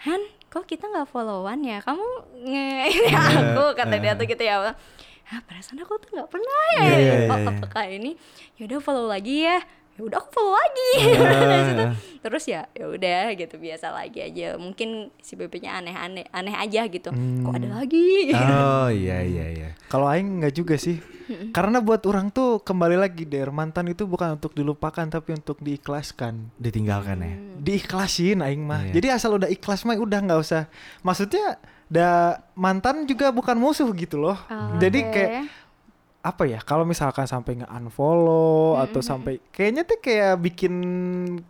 Han, 0.03 0.23
kok 0.51 0.67
kita 0.67 0.91
nggak 0.91 1.11
followan 1.11 1.63
ya? 1.63 1.79
Kamu 1.79 2.07
nge 2.43 2.71
aku 3.39 3.65
kata 3.79 3.95
dia 4.03 4.13
tuh 4.19 4.27
gitu 4.27 4.43
ya. 4.43 4.75
Hah, 5.33 5.41
perasaan 5.47 5.79
aku 5.79 5.95
tuh 6.03 6.11
nggak 6.19 6.31
pernah 6.31 6.63
ya. 6.75 6.83
Iya, 6.83 6.97
iya, 6.99 7.15
oh, 7.31 7.39
iya. 7.39 7.51
apakah 7.55 7.85
ini? 7.87 8.19
Yaudah 8.59 8.79
follow 8.83 9.07
lagi 9.07 9.47
ya. 9.47 9.63
Ya 9.93 10.09
udah 10.09 10.19
aku 10.25 10.29
follow 10.33 10.57
lagi. 10.57 10.91
Situ, 11.69 11.85
Terus 12.25 12.45
ya, 12.49 12.65
ya 12.73 12.87
udah 12.89 13.37
gitu 13.37 13.61
biasa 13.61 13.93
lagi 13.93 14.25
aja. 14.25 14.57
Mungkin 14.57 15.13
si 15.21 15.37
bebeknya 15.37 15.77
aneh-aneh, 15.77 16.25
aneh 16.33 16.55
aja 16.57 16.89
gitu. 16.89 17.13
Kok 17.13 17.53
ada 17.53 17.69
lagi? 17.83 18.33
Oh 18.53 18.89
iya 18.89 19.21
iya 19.21 19.47
iya. 19.53 19.69
Kalau 19.93 20.09
aing 20.09 20.41
nggak 20.41 20.55
juga 20.57 20.75
sih. 20.81 20.97
Karena 21.53 21.79
buat 21.81 22.03
orang 22.09 22.33
tuh 22.33 22.61
kembali 22.61 22.99
lagi 22.99 23.25
der 23.25 23.49
mantan 23.55 23.89
itu 23.89 24.05
bukan 24.05 24.37
untuk 24.37 24.53
dilupakan 24.57 25.07
tapi 25.07 25.37
untuk 25.37 25.61
diikhlaskan. 25.61 26.51
Ditinggalkan 26.57 27.19
ya. 27.21 27.35
Diikhlasin 27.61 28.41
aing 28.41 28.65
mah. 28.65 28.89
Iya. 28.89 28.93
Jadi 28.97 29.07
asal 29.13 29.37
udah 29.37 29.49
ikhlas 29.53 29.85
mah 29.85 29.97
udah 29.97 30.19
nggak 30.25 30.41
usah. 30.41 30.67
Maksudnya 31.05 31.61
da 31.93 32.41
mantan 32.57 33.05
juga 33.05 33.29
bukan 33.29 33.61
musuh 33.61 33.89
gitu 33.93 34.17
loh. 34.17 34.41
Oh, 34.49 34.81
Jadi 34.81 35.05
oke. 35.05 35.13
kayak 35.13 35.31
apa 36.23 36.47
ya 36.47 36.63
kalau 36.63 36.87
misalkan 36.87 37.27
sampai 37.27 37.59
nge 37.59 37.67
unfollow 37.67 38.79
atau 38.79 39.03
sampai 39.03 39.43
kayaknya 39.51 39.83
tuh 39.83 39.99
kayak 39.99 40.39
bikin 40.39 40.73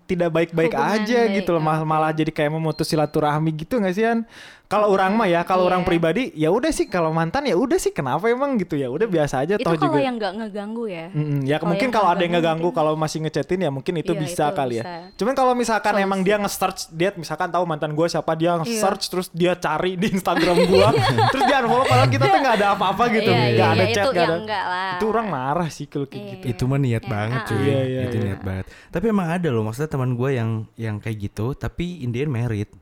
tidak 0.08 0.32
baik-baik 0.32 0.72
aja 0.72 1.28
baik, 1.28 1.44
gitu 1.44 1.52
loh. 1.52 1.60
malah, 1.60 1.84
malah 1.84 2.08
jadi 2.08 2.32
kayak 2.32 2.56
memutus 2.56 2.88
silaturahmi 2.88 3.52
gitu 3.52 3.76
nggak 3.76 3.92
sih 3.92 4.08
An? 4.08 4.24
Kalau 4.72 4.88
orang 4.88 5.12
mah 5.12 5.28
ya 5.28 5.44
kalau 5.44 5.68
orang 5.68 5.80
Iya. 5.80 5.86
pribadi 5.86 6.22
ya 6.32 6.48
udah 6.48 6.70
sih 6.70 6.86
kalau 6.86 7.12
mantan 7.12 7.44
ya 7.44 7.52
udah 7.54 7.76
sih 7.76 7.90
kenapa 7.90 8.24
emang 8.26 8.56
gitu 8.56 8.72
ya 8.74 8.88
udah 8.88 9.04
biasa 9.04 9.44
aja 9.44 9.54
Itu 9.54 9.62
toh 9.62 9.76
kalau 9.76 9.84
juga 9.86 10.00
yang 10.00 10.16
nggak 10.16 10.32
ngeganggu 10.34 10.84
ya. 10.86 11.06
Mm-mm, 11.10 11.40
ya 11.42 11.56
Kalau 11.56 11.68
mungkin 11.68 11.88
kalau 11.90 12.08
ada 12.08 12.22
yang 12.22 12.32
ngeganggu 12.32 12.68
kalau 12.70 12.92
masih 12.94 13.20
ngechatin 13.20 13.60
ya 13.60 13.70
mungkin 13.70 13.94
itu 13.94 14.10
Iya, 14.10 14.18
bisa 14.18 14.44
itu 14.46 14.56
kali 14.56 14.74
ya. 14.74 14.82
bisa. 14.82 14.96
Cuman 15.14 15.34
kalau 15.34 15.52
misalkan 15.52 15.92
Solusi. 15.92 16.06
emang 16.08 16.20
dia 16.22 16.36
nge-search 16.38 16.80
dia 16.90 17.10
misalkan 17.12 17.48
tahu 17.48 17.64
mantan 17.64 17.92
gue 17.92 18.06
siapa 18.06 18.32
dia 18.32 18.48
Iya. 18.48 18.60
nge-search 18.60 19.04
terus 19.06 19.26
dia 19.30 19.52
cari 19.54 19.92
di 19.94 20.08
Instagram 20.08 20.56
gua 20.66 20.88
terus 21.30 21.44
dia 21.44 21.60
unfollow 21.60 21.84
padahal 21.84 22.08
kita 22.08 22.24
tuh 22.24 22.38
nggak 22.40 22.56
ada 22.56 22.66
apa-apa 22.72 23.04
gitu. 23.10 23.28
Iya, 23.28 23.36
nggak 23.36 23.52
iya, 23.52 23.66
ada 23.68 23.84
iya, 23.84 23.92
chat 23.92 24.02
itu 24.02 24.10
nggak 24.10 24.16
ya 24.16 24.24
ada. 24.24 24.36
enggak 24.38 24.64
lah. 24.64 24.92
Itu 24.94 25.04
orang 25.06 25.26
marah 25.28 25.68
sih 25.68 25.86
kalau 25.86 26.06
kayak 26.06 26.16
Iya. 26.18 26.32
gitu. 26.32 26.44
Itu 26.48 26.62
mah 26.64 26.80
niat 26.80 27.02
Ya, 27.02 27.10
banget 27.10 27.40
cuy. 27.44 27.58
Iya, 27.60 27.80
iya, 27.82 28.00
itu 28.02 28.16
iya. 28.16 28.24
niat 28.24 28.40
banget. 28.40 28.64
Tapi 28.88 29.04
emang 29.06 29.28
ada 29.28 29.48
loh 29.48 29.62
maksudnya 29.62 29.90
teman 29.90 30.10
gue 30.12 30.30
yang 30.32 30.50
yang 30.76 30.96
kayak 30.96 31.16
gitu 31.20 31.52
tapi 31.52 32.00
Indian 32.00 32.30
merit. 32.30 32.72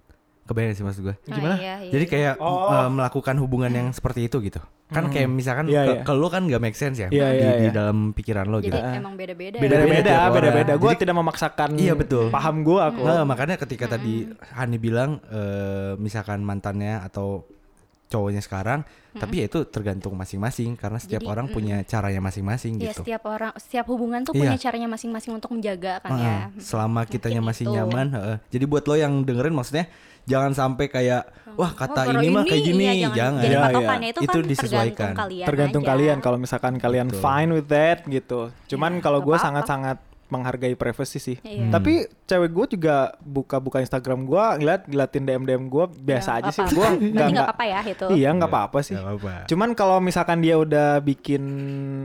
Kebayang 0.51 0.75
sih 0.75 0.83
maksud 0.83 1.03
gue. 1.03 1.15
Oh, 1.15 1.31
Gimana? 1.31 1.55
iya, 1.57 1.75
iya, 1.79 1.93
Jadi 1.95 2.05
iya. 2.05 2.11
kayak 2.11 2.35
Oh. 2.43 2.67
uh, 2.67 2.91
melakukan 2.91 3.39
hubungan 3.39 3.71
yang 3.71 3.89
seperti 3.91 4.27
itu 4.27 4.43
gitu. 4.43 4.59
Kan 4.91 5.07
kayak 5.07 5.31
misalkan 5.31 5.71
Iya, 5.71 5.87
ke, 5.87 5.93
iya. 5.95 6.03
ke 6.03 6.13
lu 6.13 6.27
kan 6.27 6.43
gak 6.45 6.59
make 6.59 6.75
sense 6.75 6.99
ya 6.99 7.07
Iya, 7.07 7.27
di, 7.31 7.39
iya, 7.39 7.51
di 7.55 7.63
iya. 7.63 7.71
dalam 7.71 8.11
pikiran 8.11 8.43
lo 8.45 8.59
Jadi 8.59 8.75
gitu. 8.75 8.79
emang 8.83 9.15
beda-beda. 9.15 9.55
ya. 9.55 9.63
Beda-beda 9.63 9.87
Beda-beda, 9.87 10.15
beda-beda. 10.29 10.73
Gue 10.75 10.91
Jadi- 10.91 11.01
tidak 11.01 11.15
memaksakan 11.17 11.69
Iya, 11.79 11.95
betul. 11.95 12.27
paham 12.29 12.67
gue 12.67 12.81
aku. 12.83 13.01
Nah, 13.01 13.23
makanya 13.23 13.55
ketika 13.57 13.87
tadi 13.89 14.27
Hani 14.51 14.77
bilang 14.77 15.23
eh, 15.25 15.95
misalkan 15.95 16.43
mantannya 16.43 16.99
atau 17.01 17.47
cowoknya 18.11 18.43
sekarang, 18.43 18.83
tapi 19.13 19.39
ya 19.39 19.45
itu 19.47 19.63
tergantung 19.65 20.13
masing-masing 20.13 20.75
karena 20.75 20.99
setiap 20.99 21.23
Jadi, 21.23 21.31
orang 21.31 21.47
punya 21.47 21.77
caranya 21.83 22.19
masing-masing 22.19 22.75
Ya 22.77 22.91
gitu. 22.91 23.01
setiap 23.01 23.23
orang, 23.25 23.55
setiap 23.55 23.87
hubungan 23.87 24.21
tuh 24.21 24.35
Iya. 24.35 24.41
punya 24.45 24.57
caranya 24.59 24.89
masing-masing 24.91 25.33
untuk 25.33 25.55
menjaga 25.55 26.03
kan 26.03 26.11
ya. 26.13 26.19
Heeh, 26.19 26.43
selama 26.59 27.07
kitanya 27.07 27.39
Mungkin 27.39 27.55
masih 27.55 27.65
itu. 27.65 27.73
nyaman, 27.73 28.07
heeh. 28.11 28.37
jadi 28.51 28.65
buat 28.67 28.85
lo 28.85 28.95
yang 28.95 29.23
dengerin 29.23 29.55
maksudnya 29.55 29.87
jangan 30.23 30.53
sampai 30.53 30.87
kayak 30.87 31.23
wah 31.55 31.71
kata 31.71 32.01
Oh, 32.03 32.19
ini 32.19 32.29
mah 32.29 32.43
kayak 32.45 32.63
gini, 32.63 32.85
iya, 32.85 33.09
jangan. 33.09 33.41
Jadi 33.41 33.55
Iya, 33.55 33.63
patokannya 33.65 34.03
iya. 34.03 34.13
itu, 34.13 34.21
Itu 34.21 34.31
kan 34.33 34.45
disesuaikan. 34.45 34.91
tergantung 34.91 35.15
kalian 35.17 35.47
tergantung 35.47 35.83
aja. 35.83 35.91
kalian 35.91 36.17
kalau 36.19 36.37
misalkan 36.37 36.75
kalian 36.77 37.07
Betul. 37.09 37.23
fine 37.23 37.51
with 37.53 37.69
that 37.69 37.99
gitu. 38.05 38.41
Cuman 38.67 38.93
Ya, 38.93 39.01
kalau 39.01 39.23
gue 39.23 39.37
sangat-sangat 39.37 39.97
menghargai 40.31 40.73
privacy 40.73 41.19
sih. 41.19 41.37
Iya. 41.41 41.69
Tapi 41.69 41.93
cewek 42.25 42.51
gue 42.51 42.67
juga 42.75 42.97
buka-buka 43.19 43.79
Instagram 43.79 44.25
gue, 44.25 44.45
ngeliat 44.57 44.87
ngeliatin 44.87 45.25
DM 45.25 45.43
DM 45.45 45.65
gue 45.67 45.85
biasa 45.93 46.31
Ya, 46.33 46.37
aja 46.41 46.51
sih. 46.51 46.65
Gue 46.71 46.87
nggak 46.87 47.27
nggak 47.29 47.45
apa-apa 47.45 47.65
ya 47.67 47.81
itu. 47.85 48.07
Iya 48.11 48.29
nggak 48.33 48.49
apa-apa 48.49 48.79
sih. 48.81 48.95
Apa-apa. 48.95 49.45
Cuman 49.45 49.75
kalau 49.75 49.99
misalkan 49.99 50.39
dia 50.39 50.55
udah 50.55 50.99
bikin 50.99 51.43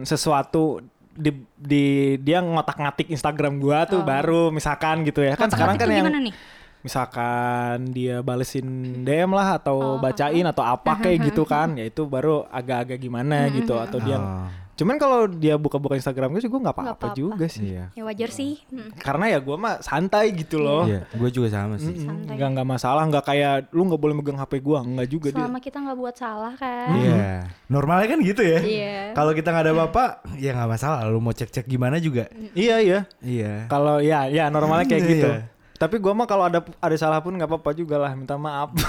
sesuatu 0.01 0.83
di, 1.11 1.31
di 1.55 1.85
dia 2.19 2.41
ngotak-ngatik 2.41 3.07
Instagram 3.07 3.57
gua 3.57 3.87
tuh 3.87 4.01
Oh. 4.01 4.05
baru 4.05 4.51
misalkan 4.51 5.01
gitu 5.01 5.23
ya 5.23 5.39
kan 5.39 5.47
sekarang 5.47 5.79
kan 5.79 5.87
yang 5.87 6.11
nih? 6.11 6.35
misalkan 6.83 7.89
dia 7.89 8.19
balesin 8.19 8.67
DM 9.01 9.31
lah 9.31 9.57
atau 9.57 9.95
Oh, 9.95 9.97
bacain 9.97 10.43
atau 10.43 10.61
apa 10.61 10.99
kayak 10.99 11.31
gitu 11.31 11.41
kan 11.55 11.73
ya 11.73 11.87
itu 11.87 12.03
baru 12.03 12.45
agak-agak 12.45 12.99
gimana 12.99 13.47
gitu 13.49 13.73
atau 13.75 13.97
dia 13.97 14.19
Oh, 14.19 14.45
cuman 14.75 14.95
kalau 14.95 15.25
dia 15.25 15.55
buka-buka 15.55 15.95
Instagram 15.95 16.31
gue 16.31 16.41
sih 16.41 16.47
gue 16.47 16.57
nggak 16.57 16.75
Nggak 16.75 16.87
apa-apa 16.93 17.07
juga 17.13 17.45
sih 17.45 17.71
iya. 17.71 17.87
Ya 17.91 18.03
wajar 18.03 18.27
sih. 18.27 18.59
Hmm. 18.67 18.91
karena 18.95 19.31
ya 19.31 19.39
gua 19.39 19.55
mah 19.55 19.73
santai 19.79 20.29
gitu 20.31 20.59
loh 20.59 20.83
Iya, 20.83 21.07
gue 21.09 21.29
juga 21.29 21.47
sama 21.49 21.75
sih. 21.75 21.89
Mm-mm, 21.89 22.03
Santai. 22.05 22.35
nggak 22.35 22.49
nggak 22.51 22.67
masalah 22.67 23.03
nggak 23.05 23.23
kayak 23.23 23.53
lu 23.71 23.81
nggak 23.85 23.97
boleh 23.97 24.13
megang 24.13 24.35
HP 24.35 24.53
gua 24.59 24.79
nggak 24.81 25.07
juga 25.07 25.27
dia 25.29 25.39
Selama 25.39 25.59
kita 25.59 25.77
nggak 25.79 25.97
buat 25.97 26.15
salah 26.15 26.53
kan. 26.53 26.87
Iya, 26.93 27.29
normalnya 27.65 28.07
kan 28.07 28.19
gitu 28.19 28.41
ya. 28.41 28.59
Iya. 28.59 28.95
Kalau 29.13 29.31
kita 29.31 29.47
nggak 29.49 29.63
ada 29.63 29.73
apa-apa, 29.73 30.03
ya 30.35 30.51
nggak 30.51 30.69
masalah. 30.69 30.99
Lu 31.05 31.19
mau 31.19 31.31
cek-cek 31.31 31.65
gimana 31.65 31.95
juga. 31.97 32.27
iya 32.53 32.77
iya 32.77 32.99
Iya. 33.19 33.65
Kalau 33.65 33.97
ya 33.97 34.27
ya 34.27 34.47
normalnya 34.47 34.85
kayak 34.85 35.03
Iya. 35.05 35.31
Tapi 35.75 35.99
gua 35.99 36.15
mah 36.15 36.23
kalau 36.23 36.47
ada 36.47 36.63
ada 36.79 36.95
salah 36.95 37.19
pun 37.19 37.35
nggak 37.35 37.51
apa-apa 37.51 37.75
juga 37.75 37.99
lah, 37.99 38.15
minta 38.15 38.39
maaf. 38.39 38.71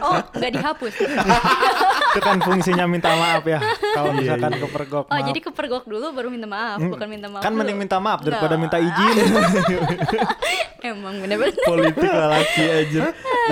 Oh, 0.00 0.16
nggak 0.32 0.52
dihapus. 0.52 0.92
Itu 2.14 2.20
kan 2.20 2.38
fungsinya 2.40 2.84
minta 2.86 3.12
maaf 3.12 3.44
ya. 3.44 3.60
Kalau 3.92 4.14
misalkan 4.14 4.56
kepergok. 4.56 5.04
Oh, 5.04 5.12
maaf. 5.12 5.26
jadi 5.26 5.40
kepergok 5.42 5.84
dulu 5.84 6.06
baru 6.12 6.28
minta 6.32 6.48
maaf, 6.48 6.78
bukan 6.80 7.08
minta 7.10 7.28
maaf. 7.28 7.42
kan 7.42 7.52
dulu. 7.52 7.60
mending 7.60 7.76
minta 7.76 7.96
maaf 8.00 8.20
daripada 8.22 8.56
Nggak. 8.56 8.62
minta 8.62 8.78
izin. 8.80 9.16
Emang 10.88 11.14
bener-bener. 11.16 11.64
Politik 11.64 12.08
laki 12.08 12.64
aja. 12.64 13.00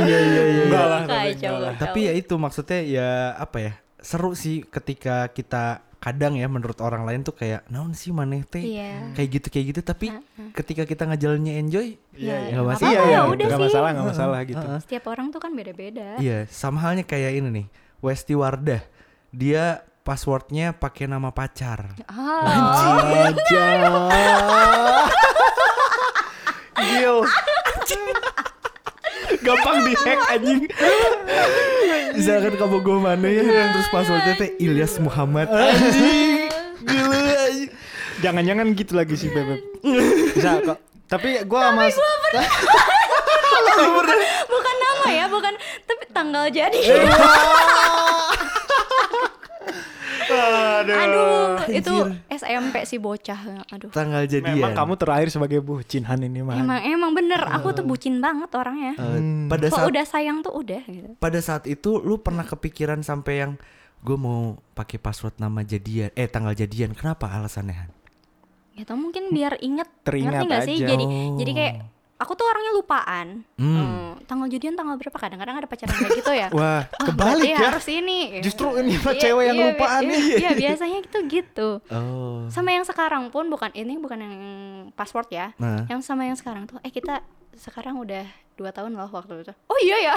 iya 0.04 0.18
iya 0.20 0.42
iya. 0.44 0.62
Enggak 0.68 0.86
lah, 0.86 1.00
Kacau, 1.02 1.12
tapi 1.12 1.28
enggak 1.32 1.52
lah. 1.52 1.60
kacau. 1.72 1.80
Tapi 1.80 1.98
ya 2.00 2.12
itu 2.12 2.34
maksudnya 2.36 2.80
ya 2.84 3.08
apa 3.36 3.58
ya? 3.60 3.72
Seru 4.02 4.32
sih 4.32 4.64
ketika 4.64 5.28
kita 5.28 5.80
kadang 6.02 6.34
ya 6.34 6.50
menurut 6.50 6.74
orang 6.82 7.06
lain 7.06 7.22
tuh 7.22 7.30
kayak 7.30 7.62
naon 7.70 7.94
sih 7.94 8.10
maneh 8.10 8.42
teh? 8.42 8.58
Iya. 8.58 9.14
kayak 9.14 9.28
gitu 9.38 9.46
kayak 9.48 9.66
gitu 9.70 9.80
tapi 9.80 10.10
ketika 10.50 10.82
kita 10.82 11.06
ngajalannya 11.06 11.62
enjoy 11.62 11.94
Iya, 12.12 12.26
ya 12.26 12.34
nggak 12.34 12.50
nggak 12.52 12.66
masalah. 12.66 12.90
iya 12.90 13.00
iya, 13.00 13.14
ya 13.14 13.20
udah 13.24 13.44
nggak 13.46 13.62
masalah 13.62 13.88
nggak 13.94 14.08
masalah 14.10 14.40
gitu. 14.42 14.66
Setiap 14.82 15.04
orang 15.06 15.26
tuh 15.30 15.38
kan 15.38 15.54
beda-beda. 15.54 16.18
iya 16.18 16.44
sama 16.50 16.82
halnya 16.82 17.06
kayak 17.06 17.38
ini 17.38 17.48
nih 17.48 17.66
Westi 18.02 18.34
Wardah. 18.34 18.82
Dia 19.30 19.80
passwordnya 20.02 20.74
pakai 20.74 21.06
nama 21.06 21.30
pacar. 21.30 21.94
Ah, 22.10 23.30
Aja. 23.30 23.66
Gil. 26.82 27.22
Gampang 29.42 29.78
dihack 29.84 30.20
anjing. 30.30 30.62
misalkan 32.14 32.54
kamu 32.54 32.76
gue 32.78 32.96
mana 33.02 33.26
ya 33.26 33.42
terus 33.74 33.88
passwordnya 33.90 34.34
teh 34.38 34.50
Ilyas 34.62 35.02
Muhammad 35.02 35.50
anjing 35.50 36.46
gila 36.88 37.20
anjing 37.50 37.70
Jangan-jangan 38.22 38.66
gitu 38.78 38.94
lagi 38.94 39.18
sih 39.18 39.26
Bebek. 39.34 39.82
Bisa 40.38 40.62
kok. 40.62 40.78
Tapi 41.10 41.42
gua 41.42 41.74
sama 41.74 41.90
bukan 44.46 44.76
nama 44.78 45.06
ya, 45.10 45.26
bukan 45.26 45.52
tapi 45.84 46.04
tanggal 46.14 46.46
jadi. 46.46 46.78
Aduh, 50.82 51.62
itu 51.70 51.94
SMP 52.28 52.82
sih 52.84 52.98
bocah. 52.98 53.64
Aduh. 53.70 53.90
tanggal 53.90 54.26
jadian 54.26 54.58
Memang 54.58 54.74
kamu 54.74 54.92
terakhir 54.96 55.28
sebagai 55.30 55.60
bucin 55.60 56.02
Han 56.04 56.22
ini 56.22 56.42
mah. 56.42 56.58
Emang 56.58 56.80
emang 56.82 57.12
bener, 57.12 57.40
aku 57.46 57.70
tuh 57.72 57.84
bucin 57.84 58.18
banget 58.18 58.50
orangnya. 58.52 58.92
Eh, 58.96 59.46
pada 59.46 59.66
saat 59.68 59.86
udah 59.86 60.04
sayang 60.04 60.42
tuh 60.42 60.52
udah 60.52 60.82
gitu. 60.82 61.08
pada 61.16 61.38
saat 61.38 61.64
itu 61.66 61.98
lu 61.98 62.18
pernah 62.18 62.42
kepikiran 62.42 63.00
sampai 63.00 63.34
yang 63.38 63.52
gue 64.02 64.18
mau 64.18 64.58
pakai 64.74 64.98
password 64.98 65.38
nama 65.38 65.62
jadian 65.62 66.10
eh 66.12 66.26
tanggal 66.26 66.52
jadian 66.52 66.90
kenapa 66.92 67.30
alasannya 67.30 67.76
Han? 67.76 67.90
Ya 68.72 68.82
tau 68.82 68.96
mungkin 68.96 69.30
biar 69.30 69.60
inget, 69.60 69.86
Teringat 70.02 70.42
ngerti 70.42 70.46
nggak 70.48 70.62
sih? 70.64 70.76
aja. 70.80 70.86
Jadi 70.90 71.04
Oh. 71.04 71.36
jadi 71.36 71.52
kayak 71.52 71.74
aku 72.22 72.32
tuh 72.32 72.46
orangnya 72.46 72.72
lupaan. 72.72 73.26
Hmm. 73.58 73.74
Hmm, 73.74 74.10
tanggal 74.24 74.46
jadian 74.46 74.74
tanggal 74.74 74.94
berapa? 74.94 75.12
Kadang-kadang 75.12 75.56
ada 75.58 75.66
pacaran 75.66 75.92
kayak 75.92 76.18
gitu 76.22 76.32
ya. 76.32 76.48
Wah, 76.56 76.86
Oh, 77.02 77.06
kebalik 77.10 77.50
ya. 77.50 77.58
harus 77.68 77.86
ini. 77.90 78.38
Justru 78.40 78.78
ini 78.78 78.94
mah 78.96 79.12
Iya, 79.12 79.22
cewek 79.26 79.44
yang 79.44 79.56
iya, 79.58 79.66
lupaan 79.74 80.02
iya, 80.02 80.10
nih. 80.10 80.22
Iya, 80.38 80.50
biasanya 80.54 80.98
gitu 81.02 81.18
gitu. 81.26 81.68
Oh. 81.90 82.46
Sama 82.48 82.70
yang 82.70 82.86
sekarang 82.86 83.28
pun 83.28 83.50
bukan 83.50 83.74
ini 83.74 83.98
bukan 83.98 84.18
yang 84.22 84.34
password 84.94 85.28
ya. 85.28 85.46
Nah. 85.58 85.84
Yang 85.90 86.06
sama 86.06 86.24
yang 86.24 86.38
sekarang 86.38 86.64
tuh 86.64 86.78
eh 86.80 86.88
kita 86.88 87.20
sekarang 87.56 88.00
udah 88.00 88.24
dua 88.52 88.70
tahun 88.70 88.92
loh 88.94 89.08
waktu 89.08 89.42
itu. 89.42 89.52
Oh 89.66 89.78
iya 89.80 89.96
ya. 90.12 90.14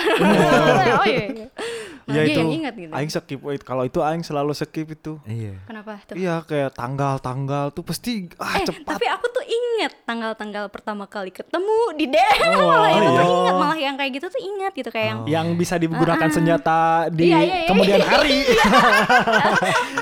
oh 1.02 1.06
iya. 1.08 1.26
iya. 1.32 1.48
Malah 2.06 2.22
dia 2.22 2.38
yang 2.38 2.54
ingat 2.54 2.74
gitu. 2.78 2.92
Aing 2.94 3.10
skip 3.10 3.42
wait. 3.42 3.64
Kalau 3.66 3.82
itu 3.88 4.00
aing 4.04 4.22
selalu 4.22 4.54
skip 4.54 4.86
itu. 4.86 5.18
Iya. 5.26 5.58
Kenapa 5.66 5.98
tuh? 6.06 6.16
Iya 6.20 6.44
kayak 6.46 6.78
tanggal-tanggal 6.78 7.74
tuh 7.74 7.84
pasti 7.88 8.30
ah 8.38 8.62
eh, 8.62 8.68
cepat. 8.68 8.86
tapi 8.86 9.06
aku 9.10 9.26
tuh 9.34 9.42
inget 9.42 9.92
tanggal-tanggal 10.06 10.70
pertama 10.70 11.10
kali 11.10 11.34
ketemu 11.34 11.80
di 11.98 12.06
DM. 12.12 12.52
Oh, 12.60 12.70
malah 12.72 12.92
itu 12.94 13.10
tuh 13.10 13.24
iya. 13.24 13.24
inget, 13.26 13.54
malah 13.56 13.78
yang 13.80 13.96
kayak 13.98 14.12
gitu 14.20 14.28
tuh 14.30 14.42
inget 14.42 14.74
gitu 14.78 14.90
kayak 14.94 15.08
yang 15.10 15.20
Yang 15.26 15.48
bisa 15.58 15.76
digunakan 15.82 16.30
senjata 16.30 17.10
di 17.10 17.32
Iya, 17.32 17.40
iya, 17.42 17.56
iya. 17.66 17.68
kemudian 17.72 18.02
hari. 18.04 18.40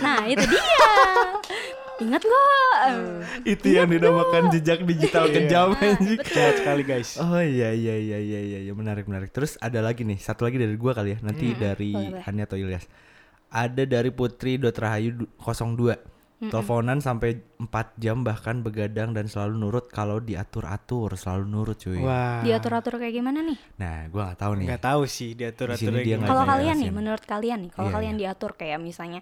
Nah, 0.03 0.19
itu 0.27 0.43
dia. 0.43 0.75
Ingat 2.01 2.21
gak? 2.25 2.77
Itu 3.45 3.67
yang 3.69 3.85
dinamakan 3.91 4.49
jejak 4.49 4.81
digital 4.81 5.29
Iya. 5.29 5.33
kejam 5.37 5.67
anjing. 5.77 6.19
Jahat 6.25 6.55
sekali 6.57 6.81
guys. 6.81 7.17
Oh 7.21 7.37
iya 7.37 7.69
iya 7.69 7.95
iya 7.97 8.17
iya 8.17 8.39
iya 8.41 8.59
iya 8.65 8.73
menarik 8.73 9.05
menarik. 9.05 9.29
Terus 9.29 9.57
ada 9.61 9.77
lagi 9.83 10.01
nih, 10.01 10.17
satu 10.17 10.47
lagi 10.47 10.57
dari 10.57 10.73
gua 10.73 10.97
kali 10.97 11.13
ya. 11.13 11.17
Nanti 11.21 11.53
dari 11.53 11.93
Boleh, 11.93 12.09
boleh. 12.17 12.23
Hani 12.25 12.39
atau 12.41 12.57
Ilyas. 12.57 12.85
Ada 13.53 13.85
dari 13.85 14.09
Putri 14.09 14.57
Rahayu 14.57 15.29
02. 15.37 16.12
Teleponan 16.49 16.99
sampai 16.99 17.39
4 17.59 17.95
jam 18.01 18.23
bahkan 18.25 18.59
begadang 18.59 19.13
dan 19.13 19.29
selalu 19.29 19.53
nurut 19.61 19.85
kalau 19.87 20.19
diatur-atur, 20.19 21.13
selalu 21.15 21.45
nurut 21.47 21.77
cuy. 21.77 22.01
Wah. 22.01 22.41
Diatur-atur 22.41 22.99
kayak 22.99 23.13
gimana 23.13 23.39
nih? 23.45 23.59
Nah, 23.79 24.09
gua 24.09 24.31
nggak 24.31 24.39
tahu 24.41 24.51
nih. 24.59 24.65
Nggak 24.71 24.83
tahu 24.83 25.01
sih 25.07 25.29
diatur 25.37 25.67
Di 25.71 25.79
sini 25.79 25.95
atur 25.95 26.03
dia 26.03 26.15
Kalau 26.23 26.43
kalian 26.43 26.75
nih, 26.79 26.91
menurut 26.91 27.23
kalian 27.23 27.59
nih, 27.67 27.71
kalau 27.71 27.89
Iya, 27.91 27.95
kalian 27.95 28.15
iya. 28.15 28.21
diatur 28.27 28.51
kayak 28.57 28.79
misalnya, 28.81 29.19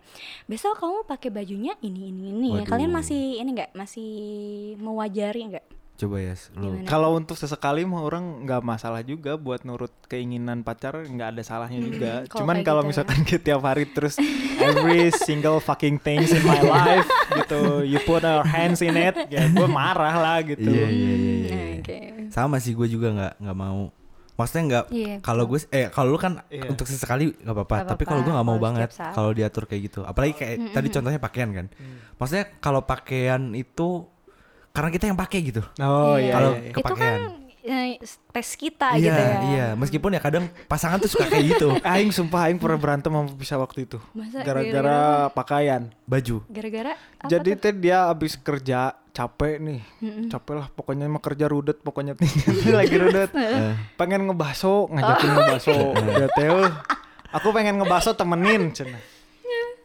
besok 0.48 0.80
kamu 0.80 1.04
pakai 1.06 1.30
bajunya 1.30 1.74
ini 1.84 2.14
ini 2.14 2.24
ini. 2.32 2.50
ya. 2.56 2.64
Waduh. 2.64 2.70
Kalian 2.70 2.92
masih 2.94 3.22
ini 3.44 3.50
nggak? 3.52 3.72
Masih 3.76 4.10
mewajari 4.80 5.42
nggak? 5.52 5.66
Coba 6.02 6.18
ya, 6.18 6.34
lu. 6.52 6.82
Gimana? 6.82 6.90
Kalau 6.90 7.10
untuk 7.14 7.38
sesekali 7.38 7.86
mah 7.86 8.02
orang 8.02 8.42
nggak 8.42 8.62
masalah 8.62 9.02
juga 9.02 9.38
buat 9.38 9.62
nurut 9.62 9.94
keinginan 10.06 10.62
pacar 10.62 10.98
nggak 10.98 11.30
ada 11.32 11.42
salahnya 11.42 11.78
juga. 11.80 12.12
kalau 12.26 12.42
Cuman 12.42 12.56
kalau 12.62 12.82
gitu 12.82 12.86
ya. 12.86 12.90
misalkan 12.90 13.20
kita 13.30 13.42
tiap 13.44 13.62
hari 13.62 13.86
terus 13.86 14.18
every 14.58 15.14
single 15.16 15.58
fucking 15.58 15.98
things 15.98 16.30
in 16.30 16.42
my 16.42 16.58
life 16.60 17.06
gitu, 17.32 17.62
you 17.84 18.02
put 18.02 18.22
our 18.22 18.42
hands 18.42 18.82
in 18.82 18.94
it, 18.94 19.14
ya 19.30 19.46
gue 19.46 19.70
marah 19.70 20.16
lah 20.16 20.38
gitu. 20.42 20.66
Iya 20.66 20.88
iya 20.90 21.14
iya 21.14 21.34
iya. 21.38 21.50
Nah, 21.52 21.62
iya. 21.70 21.78
Oke. 21.78 21.98
Sama 22.30 22.58
sih 22.58 22.74
gue 22.74 22.88
juga 22.88 23.14
nggak 23.14 23.34
nggak 23.38 23.58
mau. 23.60 23.94
Maksudnya 24.32 24.64
nggak 24.66 24.86
Iya, 24.90 25.16
kalau 25.22 25.44
gue 25.46 25.60
eh 25.70 25.94
kalau 25.94 26.10
lu 26.10 26.18
kan 26.18 26.42
Iya. 26.50 26.66
untuk 26.66 26.90
sesekali 26.90 27.30
nggak 27.36 27.54
apa-apa, 27.54 27.78
tapi 27.86 28.10
kalau 28.10 28.26
gue 28.26 28.34
nggak 28.34 28.48
mau 28.48 28.58
banget 28.58 28.90
kalau 29.14 29.30
diatur 29.32 29.70
kayak 29.70 29.82
gitu. 29.86 30.02
Apalagi 30.02 30.34
kayak 30.34 30.74
tadi 30.74 30.88
contohnya 30.90 31.20
pakaian 31.22 31.54
kan. 31.54 31.68
Maksudnya 32.18 32.50
kalau 32.58 32.82
pakaian 32.82 33.54
itu 33.54 34.10
karena 34.72 34.90
kita 34.90 35.06
yang 35.06 35.16
pakai 35.16 35.40
gitu. 35.44 35.62
Oh 35.78 36.16
iya. 36.16 36.34
Kalau 36.34 36.52
iya, 36.54 36.62
iya. 36.62 36.72
ke- 36.72 36.82
Itu 36.82 36.94
kan 36.94 37.20
eh, 37.62 37.90
tes 38.32 38.50
kita 38.56 38.88
iya, 38.96 39.04
gitu 39.04 39.22
ya. 39.22 39.36
iya. 39.46 39.68
Meskipun 39.76 40.12
ya 40.12 40.20
kadang 40.20 40.50
pasangan 40.66 40.98
tuh 40.98 41.08
suka 41.08 41.28
kayak 41.28 41.46
gitu. 41.52 41.68
Aing 41.92 42.10
sumpah 42.10 42.48
Aing 42.48 42.58
pernah 42.58 42.76
berantem 42.76 43.12
sama 43.12 43.30
bisa 43.32 43.56
waktu 43.56 43.86
itu. 43.86 44.00
Gara-gara 44.42 45.30
pakaian. 45.30 45.92
Baju. 46.04 46.42
Gara-gara 46.48 46.96
apa 46.96 47.30
Jadi 47.30 47.50
teh 47.54 47.72
dia 47.72 48.08
abis 48.08 48.36
kerja 48.36 48.96
capek 49.12 49.60
nih, 49.60 49.84
capek 50.32 50.56
lah 50.56 50.68
pokoknya 50.72 51.04
emang 51.04 51.20
kerja 51.20 51.52
rudet 51.52 51.84
pokoknya 51.84 52.16
lagi 52.80 52.96
rudet. 52.96 53.28
Eh, 53.36 53.76
pengen 54.00 54.24
ngebaso 54.24 54.88
ngajakin 54.88 55.30
ngebaso 55.36 55.76
ya 56.24 56.28
teh 56.32 56.48
aku 57.28 57.48
pengen 57.52 57.76
ngebaso 57.76 58.16
temenin 58.16 58.72
cenah 58.72 59.04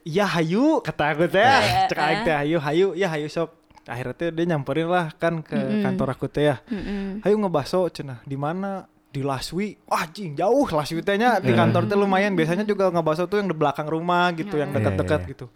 iya 0.07 0.23
hayu 0.31 0.79
kata 0.79 1.11
aku 1.11 1.27
teh 1.27 1.43
cek 1.91 1.99
aing 1.99 2.23
teh 2.23 2.35
hayu 2.35 2.59
hayu 2.63 2.87
ya 2.95 3.11
hayu 3.11 3.27
sok 3.27 3.51
akhirnya 3.87 4.15
teh 4.19 4.29
dia 4.35 4.45
nyamperin 4.51 4.91
lah 4.91 5.15
kan 5.15 5.41
ke 5.41 5.57
kantor 5.83 6.19
aku 6.19 6.27
teh 6.27 6.51
ya. 6.51 6.57
Mm-mm. 6.67 7.23
hayu 7.23 7.37
ngebaso 7.39 7.87
cenah 7.91 8.21
di 8.27 8.35
mana? 8.35 8.85
Di 9.11 9.25
Laswi. 9.25 9.79
Wah 9.89 10.05
jing 10.11 10.37
jauh 10.37 10.67
Laswi 10.69 11.01
tehnya 11.01 11.39
di 11.41 11.55
kantor 11.55 11.89
teh 11.89 11.97
lumayan. 11.97 12.35
Biasanya 12.35 12.67
juga 12.67 12.91
ngebaso 12.91 13.25
tuh 13.31 13.41
yang 13.41 13.49
di 13.49 13.57
belakang 13.57 13.89
rumah 13.89 14.35
gitu 14.35 14.59
yang 14.59 14.75
Iya, 14.75 14.77
dekat-dekat 14.83 15.21
iya. 15.25 15.31
gitu. 15.33 15.47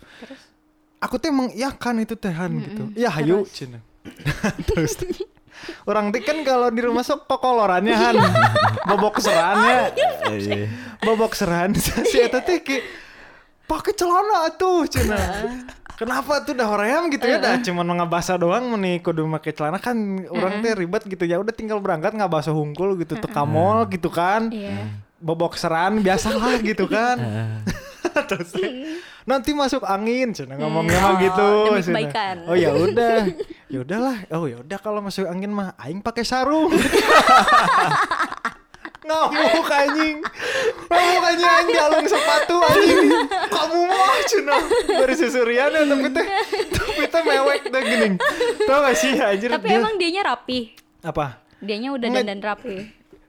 Aku 1.03 1.17
teh 1.21 1.29
mengiyakan 1.29 1.95
itu 2.07 2.15
tehan 2.17 2.51
gitu. 2.63 2.83
Iya 2.97 3.11
hayu 3.13 3.45
cenah 3.45 3.83
terus 4.69 4.97
orang 5.85 6.09
teh 6.09 6.25
kan 6.25 6.41
kalau 6.41 6.73
di 6.73 6.81
rumah 6.81 7.05
sok 7.05 7.29
kokolorannya 7.29 7.93
han. 7.93 8.17
Bobok 8.89 9.21
serannya 9.21 9.93
iya. 10.33 10.71
bobok 11.05 11.37
seran 11.37 11.77
si 12.11 12.17
eta 12.17 12.41
teh 12.41 12.61
pakai 13.71 13.95
celana 13.95 14.51
tuh 14.59 14.83
cina 14.91 15.15
kenapa 16.01 16.41
tuh 16.41 16.57
dah 16.57 16.65
hoream 16.65 17.13
gitu 17.13 17.29
ya? 17.29 17.37
Dah 17.37 17.61
cuman 17.61 18.01
ngabasa 18.01 18.41
doang 18.41 18.73
meni 18.73 19.05
kudu 19.05 19.29
make 19.29 19.53
celana 19.53 19.77
kan 19.77 19.93
orang 20.33 20.65
teh 20.65 20.73
ribet 20.73 21.05
gitu. 21.05 21.29
Ya 21.29 21.37
udah 21.37 21.53
tinggal 21.53 21.77
berangkat 21.85 22.17
ngabasa 22.17 22.57
hungkul 22.57 22.97
gitu 22.97 23.21
teka 23.21 23.45
mall 23.45 23.85
gitu 23.93 24.09
kan. 24.09 24.49
Iya. 24.49 24.89
bobok 25.21 25.53
seran 25.61 26.01
biasalah 26.01 26.57
gitu 26.73 26.89
kan. 26.89 27.21
Terus 28.33 28.57
teh, 28.57 28.97
nanti 29.29 29.53
masuk 29.53 29.85
angin 29.85 30.33
cina 30.33 30.57
ngomongnya 30.57 30.99
mah 30.99 31.13
Oh, 31.13 31.17
gitu 31.21 31.49
demi 31.93 32.09
oh 32.49 32.57
ya 32.57 32.73
udah. 32.73 33.29
Ya 33.71 33.87
udahlah. 33.87 34.17
Oh 34.35 34.51
ya 34.51 34.59
udah 34.59 34.79
kalau 34.83 34.99
masuk 34.99 35.31
angin 35.31 35.55
mah 35.55 35.79
aing 35.79 36.03
pakai 36.03 36.27
sarung 36.27 36.75
ngamuk 39.03 39.41
anjing. 39.67 40.17
Ngamuk 40.87 41.25
anjing. 41.25 41.47
Anjing 41.47 41.67
dialung 41.69 42.07
sepatu 42.07 42.57
anjing. 42.61 43.09
Kamu 43.49 43.79
mah 43.87 44.21
cina. 44.25 44.57
Beri 44.87 45.15
susurian 45.15 45.71
ya 45.71 45.83
tapi 45.83 46.09
teh 46.11 46.27
tapi 46.71 47.03
teh 47.07 47.23
mewek 47.23 47.61
teh 47.65 47.83
gini 47.83 48.09
tau 48.63 48.81
gak 48.81 48.95
sih 48.95 49.13
anjir? 49.17 49.49
Tapi 49.49 49.67
dia 49.67 49.79
emang 49.79 49.95
dianya 49.97 50.23
rapi. 50.27 50.77
apa? 51.01 51.41
Dianya 51.59 51.91
udah 51.91 52.07
Nggak- 52.07 52.25
dandan 52.25 52.41
rapi. 52.43 52.77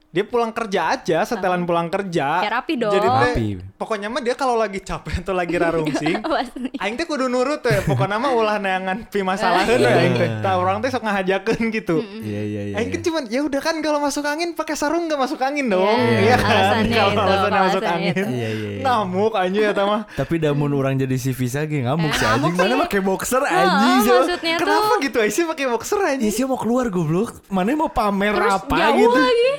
dia 0.08 0.24
pulang 0.24 0.52
kerja 0.52 0.92
aja 0.92 1.18
setelan 1.24 1.64
pulang 1.64 1.88
kerja. 1.88 2.44
Ya, 2.44 2.52
rapi 2.52 2.76
dong. 2.76 2.92
jadi 2.92 3.08
Rapi. 3.08 3.48
Pokoknya 3.82 4.08
mah 4.08 4.22
dia 4.22 4.34
kalau 4.34 4.54
lagi 4.54 4.78
capek 4.78 5.20
atau 5.20 5.34
lagi 5.34 5.58
rarungsing 5.64 6.22
Pasti. 6.22 6.70
Aing 6.78 6.94
teh 6.94 7.04
kudu 7.04 7.26
nurut 7.26 7.60
teh, 7.60 7.82
pokoknya 7.82 8.16
mah 8.16 8.32
ulah 8.32 8.56
neangan 8.56 9.06
pi 9.06 9.22
masalaheun 9.22 9.82
we 9.82 9.90
aing 9.90 10.14
teh. 10.16 10.30
Tah 10.40 10.56
orang 10.56 10.80
teh 10.80 10.88
sok 10.88 11.02
ngahajakeun 11.02 11.62
gitu. 11.72 11.98
Iya 12.22 12.42
iya 12.44 12.62
iya. 12.64 12.76
Aing 12.78 12.90
kan 12.90 13.02
cuman 13.02 13.24
ya 13.28 13.42
udah 13.42 13.58
kan 13.60 13.76
kalau 13.80 13.98
masuk 13.98 14.22
angin 14.24 14.54
pakai 14.54 14.76
sarung 14.76 15.06
nggak 15.06 15.18
masuk 15.18 15.42
angin 15.42 15.66
dong. 15.68 15.98
Iya, 15.98 16.20
Iya 16.22 16.36
kan? 16.38 16.46
alasannya 16.48 16.94
Kalau 16.94 17.12
alasannya 17.18 17.60
masuk 17.60 17.82
alasannya 17.82 17.92
angin. 18.12 18.26
Iya, 18.28 18.50
iya, 18.52 18.70
iya. 18.72 18.82
Ngamuk 18.82 19.34
anjing 19.34 19.64
ya 19.64 19.74
mah. 19.82 20.02
Tapi 20.12 20.36
damun 20.38 20.72
orang 20.72 20.94
jadi 20.96 21.16
si 21.18 21.32
Visa 21.32 21.64
ge 21.64 21.82
ngamuk 21.82 22.12
Eh, 22.12 22.18
si 22.18 22.24
anjing 22.24 22.54
mana 22.54 22.70
sih. 22.70 22.82
pakai 22.86 23.00
boxer 23.02 23.42
Oh, 23.42 23.50
anjing 23.52 23.96
sih. 23.98 24.12
Kenapa 24.54 24.86
tuh 24.86 24.98
gitu 25.02 25.18
Aisyah 25.18 25.46
pakai 25.50 25.66
boxer 25.68 25.98
Ya 25.98 26.08
anjing? 26.12 26.30
sih 26.30 26.44
mau 26.44 26.60
keluar 26.60 26.86
goblok. 26.88 27.42
Mana 27.48 27.74
mau 27.74 27.90
pamer 27.90 28.34
terus 28.34 28.54
apa 28.56 28.76
jauh 28.78 29.00
gitu. 29.00 29.18
lagi. 29.18 29.52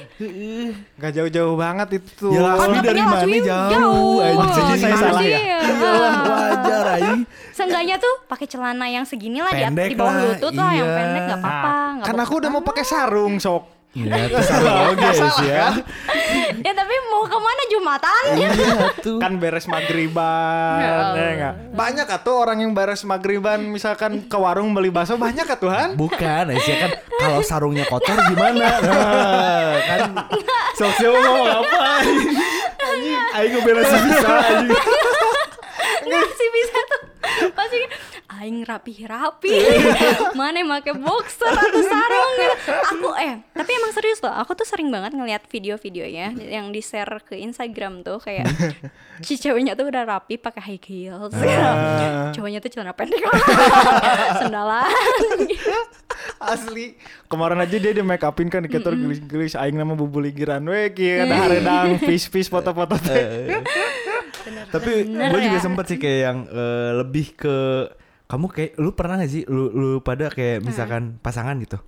Gak 0.94 1.12
jauh-jauh 1.12 1.54
banget 1.56 1.88
itu. 1.98 2.28
Ya, 2.30 2.54
Kan 2.54 2.70
dari 2.78 3.02
mana 3.02 3.36
jauh. 3.40 4.11
Anjing. 4.20 4.40
Maksudnya 4.42 4.76
saya 4.76 4.96
salah 4.98 5.20
sih? 5.22 5.30
ya? 5.32 5.38
Iyalah 5.40 6.14
wajar 6.26 6.84
anjing. 6.98 7.20
Seenggaknya 7.52 7.96
tuh 8.00 8.14
pakai 8.28 8.46
celana 8.48 8.86
yang 8.88 9.04
segini 9.06 9.38
lah 9.40 9.52
di, 9.52 9.64
di 9.64 9.96
bawah 9.96 10.14
lutut 10.18 10.52
lah 10.56 10.72
yang 10.72 10.88
iya. 10.88 10.96
pendek 10.98 11.22
nggak 11.28 11.40
apa-apa. 11.40 11.72
Nah, 11.72 12.04
kan 12.04 12.16
box 12.16 12.22
aku 12.24 12.32
udah 12.42 12.50
mau 12.50 12.62
pakai 12.64 12.84
sarung 12.84 13.36
sok. 13.38 13.82
Iya, 13.92 14.24
itu 14.24 14.40
sih 15.36 15.48
ya. 15.52 15.68
kan? 15.68 15.74
ya 16.64 16.72
tapi 16.72 16.94
mau 17.12 17.28
ke 17.28 17.36
mana 17.36 17.62
jumatan? 17.68 18.22
Iya 18.40 18.50
tuh. 19.04 19.20
Kan 19.20 19.36
beres 19.36 19.68
magriban, 19.68 20.80
Ya 20.80 21.28
ya? 21.36 21.50
Banyak 21.76 22.08
atuh 22.08 22.40
orang 22.40 22.64
yang 22.64 22.72
beres 22.72 23.04
magriban 23.04 23.60
misalkan 23.68 24.24
ke 24.24 24.36
warung 24.40 24.72
beli 24.72 24.88
bakso 24.88 25.20
banyak 25.20 25.44
atuhan. 25.44 25.92
Bukan, 25.92 26.56
Aisyah 26.56 26.76
kan 26.80 26.90
kalau 27.20 27.40
sarungnya 27.44 27.84
kotor 27.84 28.16
gimana? 28.32 28.80
Nah, 28.80 29.72
kan 29.84 30.00
sok 30.72 30.96
mau 31.04 31.60
apa? 31.60 31.84
Anjing, 32.82 33.22
aing 33.38 33.52
ngebela 33.54 33.82
bisa 33.86 34.30
anjing. 34.42 34.70
Nggak 36.02 36.28
sih 36.34 36.48
bisa 36.50 36.78
tuh. 36.90 37.02
Pasti 37.54 37.78
aing 38.42 38.66
rapi-rapi. 38.66 39.54
Mana 40.38 40.62
yang 40.62 40.70
pakai 40.70 40.94
boxer 40.98 41.52
atau 41.52 41.82
sarung 41.86 42.32
gitu. 42.34 42.72
aku 42.72 43.08
eh 43.18 43.34
tapi 43.54 43.70
emang 43.78 43.92
serius 43.94 44.18
loh 44.24 44.34
aku 44.34 44.58
tuh 44.58 44.66
sering 44.66 44.90
banget 44.90 45.14
ngeliat 45.14 45.46
video-videonya 45.46 46.34
yang 46.34 46.74
di 46.74 46.82
share 46.82 47.22
ke 47.22 47.38
Instagram 47.38 48.02
tuh 48.02 48.18
kayak 48.18 48.50
si 49.26 49.38
ceweknya 49.38 49.78
tuh 49.78 49.86
udah 49.88 50.02
rapi 50.02 50.40
pakai 50.40 50.62
high 50.74 50.82
heels. 50.82 51.32
Cowoknya 52.34 52.58
tuh 52.58 52.70
celana 52.72 52.92
pendek. 52.96 53.22
Sendalan. 54.42 54.90
Asli. 56.42 56.98
Kemarin 57.30 57.62
aja 57.62 57.76
dia 57.78 57.92
di 57.94 58.02
make 58.02 58.26
upin 58.26 58.50
kan 58.50 58.66
di 58.66 58.70
kantor 58.70 58.98
gelis-gelis 58.98 59.54
aing 59.54 59.78
nama 59.78 59.94
bubuli 59.94 60.34
giran. 60.34 60.66
We 60.66 60.90
kieu 60.90 61.22
ada 61.22 61.36
haredang 61.46 62.02
fish-fish 62.02 62.50
foto-foto. 62.50 62.98
Teh. 62.98 63.62
Tapi 64.70 64.92
gue 65.08 65.40
juga 65.40 65.58
ya. 65.58 65.62
sempet 65.62 65.84
sih 65.88 65.98
kayak 65.98 66.20
yang 66.20 66.38
eh, 66.48 66.90
lebih 66.98 67.26
ke 67.36 67.56
kamu 68.26 68.46
kayak 68.48 68.72
lu 68.80 68.90
pernah 68.96 69.20
gak 69.20 69.28
sih 69.28 69.44
lu 69.44 69.68
lu 69.76 69.90
pada 70.00 70.32
kayak 70.32 70.64
misalkan 70.64 71.20
pasangan 71.20 71.56
gitu. 71.60 71.78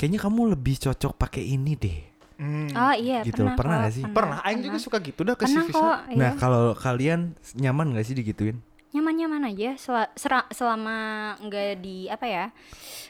Kayaknya 0.00 0.20
kamu 0.24 0.40
lebih 0.56 0.74
cocok 0.80 1.12
pakai 1.20 1.44
ini 1.52 1.74
deh. 1.76 1.98
Hmm. 2.42 2.74
oh 2.74 2.94
iya 2.96 3.22
Gitu, 3.22 3.38
pernah 3.38 3.54
pernah 3.54 3.76
kok, 3.76 3.82
nggak 3.86 3.94
sih? 3.94 4.04
Pernah 4.10 4.38
aing 4.42 4.60
juga 4.66 4.78
suka 4.82 4.98
gitu 4.98 5.20
dah 5.22 5.38
ke 5.38 5.46
si 5.46 5.54
pernah 5.54 5.66
kok 5.70 5.98
iya. 6.10 6.18
Nah, 6.18 6.30
kalau 6.34 6.74
kalian 6.74 7.38
nyaman 7.54 7.94
gak 7.94 8.02
sih 8.08 8.18
digituin? 8.18 8.58
Nyaman-nyaman 8.92 9.42
aja 9.46 9.72
sel- 9.74 10.12
sera- 10.14 10.48
selama 10.48 10.96
nggak 11.40 11.80
di 11.80 12.06
apa 12.06 12.24
ya 12.24 12.44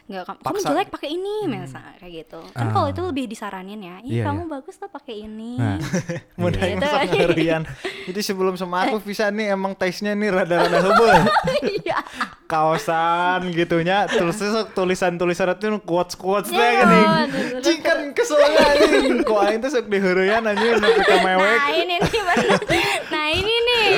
nggak 0.04 0.38
kamu 0.38 0.58
jelek 0.60 0.88
pakai 0.88 1.10
ini 1.10 1.46
misal 1.46 1.82
kayak 1.96 2.12
gitu 2.20 2.38
kan 2.50 2.70
kalau 2.70 2.86
itu 2.86 3.02
lebih 3.02 3.24
disaranin 3.26 3.78
ya 3.78 3.96
ih 4.00 4.12
Iya, 4.12 4.24
kamu 4.24 4.42
iya. 4.42 4.50
bagus 4.52 4.74
tuh 4.76 4.86
pakai 4.88 5.14
ini 5.20 5.58
Nah. 5.58 5.78
Mudah 6.36 6.58
Gitu. 6.60 6.78
masak 6.82 7.10
harian. 7.24 7.62
Jadi 8.04 8.20
sebelum 8.20 8.54
sama 8.54 8.84
aku 8.84 8.98
bisa 9.00 9.26
nih 9.28 9.50
emang 9.50 9.72
taste-nya 9.72 10.12
nih 10.12 10.30
rada-rada 10.32 10.78
hebel. 10.80 11.10
iya 11.80 11.98
Kaosan 12.46 13.50
gitunya 13.50 14.04
terus 14.06 14.38
tulisan-tulisan 14.70 15.50
itu 15.52 15.66
quotes 15.80 16.14
quotes 16.14 16.50
Iya, 16.50 16.68
gini. 16.78 17.00
betul. 17.26 17.58
Cikan 17.64 17.98
keselnya 18.12 18.60
anjing. 18.68 19.22
Kok 19.22 19.38
aing 19.40 19.58
tuh 19.58 19.70
sok 19.72 19.86
diheureyan 19.88 20.42
anjing 20.44 20.76
nepi 20.76 21.00
ka 21.00 21.16
mewek. 21.20 21.58
nah 21.58 21.70
ini 21.72 21.94
nih 21.96 22.22
bener. 22.22 22.60
nah 23.08 23.26
ini 23.28 23.54
nih 23.62 23.90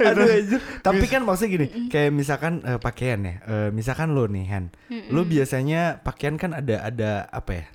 Aduh 0.00 0.26
anjir. 0.26 0.60
Tapi 0.80 1.04
kan 1.04 1.22
maksudnya 1.22 1.50
gini, 1.52 1.66
kayak 1.86 2.10
misalkan 2.10 2.60
eh, 2.60 2.76
pakaian 2.76 3.20
ya. 3.20 3.34
eh, 3.40 3.68
misalkan 3.70 4.12
lo 4.12 4.26
nih 4.26 4.46
Han. 4.48 4.64
Lo 5.08 5.22
biasanya 5.22 6.00
pakaian 6.00 6.36
kan 6.36 6.52
ada 6.52 6.82
ada 6.82 7.10
apa 7.28 7.52
ya? 7.54 7.66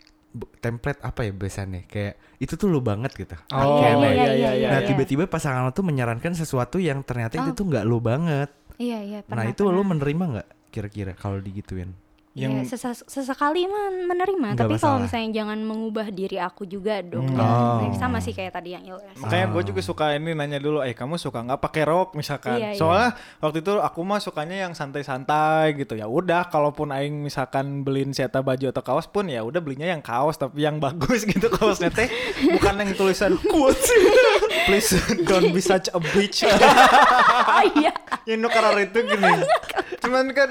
template 0.63 1.03
apa 1.03 1.27
ya 1.27 1.35
biasanya 1.35 1.83
kayak 1.85 2.15
itu 2.39 2.55
tuh 2.55 2.71
lo 2.71 2.79
banget 2.79 3.11
gitu. 3.11 3.35
Oh 3.51 3.83
Iya, 3.83 3.91
iya 3.91 3.91
iya, 3.91 4.07
iya 4.07 4.31
iya, 4.31 4.51
iya. 4.55 4.67
nah, 4.69 4.79
iya. 4.79 4.87
tiba-tiba 4.87 5.27
pasangan 5.27 5.67
lo 5.67 5.75
tuh 5.75 5.83
menyarankan 5.83 6.31
sesuatu 6.31 6.79
yang 6.79 7.03
ternyata 7.03 7.35
itu 7.35 7.51
Oh. 7.51 7.57
tuh 7.57 7.65
nggak 7.67 7.83
lo 7.83 7.99
banget. 7.99 8.47
iya 8.79 9.03
iya 9.03 9.19
nah, 9.21 9.27
pernah 9.27 9.45
itu 9.45 9.61
lo 9.61 9.75
pernah. 9.75 9.87
menerima 9.91 10.23
nggak 10.31 10.47
kira-kira 10.71 11.11
kalau 11.13 11.37
digituin? 11.37 11.91
Iya, 12.32 12.63
sesa- 12.63 12.96
sesekali 12.96 13.67
mah 13.67 13.91
menerima, 14.08 14.56
tapi 14.56 14.80
kalau 14.80 15.04
misalnya 15.04 15.44
jangan 15.44 15.60
mengubah 15.67 16.08
diri 16.15 16.39
aku 16.39 16.63
juga 16.63 17.04
dong. 17.04 17.28
Hmm. 17.28 17.91
Oh. 17.91 17.91
Sama 18.00 18.24
sih 18.24 18.32
kayak 18.32 18.56
tadi 18.56 18.72
yang 18.72 18.88
Ilyas. 18.88 19.20
Makanya 19.20 19.52
gue 19.52 19.63
juga 19.67 19.82
suka 19.84 20.15
ini 20.15 20.32
nanya 20.32 20.56
dulu, 20.56 20.80
eh 20.80 20.96
kamu 20.96 21.20
suka 21.20 21.44
nggak 21.44 21.60
pakai 21.60 21.84
rok 21.84 22.15
misalkan? 22.15 22.56
Iya, 22.56 22.70
iya. 22.72 22.80
Soalnya 22.80 23.20
waktu 23.44 23.60
itu 23.60 23.74
aku 23.84 24.00
mah 24.08 24.24
sukanya 24.24 24.63
yang 24.63 24.72
santai-santai 24.72 25.76
gitu. 25.76 26.00
Ya 26.00 26.08
udah, 26.08 26.48
kalaupun 26.48 26.96
aing 26.96 27.20
misalkan 27.20 27.84
beliin 27.84 28.15
siata 28.15 28.39
baju 28.39 28.72
atau 28.72 28.80
kaos 28.80 29.12
pun 29.12 29.28
ya 29.28 29.44
udah 29.44 29.60
belinya 29.60 29.91
yang 29.91 30.00
kaos 30.00 30.39
tapi 30.39 30.63
yang 30.63 30.80
bagus 30.80 31.28
gitu 31.36 31.52
kaosnya 31.52 31.91
teh, 31.91 32.08
bukan 32.48 32.80
yang 32.80 32.96
tulisan 32.96 33.36
quotes. 33.44 33.91
Please 34.72 34.96
don't 35.28 35.52
be 35.52 35.60
such 35.60 35.91
a 35.91 36.00
bitch. 36.00 36.48
oh 36.48 37.63
iya. 37.76 37.91
ya 38.24 38.39
nu 38.39 38.48
karar 38.48 38.80
itu 38.80 39.04
gini. 39.04 39.44
Cuman 40.02 40.32
kan 40.34 40.50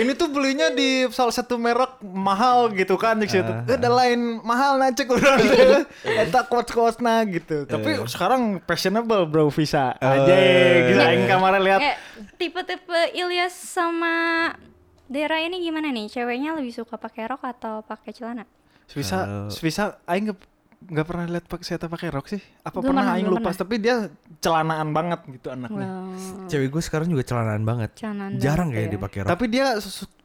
ini 0.00 0.12
tuh 0.12 0.28
belinya 0.28 0.63
di 0.70 0.88
salah 1.10 1.30
satu 1.30 1.54
merek 1.54 2.00
mahal 2.00 2.72
gitu 2.72 2.94
kan 2.94 3.16
di 3.16 3.26
situ. 3.26 3.44
Ah. 3.44 3.66
Ada 3.66 3.88
lain 3.88 4.40
mahal 4.40 4.78
nah 4.78 4.88
cek 4.88 5.04
urang. 5.06 5.36
Eta 6.24 6.44
quotes-quotesna 6.44 7.26
gitu. 7.28 7.64
Tapi 7.64 8.00
sekarang 8.06 8.62
fashionable 8.62 9.26
bro 9.26 9.50
Visa. 9.50 9.92
Aja 9.96 10.34
gitu 10.86 10.96
Eh, 10.96 11.08
aing 11.10 11.26
kemarin 11.26 11.60
lihat. 11.60 11.80
Eh, 11.82 11.96
tipe-tipe 12.36 13.12
Ilyas 13.12 13.52
sama 13.52 14.14
Dera 15.04 15.36
ini 15.36 15.60
gimana 15.60 15.92
nih? 15.92 16.08
Ceweknya 16.08 16.56
lebih 16.56 16.72
suka 16.72 16.96
pakai 16.96 17.28
rok 17.28 17.44
atau 17.44 17.84
pakai 17.84 18.16
celana? 18.16 18.48
Visa 18.88 19.18
Kalau- 19.20 19.52
Visa 19.52 19.84
aing 20.04 20.32
nggak 20.84 21.06
pernah 21.08 21.24
lihat 21.28 21.44
pakai 21.48 21.64
saya 21.64 21.78
pakai 21.80 22.08
rok 22.12 22.26
sih. 22.28 22.42
Apa 22.60 22.78
Belum 22.80 22.88
pernah 22.92 23.04
aing 23.16 23.28
lupa 23.28 23.50
pernah. 23.50 23.60
tapi 23.64 23.74
dia 23.80 23.96
celanaan 24.40 24.88
banget 24.92 25.20
gitu 25.32 25.48
anaknya. 25.48 25.88
Wow. 25.88 26.48
Cewek 26.48 26.68
gue 26.68 26.82
sekarang 26.84 27.08
juga 27.08 27.24
celanaan 27.24 27.62
banget. 27.64 27.90
Celanaan 27.96 28.32
Jarang 28.36 28.68
kayak 28.72 28.88
ya. 28.88 28.92
dipakai 28.92 29.18
rok. 29.24 29.30
Tapi 29.32 29.44
dia 29.48 29.66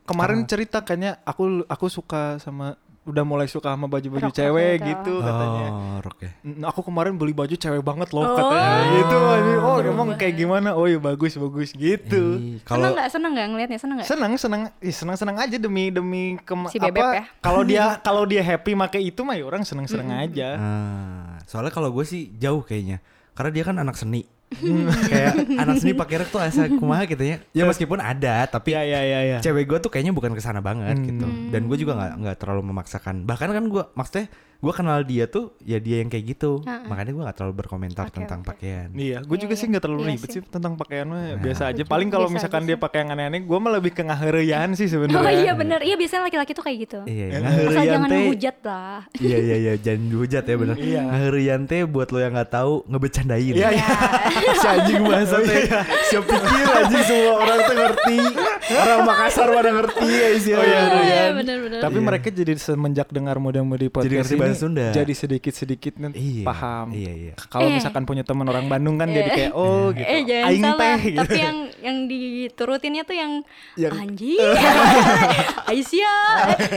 kemarin 0.04 0.40
cerita 0.50 0.78
kayaknya 0.84 1.22
aku 1.24 1.64
aku 1.70 1.86
suka 1.88 2.42
sama 2.44 2.76
udah 3.10 3.24
mulai 3.24 3.46
suka 3.46 3.70
sama 3.70 3.86
baju-baju 3.86 4.30
cewek 4.30 4.78
gitu. 4.80 4.90
gitu 5.10 5.14
katanya. 5.20 5.68
Oh, 5.68 5.98
rok 6.00 6.18
ya. 6.20 6.32
"Mm, 6.40 6.62
Aku 6.64 6.80
kemarin 6.82 7.14
beli 7.14 7.32
baju 7.32 7.52
cewek 7.52 7.82
banget 7.82 8.10
loh 8.10 8.22
Oh. 8.22 8.34
katanya 8.34 8.74
gitu. 8.94 9.18
anjing. 9.18 9.60
Oh, 9.60 9.78
emang 9.82 10.08
kayak 10.14 10.36
gimana? 10.36 10.70
Oh, 10.72 10.86
iya 10.86 10.98
bagus 10.98 11.34
bagus 11.34 11.72
gitu. 11.72 12.22
Ih, 12.36 12.58
Seneng 12.58 12.64
Kalau 12.64 12.88
nggak? 12.92 13.08
Seneng 13.10 13.32
nggak 13.32 13.48
ngelihatnya? 13.50 13.80
Seneng 13.80 13.96
nggak? 13.98 14.08
Senang 14.08 14.32
senang 14.36 14.62
ih, 14.80 14.94
senang 14.94 15.16
senang 15.16 15.38
aja 15.38 15.58
demi 15.58 15.90
demi 15.90 16.24
kema- 16.40 16.70
Si 16.70 16.78
bebek 16.78 17.00
apa 17.00 17.16
ya. 17.16 17.24
kalau 17.40 17.62
dia 17.62 17.84
kalau 18.08 18.24
dia 18.24 18.40
happy 18.40 18.74
make 18.74 19.00
itu 19.00 19.22
mah 19.22 19.34
ya 19.34 19.44
orang 19.44 19.62
senang 19.62 19.86
senang 19.86 20.10
aja. 20.12 20.50
Ah, 20.56 21.30
soalnya 21.44 21.70
kalau 21.70 21.90
gue 21.90 22.04
sih 22.04 22.32
jauh 22.34 22.62
kayaknya. 22.62 23.02
Karena 23.32 23.52
dia 23.52 23.64
kan 23.64 23.76
anak 23.76 23.96
seni. 23.96 24.28
Kayak 24.50 25.34
anak 25.56 25.76
seni 25.78 25.94
pakai 25.94 26.16
rok 26.20 26.30
tuh 26.30 26.42
asa 26.42 26.66
kumaha 26.66 27.06
gitu 27.06 27.22
ya. 27.22 27.38
Ya 27.54 27.64
meskipun 27.64 27.98
ada, 27.98 28.46
tapi 28.46 28.74
Iya 28.74 28.82
iya 28.82 29.02
iya 29.02 29.20
iya. 29.24 29.38
cewek 29.40 29.66
gue 29.66 29.80
tuh 29.80 29.90
kayaknya 29.90 30.10
bukan 30.10 30.34
ke 30.34 30.42
sana 30.42 30.60
banget 30.60 30.98
Hmm. 30.98 31.06
gitu. 31.06 31.26
Dan 31.50 31.62
gue 31.66 31.78
juga 31.78 31.94
nggak 31.94 32.12
nggak 32.18 32.36
terlalu 32.38 32.62
memaksakan. 32.66 33.24
Bahkan 33.24 33.48
kan 33.50 33.66
gue 33.66 33.84
maksudnya 33.94 34.26
gue 34.60 34.74
kenal 34.74 35.00
dia 35.02 35.24
tuh 35.24 35.56
ya 35.62 35.80
dia 35.80 36.00
yang 36.00 36.08
kayak 36.08 36.26
gitu. 36.30 36.60
Ha-ha. 36.62 36.84
Makanya 36.84 37.12
gue 37.12 37.24
nggak 37.24 37.38
terlalu 37.38 37.56
berkomentar 37.58 38.06
Oke, 38.06 38.14
tentang 38.14 38.40
oke. 38.40 38.50
pakaian. 38.50 38.92
Iya, 38.92 39.18
gue 39.20 39.32
Iya, 39.32 39.42
juga 39.42 39.54
iya. 39.54 39.60
sih 39.60 39.66
nggak 39.66 39.82
terlalu 39.82 40.02
Iya 40.02 40.10
ribet 40.12 40.28
sih. 40.28 40.36
sih 40.36 40.42
tentang 40.46 40.74
pakaian 40.76 41.06
mah 41.06 41.20
Nah. 41.22 41.38
biasa 41.38 41.64
aja. 41.66 41.82
Paling 41.82 42.10
kalau 42.10 42.28
misalkan 42.28 42.64
dia 42.64 42.76
sih. 42.76 42.82
pakai 42.82 42.98
yang 43.00 43.10
aneh-aneh, 43.10 43.40
gue 43.42 43.58
mah 43.58 43.72
lebih 43.74 43.92
ke 43.92 44.04
ngaheureuyaan 44.04 44.70
sih 44.74 44.86
Oh 44.90 44.92
sebenarnya. 44.94 45.32
iya 45.34 45.54
bener, 45.54 45.80
iya 45.82 45.96
biasanya 45.96 46.24
laki-laki 46.26 46.52
tuh 46.52 46.62
kayak 46.62 46.78
gitu. 46.82 47.00
Iya, 47.06 47.26
Asal 47.40 47.84
jangan 47.88 48.10
teh- 48.10 48.20
menghujat 48.20 48.58
lah. 48.62 49.00
Iya 49.16 49.38
iya 49.40 49.56
iya 49.58 49.74
jangan 49.78 50.02
dihujat 50.06 50.44
ya 50.44 50.56
bener. 50.56 50.76
Iya. 50.78 51.02
Ngaheureuyaan 51.06 51.64
teh 51.66 51.82
buat 51.86 52.08
lo 52.10 52.20
yang 52.20 52.34
nggak 52.34 52.52
tahu 52.52 52.74
ngebecandain. 52.86 53.54
Iya, 53.54 53.70
iya. 53.72 53.88
si 54.54 54.68
anjing 54.68 55.02
bahasa 55.02 55.38
teh. 55.40 55.64
Siapa 56.06 56.28
pikir 56.28 56.66
anjing 56.68 57.04
semua 57.06 57.34
orang 57.38 57.60
tuh 57.62 57.76
ngerti. 57.76 58.18
Orang 58.70 59.00
Makassar 59.02 59.48
pada 59.48 59.70
ngerti 59.72 60.06
ya 60.06 60.28
isi 60.32 60.52
Oh, 60.52 60.60
iya, 60.60 60.80
Oh, 60.82 61.00
iya. 61.00 61.02
iya 61.02 61.24
bener-bener. 61.32 61.80
Tapi 61.80 61.96
Iya. 61.96 62.06
mereka 62.06 62.28
jadi 62.30 62.54
semenjak 62.56 63.08
dengar 63.10 63.38
muda-mudi 63.38 63.88
podcast 63.88 64.30
bahasa 64.50 64.60
Sunda. 64.60 64.86
jadi 64.90 65.14
sedikit-sedikit 65.14 65.94
nih 65.96 66.12
Iya, 66.12 66.44
paham. 66.44 66.88
iya, 66.92 67.12
iya. 67.12 67.34
Kalau 67.46 67.68
Eh. 67.68 67.76
misalkan 67.76 68.04
punya 68.04 68.22
teman 68.22 68.46
orang 68.46 68.66
Bandung 68.66 68.96
kan 68.96 69.08
jadi 69.08 69.30
kayak 69.30 69.52
oh 69.54 69.90
gitu. 69.92 70.06
Eh 70.06 70.22
jangan 70.24 70.48
Aing 70.48 70.64
salah, 70.64 70.78
teh 70.78 71.00
gitu. 71.06 71.20
tapi 71.20 71.38
yang 71.38 71.58
yang 71.80 71.98
diturutinnya 72.06 73.04
tuh 73.04 73.16
yang, 73.16 73.32
Yang- 73.76 73.96
anjing. 73.96 74.40
Aisyah, 75.70 76.22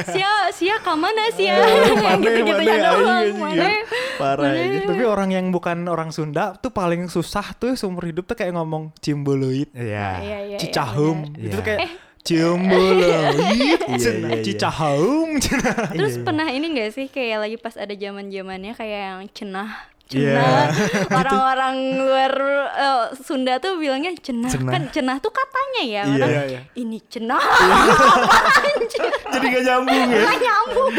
sia 0.07 0.33
sia 0.53 0.77
kamana 0.79 1.33
sia. 1.33 1.57
Mana, 1.97 2.19
gitu-gitu 2.21 2.61
mana, 2.61 2.69
ya 2.69 2.77
doang. 2.79 3.09
anjing, 3.09 3.37
anjing. 3.37 3.39
Mana? 3.41 3.67
Parah 4.15 4.51
aja. 4.53 4.79
Tapi 4.85 5.03
orang 5.03 5.31
yang 5.31 5.47
bukan 5.49 5.79
orang 5.87 6.11
Sunda 6.11 6.55
tuh 6.55 6.71
paling 6.71 7.09
susah 7.09 7.55
tuh 7.55 7.73
seumur 7.73 8.05
hidup 8.05 8.25
tuh 8.25 8.37
kayak 8.37 8.53
ngomong 8.53 8.93
cimbuluit, 8.99 9.73
Iya. 9.73 10.09
Iya, 10.21 10.39
iya, 10.47 10.57
cicahum. 10.61 11.25
iya, 11.33 11.33
benar. 11.33 11.49
Itu 11.49 11.61
kayak 11.63 11.81
cimbuluit, 12.23 13.35
Iya, 13.59 13.77
cenah, 13.99 14.31
iya, 14.31 14.39
iya. 14.39 14.43
cicahum. 14.43 15.29
cenah. 15.39 15.91
Terus 15.91 16.23
pernah 16.23 16.47
ini 16.49 16.71
gak 16.73 16.91
sih 16.95 17.07
kayak 17.07 17.39
lagi 17.43 17.57
pas 17.59 17.75
ada 17.75 17.91
zaman 17.93 18.31
zamannya 18.31 18.73
kayak 18.73 19.01
yang 19.03 19.23
cenah 19.31 19.71
cenah 20.03 20.69
orang-orang 21.25 21.77
luar 21.97 22.33
eh, 22.69 23.05
Sunda 23.17 23.57
tuh 23.57 23.81
bilangnya 23.81 24.13
cenah. 24.15 24.53
Cenah. 24.53 24.69
kan 24.69 24.83
cenah 24.93 25.17
tuh 25.19 25.33
katanya 25.33 25.83
ya 25.89 26.03
orang 26.05 26.29
Iya, 26.29 26.43
iya. 26.47 26.61
ini 26.77 27.01
cenah 27.09 27.41
Jadi 29.33 29.47
gak 29.49 29.63
nyambung 29.65 30.05
ya. 30.13 30.21
nggak 30.21 30.37
nyambung 30.39 30.93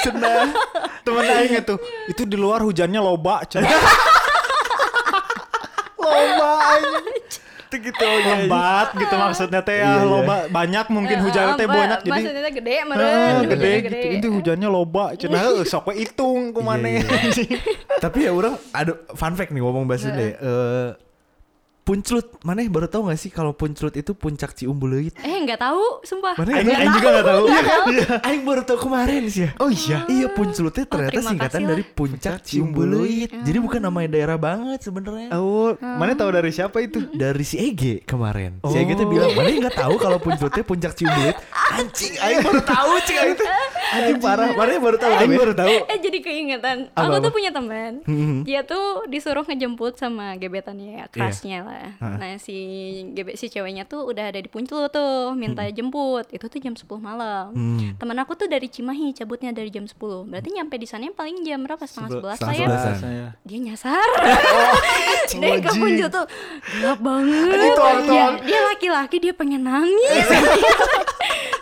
Cenah. 0.00 0.40
Temen 1.04 1.20
aing 1.22 1.54
itu, 1.60 1.74
itu 2.08 2.22
di 2.24 2.36
luar 2.40 2.64
hujannya 2.64 2.96
loba, 2.96 3.44
cenah. 3.44 3.68
loba 6.00 6.50
anjing. 6.72 7.03
Itu 7.74 7.90
gitu 7.90 8.06
lebat 8.06 8.94
gitu 8.94 9.14
maksudnya 9.18 9.60
teh 9.60 9.74
Iya, 9.74 9.82
ya 9.82 9.94
iya. 9.98 10.06
loba 10.06 10.36
banyak 10.46 10.86
mungkin 10.94 11.16
hujannya 11.26 11.54
teh 11.58 11.66
Eh, 11.66 11.72
banyak 11.74 11.98
jadi 12.00 12.10
maksudnya 12.14 12.42
teh 12.46 12.54
gede 12.54 12.74
meren 12.86 13.34
gede 13.50 13.72
gitu. 13.82 13.96
Itu 14.14 14.28
hujannya 14.30 14.68
loba. 14.70 15.04
Cenah 15.18 15.40
heuh, 15.42 15.66
sok 15.66 15.90
we 15.90 16.06
hitung 16.06 16.54
kumana 16.54 16.86
Iya, 16.86 17.02
iya. 17.02 17.58
Tapi 17.98 18.18
ya 18.24 18.30
orang 18.30 18.54
ada 18.70 18.94
fun 19.12 19.34
fact 19.34 19.50
nih 19.50 19.58
ngomong 19.58 19.90
bahasa 19.90 20.14
deh. 20.14 20.38
Eh 20.38 20.88
punclut, 21.84 22.40
mana 22.40 22.64
baru 22.64 22.88
tahu 22.88 23.06
gak 23.06 23.18
sih 23.18 23.28
kalau 23.28 23.52
punclut 23.52 23.92
itu 23.92 24.12
puncak 24.12 24.52
Ciumbuleuit? 24.54 25.12
eh 25.20 25.36
nggak 25.38 25.60
tahu 25.60 26.00
sumpah 26.00 26.32
Mana 26.34 26.56
Aing 26.56 26.72
aing 26.72 26.92
juga 26.92 27.08
enggak 27.12 27.26
tahu. 27.28 27.44
Iya 27.44 27.62
kan? 27.62 28.18
Aing 28.24 28.42
baru 28.42 28.62
tahu 28.62 28.78
kemarin 28.82 29.22
sih 29.26 29.44
ya. 29.44 29.50
Oh 29.58 29.68
iya. 29.68 29.98
Iya 30.06 30.26
punclutnya 30.28 30.84
ternyata 30.84 31.12
terima 31.12 31.28
singkatan 31.28 31.60
dari 31.66 31.84
lah. 31.84 31.92
puncak 31.92 32.34
Ciumbuleuit. 32.42 33.30
Jadi 33.38 33.58
bukan 33.58 33.80
nama 33.80 33.98
daerah 34.04 34.34
banget 34.34 34.80
sebenarnya. 34.80 35.28
Oh, 35.34 35.76
mana 35.76 36.12
tahu 36.14 36.32
dari 36.32 36.50
siapa 36.50 36.80
itu? 36.80 37.04
Dari 37.10 37.44
si 37.44 37.60
Ege 37.60 38.00
kemarin. 38.02 38.58
Si 38.58 38.66
Oh. 38.66 38.72
Ege 38.74 38.92
tuh 38.94 39.04
bilang, 39.04 39.30
mana 39.30 39.48
nggak 39.50 39.76
tahu 39.76 39.94
kalau 39.96 40.16
punclutnya 40.18 40.64
puncak 40.64 40.92
Ciumbuleuit. 40.94 41.36
Anjing, 41.74 42.14
Aing 42.18 42.40
baru 42.40 42.60
tahu 42.60 42.92
cik 43.02 43.16
Aing 43.18 43.34
tuh. 43.34 43.48
Anjing 43.92 44.18
parah. 44.18 44.48
Mana 44.50 44.72
baru 44.78 44.96
tahu. 44.96 45.12
Aing 45.14 45.34
baru 45.34 45.52
tahu. 45.52 45.76
eh 45.84 45.98
jadi 46.00 46.18
keingetan 46.18 46.76
aku 46.90 47.20
tuh 47.20 47.28
punya 47.30 47.50
teman 47.50 48.00
Mhm. 48.04 48.42
dia 48.42 48.62
tuh 48.62 49.04
disuruh 49.06 49.44
ngejemput 49.44 49.94
sama 49.94 50.32
gebetannya 50.34 50.96
ya 50.96 51.06
Iya. 51.06 51.10
Lah 51.74 51.90
nah 52.14 52.36
si 52.36 52.54
gebe 53.10 53.34
si 53.34 53.46
ceweknya 53.46 53.84
tuh 53.84 54.04
udah 54.04 54.28
ada 54.28 54.36
di 54.36 54.46
Puncul 54.46 54.86
tuh 54.88 55.34
minta 55.34 55.66
jemput 55.66 56.24
itu 56.28 56.44
tuh 56.44 56.58
jam 56.58 56.72
10 56.72 56.86
malam 56.98 57.50
Hmm. 57.50 57.94
teman 57.94 58.16
aku 58.16 58.34
tuh 58.34 58.46
dari 58.46 58.66
Cimahi 58.66 59.10
cabutnya 59.12 59.50
dari 59.50 59.68
jam 59.68 59.84
10 59.84 59.94
berarti 60.24 60.48
nyampe 60.50 60.74
di 60.74 60.84
sana 60.84 61.06
paling 61.08 61.42
jam 61.42 61.60
berapa 61.60 61.82
setengah 61.82 62.10
sebelas 62.12 62.38
lah 62.38 62.38
setengah 62.44 62.54
ya 62.54 62.66
sebelasan. 62.66 62.94
Saya. 62.96 63.26
dia 63.42 63.58
nyasar 63.60 64.08
dia 65.34 65.56
ke. 65.58 65.70
Puncul 65.74 66.08
tuh 66.08 66.26
gelap 66.72 66.98
banget 66.98 67.50
Aduh, 67.50 67.72
tuang, 67.74 67.98
dia, 68.00 68.08
tuang. 68.08 68.34
dia 68.42 68.60
laki-laki 68.64 69.16
dia 69.18 69.32
pengen 69.32 69.62
nangis 69.62 70.26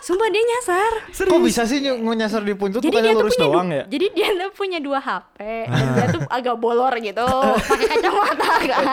sumpah 0.03 0.27
dia 0.27 0.43
nyasar. 0.43 0.91
Kok 1.15 1.39
bisa 1.39 1.63
sih 1.63 1.79
ny- 1.79 1.95
nyasar 1.95 2.43
di 2.43 2.51
puncut 2.53 2.83
bukannya 2.83 2.99
dia 3.01 3.15
tuh 3.15 3.23
lurus 3.23 3.33
punya 3.33 3.47
doang 3.47 3.69
ya? 3.71 3.83
Jadi 3.87 4.05
dia 4.11 4.27
tuh 4.35 4.49
punya 4.51 4.79
dua 4.79 4.99
HP. 4.99 5.37
Dan 5.65 5.87
dia 5.89 6.05
tuh 6.11 6.21
agak 6.27 6.55
bolor 6.57 6.93
gitu, 6.97 7.27
pakai 7.63 7.87
kacamata 7.89 8.51
kan. 8.65 8.83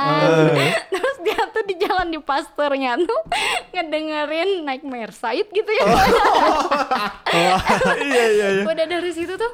Terus 0.86 1.16
dia 1.20 1.40
tuh 1.50 1.62
di 1.64 1.74
jalan 1.76 2.06
di 2.08 2.18
pasturnya 2.18 2.94
tuh 2.96 3.20
ngedengerin 3.70 4.62
Nightmare 4.62 5.10
Side 5.10 5.50
gitu 5.50 5.66
ya. 5.68 5.84
Iya 8.00 8.24
iya 8.28 8.46
iya. 8.52 8.62
Udah 8.64 8.86
dari 8.86 9.10
situ 9.10 9.34
tuh 9.34 9.52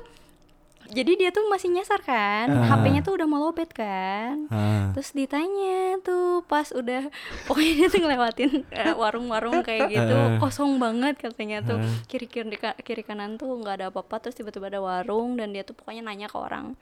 jadi 0.96 1.12
dia 1.14 1.28
tuh 1.28 1.44
masih 1.46 1.68
nyasar 1.68 2.00
kan, 2.00 2.48
HP-nya 2.48 3.00
tuh 3.00 3.14
udah 3.14 3.24
mau 3.24 3.42
lobet 3.42 3.68
kan. 3.68 4.48
Ah. 4.48 4.88
Terus 4.90 5.12
ditanya 5.12 6.00
tuh 6.00 6.40
pas 6.42 6.64
udah 6.70 7.12
pokoknya 7.46 7.72
dia 7.76 7.88
tuh 7.88 8.00
ngelewatin 8.00 8.50
eh, 8.66 8.94
warung-warung 8.94 9.60
kayak 9.60 9.86
gitu 9.86 10.16
Ah. 10.16 10.40
kosong 10.40 10.76
banget 10.76 11.14
katanya 11.16 11.60
tuh 11.60 11.76
kiri 12.06 12.24
kiri 12.24 12.56
kiri 12.80 13.02
kanan 13.02 13.36
tuh 13.36 13.52
nggak 13.52 13.74
ada 13.76 13.86
apa-apa 13.88 14.16
terus 14.18 14.34
tiba-tiba 14.34 14.66
ada 14.66 14.80
warung 14.80 15.36
dan 15.36 15.50
dia 15.50 15.60
tuh 15.60 15.72
pokoknya 15.72 16.00
nanya 16.02 16.26
ke 16.26 16.36
orang 16.36 16.72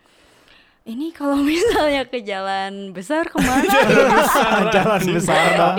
ini 0.84 1.10
kalau 1.10 1.40
misalnya 1.46 2.04
ke 2.04 2.20
jalan 2.20 2.92
besar 2.92 3.24
ke 3.24 3.40
mana? 3.40 3.72
Jalan 4.76 5.02
besar 5.08 5.44
dong. 5.56 5.76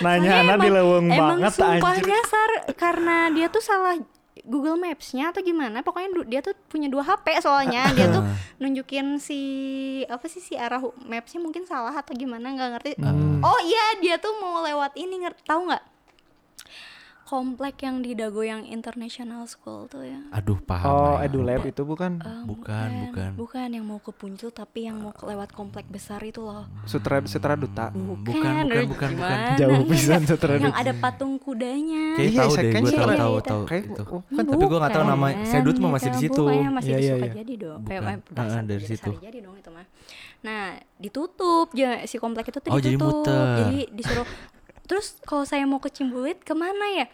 Soalnya 0.00 0.32
anak 0.42 0.56
di 0.56 0.64
emang- 0.64 0.76
leweng 0.76 1.06
emang 1.06 1.28
banget 1.36 1.52
sumpah 1.54 1.92
anjir. 1.92 2.06
nyasar 2.08 2.50
karena 2.74 3.16
dia 3.30 3.46
tuh 3.46 3.60
salah 3.60 4.00
Google 4.44 4.80
Maps-nya 4.80 5.32
atau 5.32 5.40
gimana 5.44 5.84
pokoknya 5.84 6.10
dia 6.28 6.40
tuh 6.40 6.54
punya 6.68 6.88
dua 6.88 7.04
HP 7.04 7.40
soalnya. 7.40 7.90
Dia 7.92 8.06
tuh 8.12 8.24
nunjukin 8.60 9.20
si 9.20 9.40
apa 10.06 10.26
sih 10.28 10.42
si 10.42 10.54
arah 10.56 10.80
maps-nya 11.08 11.40
mungkin 11.40 11.64
salah 11.64 11.92
atau 11.92 12.12
gimana 12.12 12.52
nggak 12.52 12.70
ngerti. 12.76 12.90
Oh 13.40 13.60
iya 13.64 14.00
dia 14.00 14.16
tuh 14.20 14.36
mau 14.40 14.60
lewat 14.64 14.96
ini 14.96 15.24
ngerti 15.24 15.42
tahu 15.44 15.68
nggak 15.68 15.82
komplek 17.30 17.78
yang 17.80 18.02
di 18.02 18.12
Dago 18.12 18.42
yang 18.42 18.66
International 18.66 19.46
School 19.46 19.86
tuh 19.86 20.02
ya 20.02 20.18
Aduh 20.32 20.58
paham. 20.58 20.82
Oh, 20.84 21.14
Nay. 21.14 21.30
EduLab 21.30 21.62
itu 21.64 21.82
bukan 21.82 22.18
Eh, 22.18 22.42
Bukan, 22.42 22.88
bukan. 23.06 23.30
bukan 23.36 23.68
yang 23.70 23.84
mau 23.84 23.96
ke 23.96 24.10
Puncul 24.10 24.50
tapi 24.50 24.84
yang 24.84 24.98
mau 24.98 25.12
ke- 25.12 25.22
lewat 25.24 25.50
komplek 25.50 25.86
besar 25.86 26.18
itu 26.20 26.42
loh 26.42 26.66
Sutra 26.84 27.22
Sutra 27.24 27.54
Duta. 27.54 27.94
bukan, 27.94 28.18
bukan, 28.18 28.54
bukan, 28.66 28.84
bukan, 28.88 29.10
bukan. 29.14 29.38
Jauh 29.54 29.70
ya? 29.72 29.86
pisan 29.86 30.22
Sutra 30.28 30.52
yang 30.54 30.68
Duta. 30.68 30.80
ada 30.80 30.92
patung 30.92 31.38
kudanya 31.38 32.04
Kayak 32.12 32.26
Iya, 32.26 32.40
tahu 32.40 32.50
saya 32.50 32.62
deh, 32.62 32.72
gue 32.72 32.90
tahu 32.90 33.14
tahu 33.14 33.36
tahu 33.40 33.62
Kayak 33.64 33.84
itu. 33.84 34.02
bukan 34.02 34.18
Hmm, 34.26 34.48
Tapi 34.50 34.64
gua 34.66 34.78
nggak 34.80 34.92
tahu 34.92 35.04
nama 35.04 35.26
bukan, 35.28 35.46
Sedut 35.46 35.76
mah 35.78 35.90
masih 35.92 36.08
di 36.10 36.18
situ. 36.20 36.42
Iya, 36.42 36.66
iya, 36.82 36.96
iya. 36.98 37.14
Sukajadi 37.16 37.54
dong. 37.56 37.80
Bukan. 37.80 38.16
Ah, 38.34 38.60
dari 38.60 38.80
di 38.80 38.88
situ. 38.88 39.10
Sukajadi 39.12 39.38
dong 39.38 39.54
itu 39.54 39.70
mah. 39.70 39.86
Nah, 40.40 40.64
ditutup 40.96 41.68
ya 41.72 42.02
si 42.04 42.16
komplek 42.16 42.48
itu 42.48 42.58
tuh 42.58 42.70
Oh, 42.70 42.76
jadi 42.76 42.96
ditutup. 42.96 43.22
muter. 43.22 43.44
Jadi 43.60 43.78
disuruh 43.92 44.26
Terus 44.90 45.14
kalau 45.22 45.46
saya 45.46 45.62
mau 45.62 45.78
ke 45.78 45.86
Cimbulit 45.88 46.42
ke 46.42 46.50
mana 46.52 46.82
ya? 46.92 47.06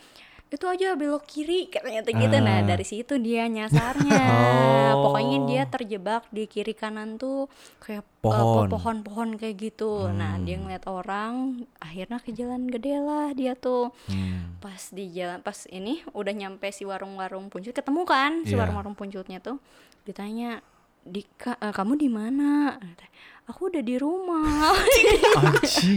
Itu 0.47 0.65
aja 0.65 0.95
belok 0.95 1.27
kiri 1.27 1.67
katanya 1.67 2.01
tuh 2.01 2.15
gitu. 2.15 2.37
Nah, 2.39 2.57
Ah. 2.57 2.65
dari 2.65 2.83
situ 2.83 3.19
dia 3.19 3.45
nyasarnya. 3.47 4.17
Oh. 4.97 5.11
Pokoknya 5.11 5.39
dia 5.45 5.63
terjebak 5.67 6.25
di 6.31 6.47
kiri 6.47 6.73
kanan 6.73 7.17
tuh 7.17 7.53
kayak 7.79 8.01
eh, 8.01 8.23
Pohon. 8.23 8.65
Hmm. 8.65 8.73
pohon-pohon 8.73 9.29
kayak 9.37 9.57
gitu. 9.61 10.09
Nah, 10.09 10.39
dia 10.39 10.57
ngeliat 10.57 10.89
orang, 10.89 11.35
akhirnya 11.77 12.17
ke 12.17 12.33
jalan 12.33 12.65
gede 12.65 12.97
lah 12.97 13.31
dia 13.31 13.53
tuh 13.53 13.93
Hmm. 14.09 14.57
pas 14.57 14.81
di 14.89 15.11
jalan 15.11 15.43
pas 15.43 15.69
ini 15.69 16.01
udah 16.11 16.33
nyampe 16.33 16.71
si 16.71 16.83
warung-warung 16.83 17.51
puncut 17.51 17.71
ketemu 17.73 18.03
kan 18.05 18.33
si 18.43 18.55
Iya. 18.55 18.65
warung-warung 18.65 18.95
puncutnya 18.95 19.37
tuh 19.39 19.61
ditanya 20.03 20.65
di 21.05 21.23
"Ka- 21.31 21.55
eh, 21.57 21.71
kamu 21.71 21.93
di 21.95 22.09
mana 22.09 22.79
aku 23.47 23.61
udah 23.69 23.79
di 23.81 23.97
rumah. 23.97 24.75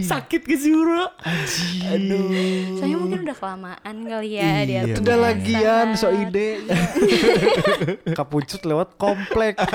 Sakit 0.00 0.40
ke 0.40 0.54
sih 0.54 0.70
bro? 0.70 1.10
Anjing. 1.20 2.78
saya 2.78 2.94
mungkin 2.94 3.22
udah 3.22 3.34
kelamaan 3.34 3.96
kali 4.04 4.30
ya 4.32 4.50
dia 4.62 4.80
Iya, 4.82 4.94
tuh 4.94 5.02
Udah 5.02 5.16
lagian 5.20 5.86
so 5.94 6.08
ide. 6.08 6.62
Kapucut 8.16 8.62
lewat 8.62 8.94
komplek. 8.96 9.58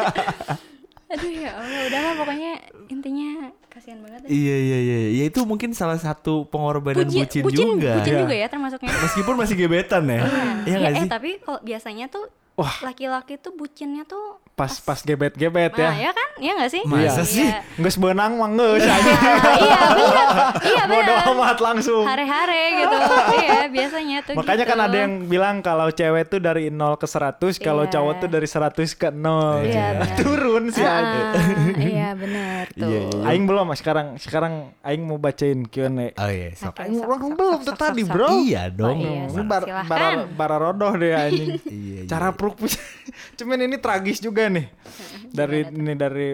aduh 1.05 1.29
ya 1.29 1.53
Allah 1.53 1.81
udahlah 1.85 2.13
pokoknya 2.17 2.51
intinya 2.87 3.29
kasihan 3.69 4.01
banget 4.01 4.25
ya. 4.25 4.27
Iya 4.27 4.55
iya 4.57 4.77
iya. 4.79 4.97
Ya 5.13 5.23
itu 5.25 5.39
mungkin 5.43 5.71
salah 5.71 5.95
satu 5.95 6.47
pengorbanan 6.47 7.05
Buci- 7.05 7.21
bucin, 7.21 7.43
bucin, 7.43 7.67
juga. 7.77 7.91
bucin 7.99 8.11
Iya. 8.11 8.21
juga 8.23 8.35
ya 8.35 8.47
termasuknya 8.47 8.89
Meskipun 8.89 9.35
masih 9.35 9.55
gebetan 9.55 10.03
ya. 10.05 10.19
Iya 10.65 10.77
Ya, 10.81 10.89
eh 10.91 10.95
sih? 10.97 11.07
tapi 11.07 11.29
kalau 11.39 11.59
biasanya 11.61 12.07
tuh 12.07 12.25
Wah. 12.55 12.71
laki-laki 12.81 13.35
tuh 13.35 13.51
bucinnya 13.51 14.03
tuh 14.03 14.39
Pas 14.55 14.71
pas 14.79 14.95
gebet-gebet 14.97 15.75
nah, 15.75 15.91
ya. 15.91 15.91
ya 15.99 16.11
kan 16.11 16.29
ya 16.35 16.51
nggak 16.55 16.71
sih 16.71 16.81
Masa 16.87 17.03
Iya. 17.03 17.23
sih? 17.27 17.47
Nggak 17.75 17.91
sebenang 17.91 18.31
mah 18.33 18.47
Nah, 18.47 18.71
anjing. 18.71 19.19
iya 19.59 19.79
benar 19.91 20.27
iya 20.63 20.83
Bodo 20.87 21.11
benar 21.11 21.27
amat 21.29 21.57
langsung. 21.59 22.03
hare-hare 22.07 22.63
gitu 22.77 22.95
iya 23.37 23.59
biasanya 23.67 24.17
tuh 24.23 24.33
Makanya 24.33 24.63
gitu. 24.63 24.71
kan 24.71 24.79
ada 24.81 24.97
yang 24.97 25.13
bilang 25.25 25.55
kalau 25.59 25.91
cewek 25.91 26.23
tuh 26.25 26.39
dari 26.39 26.71
0 26.71 26.95
ke 26.95 27.03
100, 27.03 27.35
kalau 27.57 27.83
Iya. 27.83 27.93
cowok 27.93 28.13
tuh 28.17 28.29
dari 28.31 28.47
100 28.47 28.89
ke 28.93 29.09
0. 29.11 29.59
Iya, 29.61 29.85
benar. 29.93 30.15
Turun 30.15 30.63
sih 30.69 30.81
Ah, 30.81 30.95
anjing. 30.95 31.75
iya 31.77 32.09
benar 32.15 32.63
tuh 32.71 32.87
Iya, 32.87 32.99
iya. 33.05 33.21
Aing 33.27 33.43
belum 33.43 33.65
mas 33.65 33.77
sekarang 33.77 34.07
sekarang 34.15 34.53
Aing 34.81 35.03
mau 35.03 35.19
bacain 35.19 35.67
Q&A. 35.67 36.15
Oh 36.15 36.29
iya, 36.29 36.55
sok. 36.55 36.71
Oke, 36.71 36.79
Aing 36.81 36.95
sok, 36.95 37.05
orang 37.05 37.19
sok, 37.21 37.35
belum 37.35 37.51
sok, 37.53 37.59
tuh 37.61 37.73
sok, 37.73 37.81
tadi 37.81 38.01
sok, 38.01 38.09
bro. 38.09 38.27
Iya 38.39 38.63
dong. 38.69 38.97
Iya, 38.97 39.11
Ini 39.21 39.33
sok. 39.33 39.45
bar, 39.45 39.61
Silahkan. 39.61 39.89
bara, 39.91 40.07
bara 40.31 40.55
rodoh 40.61 40.93
deh 40.95 41.11
anjing. 41.11 41.49
Iya, 41.59 41.99
iya. 41.99 42.01
Cara 42.07 42.31
pruk 42.31 42.55
Cuman 43.37 43.59
ini 43.59 43.75
tragis 43.75 44.17
juga 44.17 44.44
nih. 44.49 44.67
Dari 45.35 45.67
ini 45.67 45.93
dari 45.99 46.29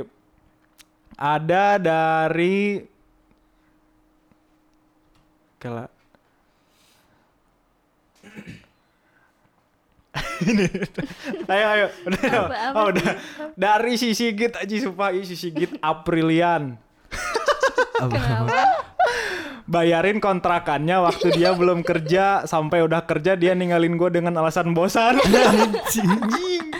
ada 1.18 1.82
dari 1.82 2.78
Kala 5.57 5.86
ini. 10.49 10.66
Ayo 11.45 11.66
ayo. 11.70 11.88
Udah 12.09 12.22
Apa, 12.26 12.55
apa 12.74 12.78
oh, 12.78 12.86
udah. 12.89 13.14
dari 13.53 13.93
si 13.95 14.18
Sigit 14.18 14.57
aja 14.57 14.76
supaya 14.82 15.22
si 15.22 15.38
Sigit 15.38 15.78
Aprilian. 15.80 16.78
Bayarin 19.70 20.18
kontrakannya 20.20 20.97
waktu 21.05 21.38
dia 21.38 21.53
belum 21.59 21.86
kerja. 21.86 22.43
Sampai 22.49 22.82
udah 22.84 23.05
kerja 23.05 23.38
dia 23.38 23.53
ninggalin 23.53 23.95
gue 23.95 24.09
dengan 24.09 24.34
alasan 24.41 24.74
bosan. 24.74 25.22
Anjing 25.22 26.74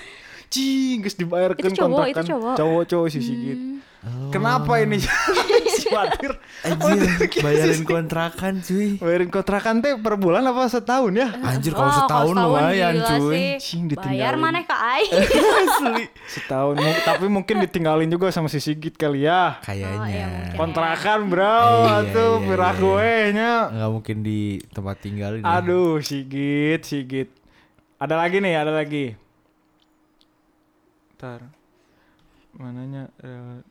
cing 0.52 0.99
geus 0.99 1.16
dibayarkan 1.16 1.72
kontrakan 1.72 2.24
cowok. 2.26 2.56
cowok 2.56 2.84
cowok 2.86 3.08
si 3.08 3.20
Sigit 3.22 3.60
kenapa 4.28 4.82
ini 4.82 4.97
si 5.72 5.88
Fatir 5.88 6.34
Anjir, 6.62 7.06
bayarin 7.38 7.82
kontrakan 7.84 8.60
cuy. 8.60 8.97
bayarin 8.97 9.30
kontrakan 9.30 9.78
teh 9.78 9.93
per 9.95 10.14
bulan 10.16 10.41
apa 10.43 10.68
setahun 10.68 11.14
ya 11.14 11.30
Anjir 11.38 11.72
kalau 11.72 11.88
Wah, 11.88 11.97
setahun 12.02 12.36
lumayan 12.36 12.95
cuy. 12.99 13.32
sih. 13.32 13.45
Cing, 13.62 13.82
Bayar 13.88 14.34
ditinggalin. 14.34 14.39
mana 14.41 14.60
ke 14.62 14.74
Aing? 14.74 15.14
Asli. 15.62 16.04
setahun 16.28 16.76
tapi 17.04 17.26
mungkin 17.28 17.62
ditinggalin 17.62 18.10
juga 18.10 18.28
sama 18.30 18.47
si 18.47 18.58
Sigit 18.58 18.95
kali 18.95 19.24
ya 19.24 19.62
Oh, 19.62 19.70
iya, 19.70 19.88
Kayaknya. 19.88 20.28
kontrakan 20.58 21.20
bro 21.28 21.62
Iya, 21.86 21.97
tuh 22.10 22.32
iya, 22.34 22.43
pirah 22.43 22.74
iya. 22.74 22.82
gue 22.82 23.12
nya 23.32 23.54
Nggak 23.72 23.89
mungkin 23.91 24.18
di 24.20 24.39
tempat 24.68 24.95
tinggal 24.97 25.32
ini. 25.38 25.45
aduh 25.45 26.02
Sigit 26.02 26.82
Sigit 26.82 27.30
ada 27.95 28.18
lagi 28.18 28.38
nih 28.38 28.58
ada 28.58 28.74
lagi 28.74 29.14
ntar 31.22 31.45
mananya 32.51 33.13
eh. 33.22 33.61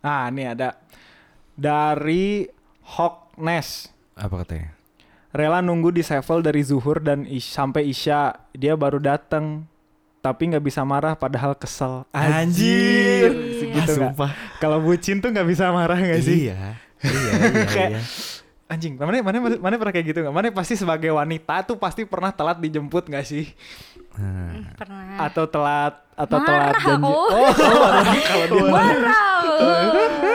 ah 0.00 0.28
ini 0.28 0.44
ada 0.44 0.76
dari 1.56 2.44
Hawkness 2.86 3.88
Apa 4.12 4.44
katanya? 4.44 4.76
rela 5.32 5.64
nunggu 5.64 5.88
di 5.90 6.02
Sevel 6.02 6.44
dari 6.44 6.60
zuhur 6.60 7.00
dan 7.00 7.24
is- 7.24 7.48
sampai 7.48 7.88
isya 7.88 8.36
dia 8.52 8.76
baru 8.76 9.00
datang 9.00 9.64
tapi 10.20 10.52
nggak 10.52 10.60
bisa 10.62 10.84
marah 10.84 11.16
padahal 11.16 11.56
kesel 11.56 12.04
Anjir. 12.12 13.32
segitu 13.56 14.12
Ah, 14.18 14.36
kalau 14.60 14.76
bucin 14.78 15.24
tuh 15.24 15.32
nggak 15.32 15.48
bisa 15.48 15.72
marah 15.72 15.96
nggak 15.96 16.20
sih 16.20 16.52
Iya. 16.52 16.76
Iya, 17.00 17.32
iya, 17.64 17.84
iya. 17.96 18.00
Anjing 18.70 18.94
mana 18.94 19.18
mana 19.18 19.38
mana 19.58 19.74
pernah 19.74 19.90
kayak 19.90 20.06
gitu 20.06 20.18
nggak 20.22 20.30
mana 20.32 20.46
pasti 20.54 20.78
sebagai 20.78 21.10
wanita 21.10 21.66
tuh 21.66 21.74
pasti 21.74 22.06
pernah 22.06 22.30
telat 22.30 22.56
dijemput 22.56 23.04
nggak 23.04 23.26
sih 23.26 23.50
Nah, 24.10 24.74
Pernah. 24.74 25.22
atau 25.22 25.46
telat 25.46 25.94
atau 26.18 26.36
Marah, 26.42 26.74
telat 26.74 26.74
janji 26.82 27.06
oh. 27.14 27.30
oh 27.30 27.50
kalau 28.28 28.46
dia 28.50 28.64
Marah. 28.66 29.38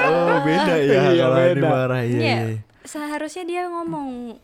Oh, 0.07 0.37
beda 0.41 0.73
ya 0.79 0.93
Iya, 1.11 1.23
kalau 1.27 1.35
beda. 1.37 1.53
dimarah 1.59 2.01
iya. 2.01 2.17
Iya. 2.17 2.35
iya. 2.55 2.57
Seharusnya 2.81 3.43
dia 3.43 3.63
ngomong 3.67 4.39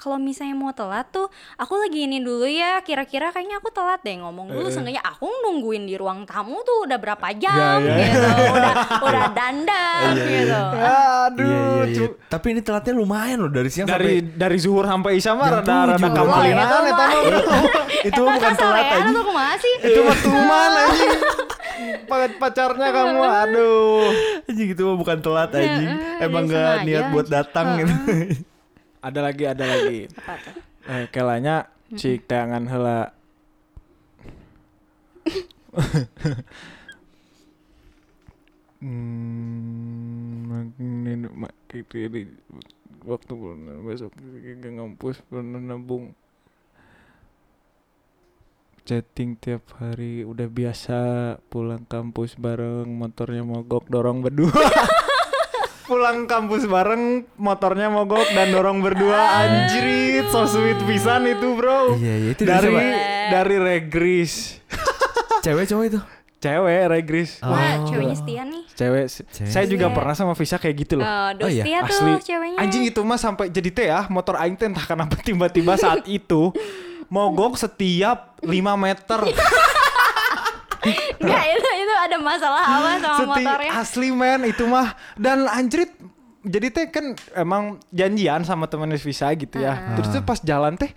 kalau 0.00 0.16
misalnya 0.16 0.56
mau 0.56 0.72
telat 0.72 1.04
tuh 1.06 1.28
aku 1.54 1.76
lagi 1.76 2.02
ini 2.02 2.18
dulu 2.18 2.44
ya 2.44 2.80
kira-kira 2.80 3.28
kayaknya 3.28 3.60
aku 3.60 3.68
telat 3.68 4.00
deh. 4.00 4.16
Ngomong 4.16 4.48
dulu 4.48 4.66
seenggaknya 4.66 5.04
aku 5.04 5.28
nungguin 5.28 5.84
di 5.84 5.94
ruang 5.94 6.24
tamu 6.24 6.56
tuh 6.60 6.88
udah 6.88 6.96
berapa 6.96 7.28
jam 7.34 7.78
Ya, 7.78 7.84
ya. 7.84 7.96
gitu. 8.00 8.20
Udah 8.56 8.74
udah 9.02 9.24
dandan 9.30 10.10
gitu. 10.16 10.60
aduh 10.72 11.44
Iya, 11.44 11.60
iya, 11.60 11.84
iya. 11.84 11.96
cu- 12.00 12.16
Tapi 12.26 12.46
ini 12.48 12.60
telatnya 12.60 12.92
lumayan 12.94 13.38
loh 13.38 13.50
dari 13.50 13.68
siang 13.68 13.84
dari 13.84 14.18
sampai 14.18 14.34
dari 14.34 14.56
zuhur 14.56 14.84
sampai 14.84 15.10
isya 15.14 15.32
mah 15.32 15.46
Jam 15.46 15.56
rada 15.60 15.76
rada 15.92 16.20
Wah, 16.22 16.42
itu 16.48 17.54
itu 18.06 18.20
bukan 18.22 18.52
telat 18.54 18.86
aja. 18.86 19.04
atau 19.04 19.22
kumaha 19.22 19.54
sih? 19.56 19.74
Itu 19.82 20.00
mah 20.00 20.18
tuman 20.18 20.70
Pa- 22.02 22.36
pacarnya 22.38 22.88
kamu 22.90 23.20
aduh. 23.20 24.08
Anjing 24.44 24.68
itu 24.70 24.82
mah 24.82 24.96
bukan 24.96 25.18
telat 25.18 25.50
anjing. 25.50 25.88
eh, 25.88 26.24
Emang 26.24 26.44
gak 26.44 26.82
niat 26.82 27.04
buat 27.10 27.26
datang 27.26 27.66
gitu. 27.78 27.94
Ada 29.00 29.20
lagi, 29.24 29.44
ada 29.48 29.64
lagi. 29.64 30.06
Apa 30.12 30.34
tuh? 30.44 30.54
Eh, 30.88 31.04
kelanya 31.08 31.72
cik 31.96 32.28
teangan 32.28 32.68
heula. 32.68 33.16
Hmm, 38.80 40.72
gitu 41.70 41.96
ini 42.00 42.26
waktu 43.04 43.32
besok 43.84 44.12
ngampus 44.64 45.22
pernah 45.28 45.60
nabung 45.60 46.12
chatting 48.84 49.38
tiap 49.38 49.62
hari 49.78 50.26
udah 50.26 50.48
biasa 50.50 50.98
pulang 51.46 51.86
kampus 51.86 52.34
bareng 52.34 52.90
motornya 52.90 53.46
mogok 53.46 53.86
dorong 53.86 54.24
berdua 54.24 54.50
pulang 55.90 56.22
kampus 56.24 56.64
bareng 56.64 57.02
motornya 57.34 57.88
mogok 57.88 58.22
dan 58.28 58.48
dorong 58.48 58.78
berdua 58.78 59.18
anjrit 59.36 60.22
so 60.28 60.46
sweet 60.46 60.78
pisan 60.80 61.26
itu 61.26 61.50
bro 61.52 61.96
Iya, 61.96 62.14
iya, 62.16 62.28
itu 62.30 62.42
dari 62.44 62.70
dari 63.26 63.56
regris 63.58 64.62
Cewek 65.40 65.66
cowok 65.66 65.84
itu. 65.84 66.00
cewek 66.38 66.82
regris 66.86 67.40
Oh. 67.40 67.50
Wah, 67.50 67.82
ceweknya 67.82 68.14
setia 68.14 68.42
nih. 68.44 68.62
cewek 68.70 69.04
Cewek. 69.10 69.50
saya 69.50 69.66
juga 69.66 69.86
Iya. 69.86 69.92
pernah 69.92 70.14
sama 70.14 70.32
Visa 70.32 70.56
kayak 70.56 70.76
gitu 70.78 70.94
loh 70.94 71.04
Oh, 71.04 71.30
Oh 71.36 71.50
iya, 71.50 71.64
setia 71.66 71.78
tuh 71.82 71.90
asli 71.92 72.12
ceweknya. 72.22 72.58
anjing 72.60 72.82
itu 72.84 73.00
mah 73.02 73.18
sampai 73.18 73.46
jadi 73.48 73.68
teh 73.68 73.86
ya 73.88 74.06
motor 74.06 74.36
aing 74.36 74.54
teh 74.54 74.64
entah 74.64 74.84
kenapa 74.84 75.18
tiba-tiba 75.18 75.74
saat 75.74 76.06
itu 76.20 76.54
mogok 77.08 77.56
setiap 77.56 78.38
5 78.38 78.46
meter 78.78 79.20
Enggak, 81.20 81.44
itu 81.52 81.69
masalah 82.22 82.62
apa 82.62 82.90
sama 83.00 83.16
Seti 83.18 83.42
motornya? 83.44 83.70
asli 83.76 84.08
men. 84.14 84.40
Itu 84.46 84.64
mah. 84.68 84.94
Dan 85.18 85.48
anjrit 85.50 85.90
jadi 86.40 86.72
teh 86.72 86.86
kan 86.88 87.12
emang 87.36 87.76
janjian 87.92 88.44
sama 88.48 88.64
temen 88.70 88.92
Visa 88.96 89.28
gitu 89.36 89.60
ya. 89.60 89.96
Terus 89.98 90.08
tuh 90.08 90.22
pas 90.24 90.40
jalan 90.40 90.76
teh 90.78 90.88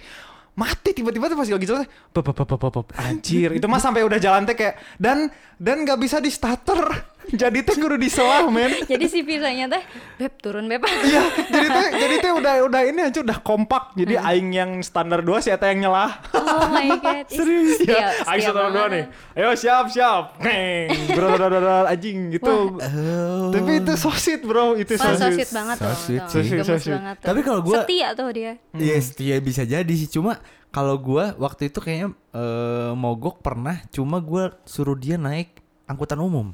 mati. 0.54 0.94
Tiba-tiba 0.94 1.28
tuh 1.28 1.38
pas 1.40 1.48
lagi 1.50 1.68
jalan 1.68 1.84
pop, 2.14 2.24
pop, 2.24 2.46
pop, 2.46 2.62
pop. 2.62 2.88
anjir 2.96 3.52
itu 3.58 3.66
mah 3.66 3.82
sampai 3.82 4.06
udah 4.06 4.22
jalan 4.22 4.46
teh 4.46 4.54
kayak 4.54 4.78
dan 5.02 5.28
dan 5.58 5.82
nggak 5.84 5.98
bisa 5.98 6.22
di 6.22 6.30
starter 6.30 7.13
jadi 7.42 7.60
teh 7.60 7.74
kudu 7.74 7.96
diselah 7.96 8.46
men 8.46 8.72
Jadi 8.92 9.06
si 9.06 9.22
pisanya 9.22 9.66
teh, 9.68 9.84
beb 10.18 10.34
turun 10.38 10.66
beb. 10.66 10.84
Iya, 11.04 11.24
jadi 11.48 11.68
teh 11.68 11.88
jadi 11.98 12.16
teh 12.20 12.32
udah 12.32 12.54
udah 12.64 12.82
ini 12.84 13.02
aja 13.04 13.20
udah 13.20 13.38
kompak. 13.40 13.92
Jadi 13.94 14.14
Hmm. 14.14 14.26
aing 14.26 14.50
yang 14.52 14.72
standar 14.80 15.20
dua 15.20 15.38
si 15.38 15.48
eta 15.48 15.68
yang 15.68 15.84
nyelah. 15.84 16.12
Oh 16.32 16.68
my 16.68 16.90
god. 16.96 17.26
Serius 17.28 17.80
ya. 17.80 18.12
Aing 18.24 18.42
standar 18.42 18.70
dua 18.70 18.86
nih. 18.88 19.04
Ayo 19.34 19.52
siap 19.54 19.88
siap. 19.88 20.38
Neng, 20.38 20.88
bro 21.10 21.28
bro 21.32 21.48
bro, 21.48 21.60
bro, 21.60 21.78
anjing 21.86 22.32
gitu. 22.32 22.56
Oh. 22.74 23.50
Tapi 23.50 23.80
itu 23.80 23.94
so 23.94 24.10
sweet 24.10 24.42
bro, 24.42 24.76
itu 24.76 24.94
Wah, 24.96 25.04
so 25.06 25.10
so 25.14 25.26
sweet. 25.26 25.36
sweet 25.40 25.52
banget 25.52 25.76
So 25.76 25.84
tuh. 25.84 25.96
sweet 25.98 26.22
tuh. 26.22 26.32
sih. 26.36 26.50
Gemes 26.54 26.66
So 26.66 26.74
sweet. 26.78 26.96
banget 26.96 27.16
tuh. 27.18 27.26
Tapi 27.26 27.40
kalau 27.42 27.60
gua- 27.62 27.78
setia 27.80 28.08
tuh 28.12 28.30
dia. 28.30 28.54
Iya, 28.72 28.96
setia 29.00 29.36
bisa 29.40 29.64
jadi 29.64 29.94
sih. 29.94 30.08
Cuma 30.08 30.38
kalau 30.70 30.96
gua 30.96 31.36
waktu 31.36 31.68
itu 31.68 31.78
kayaknya 31.78 32.08
eh, 32.32 32.92
mogok 32.94 33.40
pernah, 33.40 33.82
cuma 33.90 34.18
gua 34.18 34.58
suruh 34.64 34.96
dia 34.96 35.16
naik 35.16 35.58
angkutan 35.86 36.18
umum. 36.18 36.54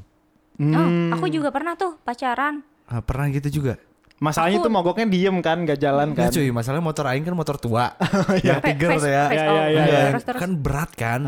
Hmm. 0.60 0.76
Oh, 0.76 0.88
aku 1.16 1.32
juga 1.32 1.50
pernah 1.50 1.74
tuh 1.74 1.96
pacaran. 1.98 2.60
Ah, 2.84 3.00
pernah 3.00 3.32
gitu 3.32 3.48
juga. 3.50 3.80
Masalahnya 4.20 4.60
Aku- 4.60 4.68
itu 4.68 4.70
mogoknya 4.70 5.08
diem 5.08 5.38
kan, 5.40 5.64
gak 5.64 5.80
jalan 5.80 6.12
kan. 6.12 6.28
Enggak 6.28 6.36
cuy, 6.36 6.52
masalahnya 6.52 6.84
motor 6.84 7.08
aing 7.08 7.24
kan 7.24 7.32
motor 7.32 7.56
tua. 7.56 7.96
Iya. 8.36 8.52
yang 8.52 8.60
tiger 8.60 8.90
Face- 8.92 9.00
tuh 9.00 9.08
ya. 9.10 9.24
face 9.26 9.40
Ya, 9.40 9.46
ya, 9.48 9.64
ya, 9.64 9.64
Iya, 9.80 10.00
Terus 10.12 10.26
terus. 10.28 10.40
kan 10.44 10.52
berat 10.60 10.92
kan. 10.92 11.20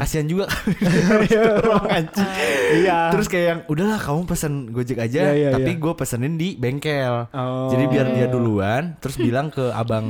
Kasihan 0.00 0.26
juga. 0.26 0.44
Iya. 1.28 1.44
Iya. 2.70 2.98
Terus 3.12 3.26
kayak 3.28 3.46
yang 3.46 3.60
udahlah 3.66 3.98
kamu 3.98 4.20
pesen 4.24 4.52
Gojek 4.70 4.96
aja, 4.96 5.20
Iya, 5.28 5.32
iya, 5.34 5.50
tapi 5.52 5.70
iya. 5.74 5.78
gue 5.78 5.92
pesenin 5.92 6.34
di 6.34 6.56
bengkel. 6.56 7.28
Oh. 7.28 7.68
Jadi 7.68 7.84
biar 7.86 8.06
dia 8.10 8.26
duluan, 8.26 8.96
terus 8.96 9.16
bilang 9.18 9.48
ke 9.48 9.68
abang 9.68 10.06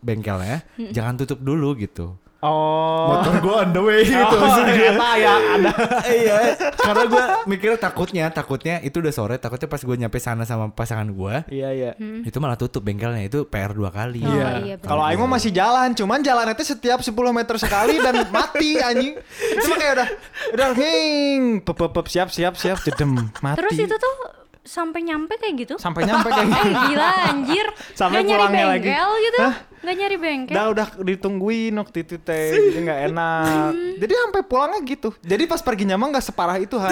bengkelnya, 0.00 0.64
jangan 0.90 1.20
tutup 1.20 1.40
dulu 1.40 1.76
gitu. 1.76 2.16
Oh. 2.42 3.06
Motor 3.14 3.38
gue 3.38 3.54
on 3.54 3.70
the 3.70 3.78
way 3.78 4.02
gitu. 4.10 4.34
Oh, 4.34 4.50
ternyata 4.58 5.08
ya 5.14 5.34
ada. 5.54 5.72
iya, 6.10 6.36
karena 6.74 7.04
gue 7.06 7.22
mikirnya 7.46 7.78
takutnya, 7.78 8.24
takutnya 8.28 8.82
itu 8.82 8.98
udah 8.98 9.14
sore, 9.14 9.38
takutnya 9.38 9.70
pas 9.70 9.78
gue 9.78 9.94
nyampe 9.94 10.18
sana 10.18 10.42
sama 10.42 10.66
pasangan 10.68 11.06
gue, 11.06 11.34
Iya, 11.48 11.68
iya. 11.70 11.90
itu 11.96 12.34
malah 12.36 12.58
tutup 12.58 12.82
bengkelnya 12.82 13.22
itu 13.22 13.46
PR 13.46 13.70
dua 13.70 13.94
kali. 13.94 14.26
Oh, 14.26 14.34
Iya. 14.34 14.48
iya. 14.58 14.74
Kalau 14.76 15.06
Aing 15.06 15.22
mah 15.22 15.38
masih 15.38 15.54
jalan, 15.54 15.94
cuman 15.94 16.18
jalan 16.18 16.50
itu 16.50 16.66
setiap 16.66 16.98
10 16.98 17.14
meter 17.30 17.54
sekali 17.56 18.02
dan 18.02 18.26
mati 18.34 18.74
anjing. 18.76 19.14
Itu 19.22 19.66
mah 19.68 19.78
kayak 19.78 19.94
udah 19.94 20.08
udah 20.52 20.68
hing, 20.74 21.62
pep 21.62 21.78
pep 21.78 21.94
pep, 21.94 22.06
siap 22.10 22.28
siap 22.28 22.58
siap 22.58 22.82
jedem 22.82 23.30
mati. 23.38 23.62
Terus 23.62 23.78
itu 23.78 23.94
tuh 23.94 24.41
sampai 24.62 25.02
nyampe 25.02 25.34
kayak 25.36 25.54
gitu? 25.58 25.74
sampai 25.74 26.06
nyampe 26.06 26.28
kayak 26.30 26.46
Eh 26.52 26.54
gitu. 26.54 26.78
gila 26.86 27.08
anjir. 27.26 27.66
Sampai 27.98 28.22
Nggak 28.22 28.26
nyari 28.30 28.38
pulangnya 28.38 28.64
lagi. 28.64 28.86
bengkel 28.86 29.10
gitu? 29.18 29.38
Hah? 29.42 29.54
Nggak 29.82 29.96
nyari 29.98 30.16
bengkel? 30.16 30.54
Udah 30.54 30.66
udah 30.70 30.86
ditungguin 31.02 31.74
waktu 31.74 31.96
itu 32.00 32.14
teh, 32.16 32.46
jadi 32.70 32.78
nggak 32.80 33.00
enak. 33.10 33.70
Jadi 33.98 34.12
sampai 34.14 34.42
pulangnya 34.46 34.80
gitu. 34.86 35.08
Jadi 35.18 35.44
pas 35.44 35.60
pergi 35.60 35.84
nyamang 35.84 36.08
nggak 36.14 36.24
separah 36.24 36.56
itu 36.56 36.76
ha. 36.78 36.88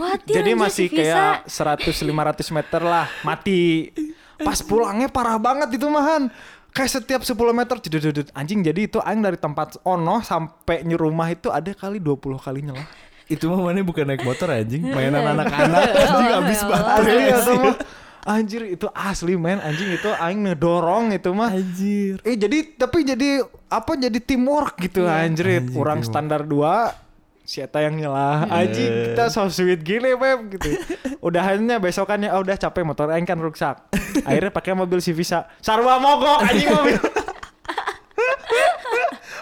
Watir, 0.00 0.34
Jadi 0.34 0.50
masih 0.54 0.86
si 0.88 0.96
kayak 0.96 1.44
100 1.44 1.92
500 1.92 2.56
meter 2.56 2.80
lah 2.80 3.06
mati. 3.20 3.92
Pas 4.40 4.56
pulangnya 4.64 5.12
parah 5.12 5.36
banget 5.36 5.76
itu 5.76 5.84
mahan. 5.86 6.32
Kayak 6.70 7.02
setiap 7.02 7.20
10 7.20 7.34
meter 7.50 7.76
jedut 7.82 8.30
anjing 8.30 8.62
jadi 8.62 8.86
itu 8.86 8.96
aing 8.96 9.20
dari 9.20 9.34
tempat 9.34 9.82
ono 9.82 10.22
sampai 10.22 10.86
nyu 10.86 10.94
rumah 10.94 11.26
itu 11.26 11.50
ada 11.50 11.74
kali 11.74 11.98
20 11.98 12.16
kali 12.38 12.62
nyelah. 12.62 12.86
Itu 13.30 13.46
mah 13.46 13.62
mana 13.62 13.80
bukan 13.80 14.04
naik 14.04 14.20
motor 14.20 14.50
anjing, 14.50 14.82
mainan 14.84 15.22
anak-anak 15.22 15.86
anjing 15.94 16.26
Oh, 16.26 16.34
habis 16.36 16.58
ya 16.58 16.66
baterai 16.66 17.14
ya 17.22 17.38
sih. 17.40 17.56
mah. 17.56 17.76
Anjir 18.20 18.62
itu 18.68 18.84
asli 18.92 19.32
men 19.32 19.56
anjing 19.58 19.96
itu 19.96 20.10
aing 20.10 20.44
ngedorong 20.44 21.08
itu 21.10 21.30
mah. 21.30 21.48
Anjir. 21.48 22.18
Eh 22.20 22.34
jadi 22.34 22.58
tapi 22.74 23.00
jadi 23.00 23.40
apa 23.66 23.96
jadi 23.96 24.18
teamwork 24.18 24.76
gitu 24.78 25.06
anjir. 25.06 25.46
Anjing, 25.46 25.72
Orang 25.72 26.02
teamwork. 26.02 26.04
standar 26.04 26.42
2 26.42 27.08
si 27.42 27.58
Eta 27.58 27.80
yang 27.80 27.98
nyelah 27.98 28.46
anjing 28.46 28.86
kita 29.10 29.26
so 29.26 29.48
sweet 29.48 29.80
gini 29.80 30.12
Beb 30.14 30.52
gitu. 30.52 30.68
Udahannya 31.26 31.78
besokannya 31.78 32.30
oh, 32.30 32.44
udah 32.44 32.54
capek 32.54 32.84
motor 32.84 33.08
aing 33.08 33.24
kan 33.24 33.38
rusak. 33.38 33.88
Akhirnya 34.22 34.50
pakai 34.50 34.74
mobil 34.74 34.98
si 34.98 35.10
Visa. 35.10 35.48
Sarwa 35.58 35.96
mogok 35.96 36.44
anjing 36.44 36.68
mobil. 36.68 36.98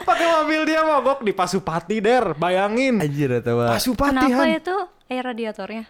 pakai 0.08 0.26
mobil 0.40 0.60
dia 0.64 0.80
mogok 0.80 1.20
di 1.20 1.32
Pasupati 1.36 2.00
der, 2.00 2.32
bayangin. 2.32 2.96
Anjir 3.04 3.44
atau 3.44 3.60
Pasupati 3.68 4.16
Kenapa 4.16 4.48
Han. 4.48 4.56
itu? 4.56 4.76
Air 5.12 5.24
radiatornya? 5.28 5.84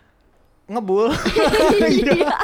ngebul. 0.68 1.08
Iya. 1.88 2.36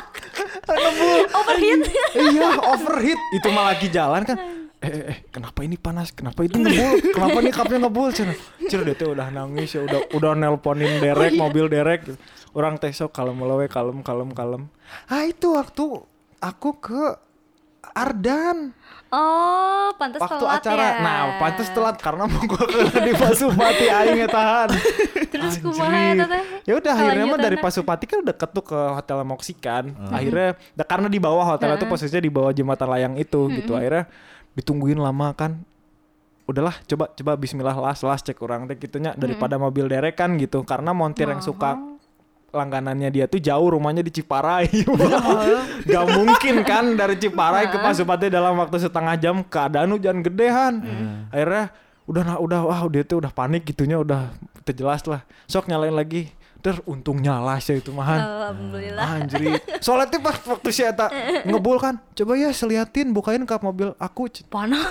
ngebul. 0.64 1.20
Overheat. 1.29 1.81
iya 2.16 2.49
overheat. 2.72 3.20
Itu 3.37 3.49
mah 3.53 3.64
lagi 3.77 3.93
jalan 3.93 4.25
kan. 4.25 4.37
Eh, 4.81 4.89
eh, 4.89 5.05
eh, 5.12 5.18
kenapa 5.29 5.61
ini 5.61 5.77
panas? 5.77 6.09
Kenapa 6.09 6.41
itu 6.41 6.57
ngebul? 6.57 7.12
Kenapa 7.12 7.39
nih 7.45 7.53
kapnya 7.53 7.79
ngebul? 7.85 8.09
Cina. 8.16 8.33
Cina 8.64 8.83
dia 8.89 8.97
teh 8.97 9.05
udah 9.05 9.29
nangis 9.29 9.77
ya 9.77 9.85
udah 9.85 10.01
udah 10.16 10.33
nelponin 10.33 11.05
derek 11.05 11.37
mobil 11.37 11.68
derek. 11.68 12.09
Orang 12.57 12.81
teh 12.81 12.97
sok 12.97 13.12
kalem 13.12 13.37
lewe 13.45 13.68
kalem 13.68 14.01
kalem 14.01 14.33
kalem. 14.33 14.62
Ah 15.05 15.29
itu 15.29 15.53
waktu 15.53 15.85
aku 16.41 16.81
ke 16.81 17.03
Ardan 17.93 18.72
Oh, 19.14 19.94
pantas 19.94 20.18
waktu 20.18 20.42
telat 20.42 20.58
acara 20.58 20.82
ya. 20.82 20.92
nah 20.98 21.20
pantas 21.38 21.68
telat 21.70 21.96
karena 21.96 22.26
mau 22.26 22.42
gua 22.42 22.66
ke 22.66 22.98
di 22.98 23.12
Pasupati 23.14 23.86
aing 23.86 24.18
ya 24.18 24.28
tahan 24.28 24.68
Terus 25.34 25.54
kumaha 25.58 25.98
eta 26.10 26.26
teh? 26.26 26.42
Ya 26.62 26.74
udah 26.74 26.92
akhirnya 26.92 27.24
mah 27.26 27.38
dari. 27.38 27.56
Pasupati 27.58 28.06
kan 28.06 28.22
udah 28.22 28.34
ketuk 28.34 28.70
ke 28.70 28.80
Hotel 28.94 29.18
Moxie 29.22 29.54
kan. 29.54 29.90
Akhirnya 30.08 30.54
da- 30.74 30.86
karena 30.86 31.06
di 31.06 31.18
bawah 31.18 31.42
hotel 31.44 31.74
itu 31.74 31.86
posisinya 31.86 32.22
di 32.22 32.30
bawah 32.30 32.50
jembatan 32.50 32.86
layang 32.86 33.14
itu 33.18 33.50
gitu. 33.52 33.74
Akhirnya 33.74 34.06
ditungguin 34.54 34.98
lama 34.98 35.34
kan. 35.34 35.58
Udahlah 36.44 36.78
coba 36.86 37.10
coba 37.10 37.32
bismillah 37.34 37.74
las 37.74 38.02
las 38.02 38.22
cek 38.22 38.38
orang 38.38 38.66
teh 38.66 38.78
gitunya 38.78 39.10
daripada 39.14 39.58
mobil 39.58 39.86
derek 39.86 40.14
kan 40.14 40.38
gitu. 40.38 40.62
Karena 40.62 40.94
montir 40.94 41.26
yang 41.26 41.42
suka 41.42 41.74
langganannya 42.55 43.11
dia 43.11 43.26
tuh 43.26 43.42
jauh 43.42 43.74
rumahnya 43.74 44.07
di 44.07 44.14
Ciparai. 44.14 44.70
Gak 45.90 46.07
mungkin 46.14 46.62
kan 46.62 46.94
dari 46.94 47.18
Ciparai 47.18 47.68
ke 47.68 47.76
Pasupati 47.82 48.30
dalam 48.30 48.55
waktu 48.57 48.78
setengah 48.78 49.18
jam 49.18 49.42
keadaan 49.42 49.90
hujan 49.92 50.22
gedehan. 50.22 50.80
Akhirnya 51.34 51.74
udah 52.05 52.22
nah, 52.22 52.36
udah 52.38 52.61
wah 52.68 52.80
dia 52.92 53.02
tuh 53.02 53.24
udah 53.24 53.32
panik 53.32 53.66
gitunya 53.66 53.98
udah 53.98 54.32
terjelas 54.62 55.02
lah. 55.11 55.26
Sok 55.50 55.68
nyalain 55.68 55.92
lagi. 55.92 56.30
Der 56.64 56.80
untung 56.88 57.20
nyala 57.20 57.61
sih 57.61 57.76
itu 57.76 57.92
mahan. 57.92 58.24
Alhamdulillah. 58.24 59.05
Anjrit. 59.20 59.61
Soalnya 59.84 60.09
tuh 60.09 60.20
pas 60.24 60.32
waktu 60.48 60.68
si 60.72 60.80
Eta 60.80 61.12
ngebul 61.48 61.76
kan. 61.76 62.00
Coba 62.16 62.40
ya 62.40 62.48
seliatin 62.57 63.12
bukain 63.12 63.44
kap 63.44 63.61
mobil 63.61 63.92
aku. 64.00 64.32
Panas. 64.48 64.88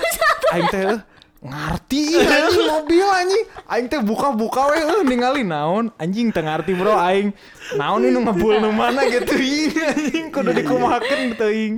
Aing 0.54 0.70
teh 0.70 1.02
ngarti 1.44 2.18
anjing 2.24 2.66
mobil 2.72 3.04
anjing. 3.04 3.44
Aing 3.68 3.88
teh 3.92 4.00
buka-buka 4.00 4.72
we 4.72 4.80
eh 4.80 5.02
ningali 5.04 5.44
naon? 5.44 5.92
Anjing 6.00 6.32
teu 6.32 6.44
ngarti 6.44 6.72
bro 6.74 6.96
aing 6.96 7.36
naon 7.80 8.04
ini 8.04 8.20
ngebul 8.20 8.60
nu 8.60 8.70
mana 8.76 9.08
gitu. 9.08 9.34
Ing 9.44 9.72
anjing 9.74 10.26
kudu 10.30 10.52
dikumahakeun 10.52 11.40
teuing. 11.40 11.74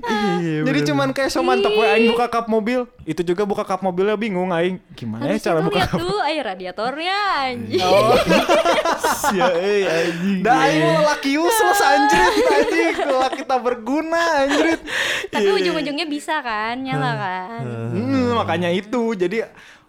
Jadi 0.66 0.80
cuman 0.92 1.14
kayak 1.14 1.30
so 1.30 1.46
mantep 1.46 1.72
we 1.74 1.86
aing 1.86 2.10
buka 2.10 2.26
kap 2.28 2.46
mobil. 2.50 2.90
Itu 3.06 3.22
juga 3.22 3.46
buka 3.46 3.62
kap 3.62 3.86
mobilnya 3.86 4.18
bingung 4.18 4.50
aing. 4.50 4.82
Gimana 4.98 5.30
ya 5.30 5.38
cara 5.52 5.62
buka 5.62 5.86
kap 5.86 6.02
tuh 6.02 6.20
air 6.26 6.42
radiatornya 6.42 7.18
anjing. 7.46 7.86
Oh. 7.86 8.18
Sia 9.30 9.50
euy 9.54 9.84
anjing. 9.86 10.40
Dah 10.42 10.56
aing 10.66 11.06
laki 11.06 11.32
useless 11.38 11.82
anjrit. 11.82 12.34
Anjing 12.50 12.96
laki 13.06 13.42
tak 13.46 13.60
berguna 13.62 14.48
anjrit. 14.48 14.82
Tapi 15.30 15.50
ujung-ujungnya 15.52 16.08
bisa 16.10 16.42
kan, 16.42 16.82
nyala 16.82 17.12
kan. 17.16 17.62
Hmm, 17.94 18.34
makanya 18.36 18.70
itu. 18.74 19.14
Jadi 19.14 19.46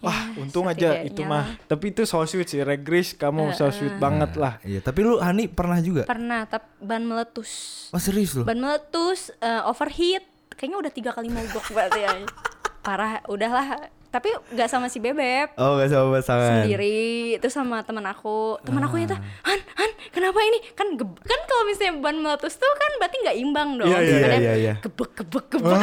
wah 0.07 0.20
untung 0.38 0.70
aja 0.70 1.02
itu 1.02 1.26
mah 1.26 1.59
tapi 1.66 1.90
itu 1.90 2.07
so 2.07 2.22
sweet 2.22 2.46
sih 2.46 2.62
Regris 2.62 3.18
kamu 3.18 3.50
so 3.52 3.66
sweet 3.68 3.98
banget 3.98 4.38
lah 4.38 4.62
Iya, 4.62 4.78
tapi 4.78 5.02
lu 5.02 5.18
Hani 5.18 5.50
pernah 5.50 5.78
juga? 5.82 6.07
Pernah, 6.07 6.46
tapi 6.46 6.66
ban 6.78 7.02
meletus. 7.02 7.50
Oh 7.90 7.98
serius 7.98 8.34
lu? 8.34 8.42
Ban 8.42 8.59
meletus, 8.59 9.34
eh, 9.38 9.62
overheat. 9.62 10.22
Kayaknya 10.54 10.78
udah 10.86 10.92
tiga 10.92 11.11
kali 11.11 11.28
mogok 11.28 11.66
berarti 11.70 12.00
ya. 12.02 12.12
Parah, 12.86 13.22
udahlah. 13.26 13.90
Tapi 14.17 14.33
nggak 14.33 14.64
sama 14.67 14.89
si 14.89 14.97
Bebek. 14.97 15.53
Oh 15.61 15.77
gak 15.77 15.93
sama 15.93 16.17
pasangan 16.17 16.64
sendiri 16.64 16.97
itu 17.37 17.49
sama 17.53 17.85
teman 17.85 18.01
aku. 18.03 18.57
Teman 18.64 18.81
aku 18.81 18.97
Ah. 18.97 19.05
itu 19.05 19.17
Han 19.45 19.61
Han 19.77 19.91
kenapa 20.09 20.41
ini? 20.41 20.59
Kan 20.73 20.97
kan 20.97 21.41
kalau 21.45 21.62
misalnya 21.64 22.01
ban 22.01 22.17
meletus 22.17 22.57
tuh 22.57 22.73
kan 22.73 22.93
berarti 22.97 23.17
nggak 23.21 23.37
imbang 23.37 23.69
dong. 23.77 23.93
Iya, 23.93 23.99
iya, 24.01 24.17
Kadang 24.19 24.41
iya, 24.41 24.55
iya. 24.57 24.75
gebek 24.81 25.11
gebek 25.14 25.47
gebek. 25.53 25.77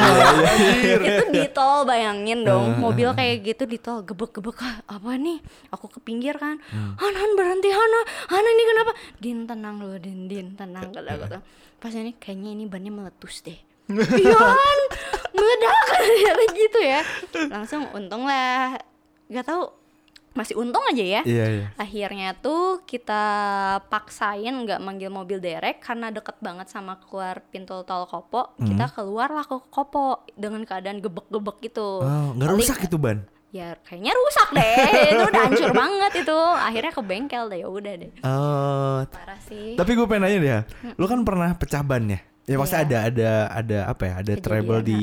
Itu 0.98 1.24
di 1.30 1.42
tol 1.54 1.86
bayangin 1.86 2.42
Ah, 2.42 2.58
dong 2.58 2.82
mobil 2.82 3.06
kayak 3.14 3.36
gitu 3.44 3.64
di 3.64 3.78
tol 3.78 4.02
gebek 4.02 4.34
gebek. 4.34 4.58
Ah, 4.58 4.82
apa 4.90 5.14
nih? 5.14 5.38
Aku 5.70 5.86
ke 5.86 6.02
pinggir 6.02 6.34
kan. 6.34 6.58
Hmm. 6.74 6.98
Han 6.98 7.14
Han 7.14 7.30
berhenti 7.38 7.70
Han 7.70 7.90
Han. 8.28 8.42
Ini 8.44 8.62
kenapa? 8.66 8.90
Din 9.16 9.38
tenang 9.46 9.78
loh 9.78 9.94
Din 9.96 10.26
Din 10.26 10.52
tenang 10.52 10.90
kata 10.90 11.06
aku 11.08 11.26
tuh. 11.30 11.42
Pas 11.78 11.92
ini 11.92 12.16
kayaknya 12.16 12.50
ini 12.50 12.64
bannya 12.66 12.90
meletus 12.90 13.44
deh 13.44 13.73
Han 13.88 14.78
meledak! 15.30 15.76
Kayak 15.86 16.50
gitu 16.60 16.78
ya. 16.80 17.00
Langsung 17.48 17.88
untung 17.90 18.24
lah 18.24 18.78
nggak 19.24 19.44
tahu 19.44 19.72
masih 20.32 20.56
untung 20.56 20.82
aja 20.84 21.00
ya. 21.00 21.22
Iya 21.22 21.44
iya. 21.48 21.66
Akhirnya 21.74 22.34
tuh 22.34 22.82
kita 22.82 23.22
paksain 23.84 24.50
nggak 24.56 24.78
manggil 24.78 25.06
mobil 25.06 25.38
derek 25.38 25.78
karena 25.78 26.10
deket 26.10 26.34
banget 26.38 26.66
sama 26.66 26.98
keluar 27.00 27.38
pintu 27.48 27.82
tol 27.82 28.02
Kopo 28.04 28.50
Hmm. 28.54 28.66
kita 28.66 28.90
keluarlah 28.90 29.42
ke 29.42 29.56
Kopo 29.64 30.26
dengan 30.34 30.62
keadaan 30.62 30.98
gebek-gebek 30.98 31.56
gitu. 31.64 32.02
Oh 32.02 32.32
gak 32.32 32.40
Paling- 32.40 32.58
rusak 32.58 32.78
itu 32.82 32.96
ban? 32.96 33.22
ya 33.52 33.78
kayaknya 33.80 34.10
rusak 34.12 34.48
deh. 34.50 34.74
Itu 35.14 35.24
udah 35.24 35.42
hancur 35.44 35.70
banget 35.86 36.12
itu. 36.18 36.38
Akhirnya 36.58 36.90
ke 36.90 37.02
bengkel 37.04 37.44
deh 37.46 37.58
ya 37.60 37.68
udah 37.68 37.94
deh. 37.94 38.10
Oh. 38.20 38.98
Parah 39.06 39.38
sih. 39.40 39.78
Tapi 39.78 39.90
gue 39.92 40.06
pengen 40.06 40.26
nanya 40.26 40.38
deh 40.40 40.50
ya, 40.50 40.60
lu 40.92 41.06
kan 41.06 41.22
pernah 41.22 41.54
pecah 41.54 41.80
ban 41.80 42.02
ya? 42.08 42.18
Ya 42.44 42.54
maksudnya 42.54 42.80
Iya. 42.80 42.84
ada 42.84 42.98
ada 43.02 43.30
ada 43.50 43.78
apa 43.88 44.02
ya? 44.02 44.12
Ada 44.14 44.32
Kejadian, 44.32 44.44
trouble 44.44 44.80
di 44.82 45.00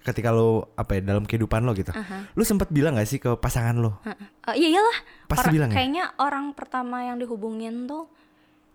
ketika 0.00 0.30
lo 0.30 0.70
apa 0.72 0.92
ya 0.92 1.00
dalam 1.04 1.22
kehidupan 1.22 1.62
lo 1.62 1.72
gitu. 1.72 1.90
Lu 2.32 2.42
sempat 2.42 2.70
bilang 2.70 2.94
gak 2.94 3.04
sih 3.04 3.18
ke 3.18 3.34
pasangan 3.34 3.74
lo? 3.76 3.98
Eh, 4.46 4.54
iya 4.56 4.78
iyalah 4.78 4.98
Pasti 5.26 5.42
Orang- 5.42 5.54
bilang 5.54 5.68
ya? 5.68 5.74
kayaknya 5.74 6.04
orang 6.16 6.46
pertama 6.52 7.02
yang 7.02 7.16
dihubungin 7.16 7.86
tuh 7.86 8.06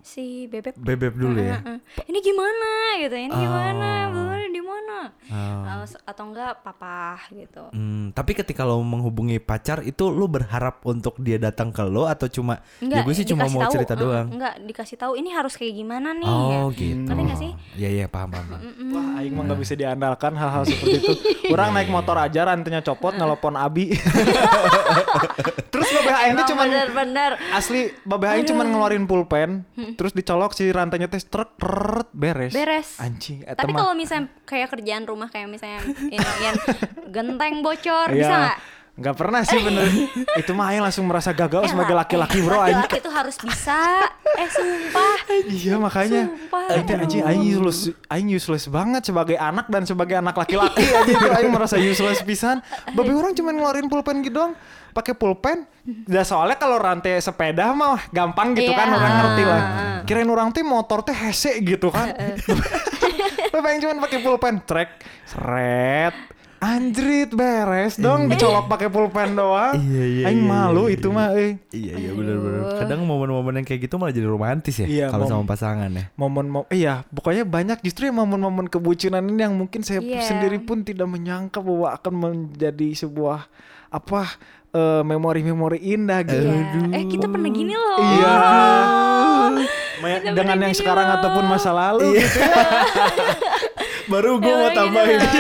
si 0.04 0.26
bebek 0.46 0.76
Bebek 0.76 1.14
dulu 1.14 1.38
ya. 1.38 1.62
Ini 2.02 2.20
gimana 2.20 2.70
gitu 3.00 3.16
ini 3.16 3.32
gimana 3.32 3.90
Oh. 4.02 4.08
belum 4.12 4.52
di 4.52 4.60
mana 4.60 4.98
Oh. 5.28 5.86
Atau 6.04 6.28
enggak 6.28 6.60
papa 6.60 7.16
gitu 7.30 7.72
Hmm, 7.72 8.12
tapi 8.12 8.34
ketika 8.34 8.62
lo 8.62 8.80
menghubungi 8.80 9.38
pacar 9.38 9.82
itu 9.82 10.08
lo 10.08 10.26
berharap 10.26 10.84
untuk 10.84 11.18
dia 11.18 11.38
datang 11.38 11.70
ke 11.70 11.82
lo 11.82 12.06
atau 12.06 12.28
cuma 12.28 12.60
ya 12.80 13.02
gue 13.02 13.14
sih 13.14 13.24
cuma 13.24 13.48
mau 13.48 13.64
tahu, 13.64 13.74
cerita 13.74 13.94
uh, 13.94 14.00
doang. 14.00 14.28
enggak 14.30 14.54
dikasih 14.62 14.98
tahu 14.98 15.14
ini 15.16 15.30
harus 15.30 15.54
kayak 15.54 15.74
gimana 15.74 16.12
nih 16.12 16.28
Oh 16.28 16.70
ya. 16.70 16.76
gitu. 16.76 17.08
Ngerti 17.08 17.22
nggak 17.24 17.40
sih? 17.40 17.52
Iya 17.76 17.90
iya 17.92 18.06
paham 18.06 18.30
paham. 18.30 18.48
wah 18.92 19.08
aing 19.18 19.32
mah 19.32 19.44
nggak 19.48 19.60
bisa 19.60 19.74
diandalkan 19.74 20.34
hal-hal 20.34 20.64
seperti 20.64 20.98
itu 21.00 21.14
orang 21.54 21.72
naik 21.72 21.90
motor 21.90 22.16
aja 22.16 22.42
rantainya 22.44 22.82
copot 22.82 23.14
nelpon 23.14 23.56
abi 23.56 23.96
terus 25.72 25.88
babeh 25.94 26.16
aing 26.18 26.34
tuh 26.36 26.46
cuman 26.52 26.66
bener-bener 26.68 27.32
asli 27.52 27.82
babeh 28.04 28.28
aing 28.30 28.46
cuman 28.46 28.66
ngeluarin 28.68 29.06
pulpen 29.06 29.64
terus 29.94 30.12
dicolok 30.12 30.52
si 30.52 30.68
rantainya 30.68 31.08
teh 31.08 31.22
truk 31.22 31.56
beres. 32.12 32.52
Beres. 32.52 32.98
Anjing 32.98 33.44
eta 33.44 33.60
tapi 33.60 33.72
kalau 33.72 33.94
misalnya 33.94 34.32
kayak 34.44 34.68
kerjaan 34.70 35.04
rumah 35.04 35.28
kayak 35.28 35.48
misalnya 35.48 35.80
ini 36.04 36.18
yang 36.42 36.56
genteng 37.16 37.62
bocor 37.62 38.08
Iya. 38.10 38.18
bisa 38.18 38.34
nggak 38.34 38.58
nggak 38.92 39.16
pernah 39.16 39.42
sih 39.42 39.56
bener 39.58 39.88
itu 40.42 40.52
mah 40.52 40.68
aing 40.70 40.84
langsung 40.84 41.08
merasa 41.08 41.32
gagal 41.32 41.72
sebagai 41.72 41.96
lah, 41.96 42.04
laki-laki 42.04 42.38
eh, 42.38 42.44
bro 42.44 42.60
aing 42.60 42.76
laki-laki 42.76 43.00
tuh 43.00 43.14
harus 43.16 43.36
bisa 43.40 44.04
eh 44.36 44.50
sumpah 44.52 45.16
Iya 45.48 45.76
makanya 45.80 46.28
Sumpah. 46.28 46.76
Aing 46.76 47.00
anjing 47.00 47.24
aing 47.24 47.44
useless 47.44 47.80
aing 48.12 48.30
useless 48.30 48.66
banget 48.68 49.08
sebagai 49.08 49.40
anak 49.40 49.72
dan 49.72 49.88
sebagai 49.88 50.20
anak 50.20 50.36
laki-laki 50.36 50.84
aja 50.92 51.08
itu 51.08 51.28
aing 51.40 51.52
merasa 51.52 51.80
useless 51.80 52.20
pisan. 52.22 52.60
Babe 52.92 53.16
orang 53.16 53.32
cuma 53.32 53.56
ngeluarin 53.56 53.88
pulpen 53.88 54.20
gitu 54.24 54.44
doang. 54.44 54.54
Pakai 54.92 55.16
pulpen. 55.16 55.64
Ya 56.08 56.28
soalnya 56.28 56.60
kalau 56.60 56.76
rantai 56.76 57.20
sepeda 57.24 57.72
mah 57.72 58.12
gampang 58.12 58.52
gitu 58.54 58.76
kan 58.76 58.92
Iya. 58.92 58.96
orang 59.00 59.14
ngerti 59.18 59.44
lah. 59.48 59.62
Kirain 60.04 60.30
orang 60.30 60.50
teh 60.52 60.64
motor 60.68 61.00
teh 61.02 61.16
hese 61.16 61.64
gitu 61.64 61.88
kan. 61.92 62.12
Babe 63.56 63.66
aing 63.68 63.80
cuma 63.84 64.04
pakai 64.04 64.20
pulpen 64.20 64.56
trek 64.64 65.00
seret 65.28 66.16
Anjrit 66.62 67.34
beres 67.34 67.98
dong 67.98 68.30
dicolok 68.30 68.70
pakai 68.70 68.86
pulpen 68.86 69.34
doang. 69.34 69.74
Iya, 69.74 70.04
iya, 70.06 70.24
Aing 70.30 70.46
iya, 70.46 70.52
malu 70.54 70.86
iya, 70.86 70.94
itu 70.94 71.10
iya. 71.10 71.18
mah 71.18 71.28
euy. 71.34 71.50
Iya 71.74 71.94
iya 71.98 72.12
benar-benar. 72.14 72.62
Kadang 72.78 73.00
momen-momen 73.02 73.54
yang 73.56 73.66
kayak 73.66 73.82
gitu 73.82 73.98
malah 73.98 74.14
jadi 74.14 74.30
romantis 74.30 74.76
ya 74.76 74.86
Iya, 74.86 75.06
kalau 75.10 75.26
sama 75.26 75.44
pasangan 75.44 75.90
ya. 75.90 76.14
momen 76.14 76.46
mo 76.46 76.70
iya 76.70 77.02
pokoknya 77.08 77.44
banyak 77.44 77.82
justru 77.82 78.06
ya 78.06 78.14
momen-momen 78.14 78.70
kebucinan 78.70 79.26
ini 79.26 79.42
yang 79.42 79.58
mungkin 79.58 79.82
saya 79.82 80.00
Iya. 80.00 80.22
sendiri 80.22 80.62
pun 80.62 80.82
tidak 80.82 81.10
menyangka 81.10 81.58
bahwa 81.60 81.92
akan 81.92 82.14
menjadi 82.16 82.94
sebuah 82.96 83.50
apa 83.90 84.22
eh, 84.72 85.02
memori-memori 85.02 85.82
indah 85.82 86.22
gitu. 86.22 86.46
Iya. 86.46 86.94
eh 86.94 87.04
kita 87.06 87.26
pernah 87.26 87.50
gini 87.50 87.74
loh 87.74 87.98
Iya. 87.98 88.34
Kita 90.02 90.34
dengan 90.34 90.58
yang 90.60 90.74
sekarang 90.74 91.08
loh. 91.08 91.18
ataupun 91.18 91.44
masa 91.48 91.70
lalu 91.72 92.18
gitu 92.18 92.38
ya. 92.38 92.54
Baru 94.12 94.38
gue 94.38 94.52
mau 94.52 94.68
gitu 94.68 94.78
tambahin 94.78 95.18
lah. 95.18 95.32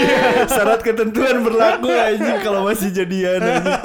syarat 0.48 0.80
ketentuan 0.82 1.36
berlaku 1.42 1.92
anjing 1.92 2.40
kalau 2.40 2.64
masih 2.64 2.90
jadian 2.90 3.40
anjing. 3.40 3.76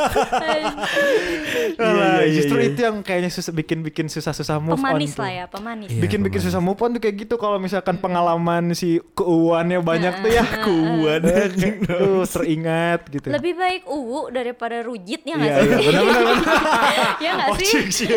Alah, 1.77 2.23
iya, 2.23 2.33
justru 2.33 2.57
iya. 2.59 2.69
itu 2.69 2.81
yang 2.81 2.97
kayaknya 3.01 3.29
susah 3.29 3.53
bikin-bikin 3.53 4.07
susah-susah 4.07 4.57
move 4.59 4.77
pemanis 4.77 5.11
on. 5.11 5.15
tuh. 5.15 5.23
lah 5.23 5.33
ya 5.33 5.45
pemanis 5.47 5.89
Iya, 5.89 6.01
Bikin-bikin 6.01 6.39
pemanis. 6.39 6.55
susah 6.55 6.63
move 6.63 6.79
on 6.79 6.91
tuh 6.93 7.01
kayak 7.01 7.17
gitu 7.19 7.35
kalau 7.37 7.59
misalkan 7.59 7.97
pengalaman 7.97 8.73
si 8.73 8.89
keuannya 9.13 9.79
banyak 9.81 10.15
tuh 10.21 10.31
ya. 10.31 10.45
Kuat 10.67 11.23
anjing. 11.23 11.75
Tuh 11.83 12.23
teringat 12.25 13.01
gitu. 13.11 13.29
lebih 13.29 13.53
baik 13.55 13.83
uwu 13.85 14.31
daripada 14.31 14.81
rujit 14.81 15.21
ya 15.21 15.35
nggak 15.35 15.49
Iya, 15.49 15.57
sih 15.57 15.67
iya, 15.67 15.79
benar-benar. 15.83 16.37
ya 17.25 17.31
nggak 17.35 17.49
Oh, 17.49 17.57
sih 17.57 17.67
cik, 17.67 17.87
cik. 17.89 18.11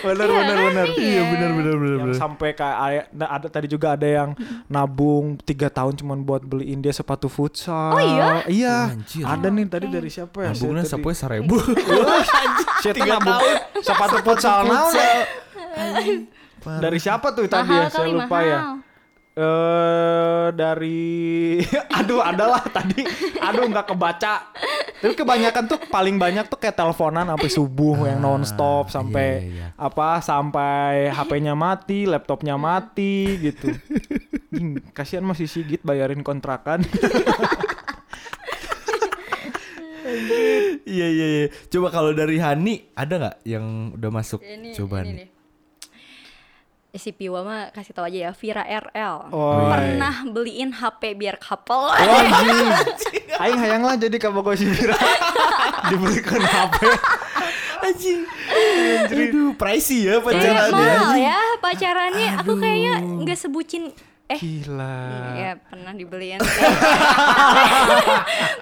bener 0.00 0.28
Iya 0.28 0.42
kan? 0.48 0.86
Iya 0.94 1.22
benar 1.26 1.50
benar 1.52 1.74
benar 1.76 1.96
benar. 2.00 2.16
sampai 2.16 2.48
kayak 2.52 2.78
aya- 2.78 3.06
ada 3.28 3.46
tadi 3.48 3.66
juga 3.66 3.94
ada 3.94 4.06
yang 4.06 4.30
nabung 4.66 5.36
tiga 5.40 5.68
tahun 5.68 5.87
cuman 5.94 6.24
buat 6.26 6.42
beliin 6.44 6.82
dia 6.82 6.92
sepatu 6.92 7.30
futsal. 7.30 7.94
Oh 7.94 8.02
iya? 8.02 8.42
iya. 8.48 8.76
Anjir. 8.92 9.24
ada 9.24 9.48
nih 9.48 9.64
tadi 9.70 9.86
dari 9.88 10.10
siapa 10.10 10.48
ya? 10.48 10.52
Tadi- 10.52 10.88
sapunya 10.88 11.16
seribu. 11.16 11.56
Saya 12.82 12.92
tuh 12.94 13.06
nabung? 13.06 13.42
sepatu 13.82 14.16
futsal 14.22 14.66
naon 14.66 14.94
dari 16.78 16.98
siapa 16.98 17.32
tuh 17.32 17.46
tadi 17.46 17.72
ya? 17.72 17.86
saya 17.88 18.10
lupa 18.10 18.38
ya 18.42 18.60
eh 19.38 20.46
dari 20.50 21.62
aduh 21.98 22.18
adalah 22.18 22.58
tadi 22.66 23.06
aduh 23.38 23.70
nggak 23.70 23.94
kebaca 23.94 24.50
tapi 24.98 25.14
kebanyakan 25.14 25.70
tuh 25.70 25.78
paling 25.86 26.18
banyak 26.18 26.50
tuh 26.50 26.58
kayak 26.58 26.74
teleponan 26.74 27.30
sampai 27.30 27.46
subuh 27.46 28.10
yang 28.10 28.18
nonstop 28.18 28.90
sampai 28.90 29.46
iya, 29.46 29.46
iya. 29.46 29.66
apa 29.78 30.18
sampai 30.18 31.14
HP-nya 31.14 31.54
mati 31.54 32.02
laptopnya 32.02 32.58
mati 32.58 33.38
gitu 33.38 33.70
Ing, 34.58 34.82
kasihan 34.90 35.22
masih 35.22 35.46
Sigit 35.46 35.86
bayarin 35.86 36.26
kontrakan 36.26 36.82
Iya 40.88 41.04
iya 41.12 41.26
iya. 41.28 41.46
Coba 41.68 41.92
kalau 41.92 42.16
dari 42.16 42.40
Hani 42.40 42.88
ada 42.96 43.20
nggak 43.20 43.36
yang 43.44 43.92
udah 43.92 44.08
masuk? 44.08 44.40
ini 44.40 44.72
Coba 44.72 45.04
ini 45.04 45.04
nih. 45.04 45.16
nih. 45.20 45.28
Si 46.98 47.10
Piwa 47.10 47.40
mah 47.40 47.70
kasih 47.70 47.90
tau 47.90 48.02
aja 48.02 48.28
ya 48.28 48.30
Vira 48.32 48.62
RL 48.62 49.30
Oh. 49.30 49.68
pernah 49.68 50.22
beliin 50.24 50.70
HP 50.70 51.14
biar 51.14 51.36
couple 51.36 51.88
Wajib. 51.88 52.68
Aing 53.40 53.56
hayang 53.56 53.82
lah 53.82 53.94
jadi 53.94 54.16
kabogo 54.16 54.52
si 54.52 54.66
Vira 54.66 54.94
dibelikan 55.88 56.38
HP. 56.38 56.76
Anjing. 57.78 58.20
Aduh, 59.08 59.54
pricey 59.54 60.04
ya 60.04 60.14
Eh, 60.14 60.20
pacaran 60.20 60.68
mahal 60.68 61.14
ya 61.14 61.38
pacarannya 61.56 62.28
aku 62.36 62.52
kayaknya 62.56 62.92
nggak 63.22 63.38
sebutin 63.38 63.84
eh 64.28 64.36
Gila. 64.36 64.98
ya 65.32 65.50
pernah 65.62 65.90
dibeliin 65.90 66.36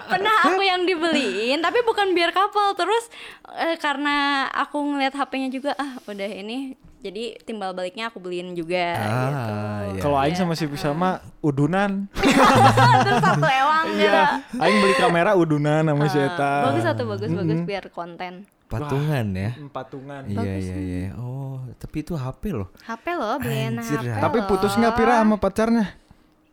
pernah 0.07 0.35
aku 0.45 0.61
yang 0.61 0.83
dibeliin 0.83 1.59
tapi 1.59 1.75
tapi 1.77 1.83
bukan 1.83 2.15
biar 2.15 2.31
couple 2.31 2.73
terus 2.73 3.05
eh, 3.53 3.75
karena 3.75 4.47
aku 4.49 4.79
ngeliat 4.81 5.11
HP-nya 5.11 5.51
juga 5.51 5.71
ah 5.75 5.99
udah 6.01 6.25
ini 6.25 6.73
jadi 6.97 7.35
timbal 7.39 7.71
baliknya 7.71 8.07
aku 8.07 8.17
beliin 8.17 8.51
juga 8.51 8.93
Ah, 8.93 9.27
gitu 9.29 9.51
iya. 9.91 9.99
Kalau 9.99 10.15
aing 10.17 10.33
sama 10.33 10.53
si 10.53 10.63
Bisama 10.65 11.19
udunan. 11.39 12.05
terus 13.05 13.19
satu 13.19 13.43
ewang 13.43 13.83
gitu 13.91 14.03
Iya, 14.03 14.21
aing 14.53 14.75
beli 14.79 14.93
kamera 14.95 15.31
udunan 15.33 15.81
sama 15.83 16.03
si 16.05 16.17
Eta. 16.17 16.41
Ah, 16.41 16.61
bagus 16.67 16.83
satu 16.83 17.01
bagus 17.05 17.27
bagus 17.29 17.59
biar 17.63 17.83
konten 17.87 18.43
Patungan 18.67 19.25
ya. 19.31 19.49
Patungan. 19.69 20.21
Iya 20.25 20.51
iya 20.53 20.75
iya. 20.75 21.07
Oh, 21.15 21.61
tapi 21.73 22.01
itu 22.01 22.13
HP 22.13 22.51
loh. 22.51 22.67
HP 22.81 23.05
loh 23.13 23.37
beliin 23.37 23.77
Anjir, 23.77 23.99
HP 24.03 24.19
Tapi 24.19 24.37
putus 24.43 24.73
nggak 24.73 24.93
Pira 24.93 25.13
sama 25.17 25.35
pacarnya? 25.37 25.85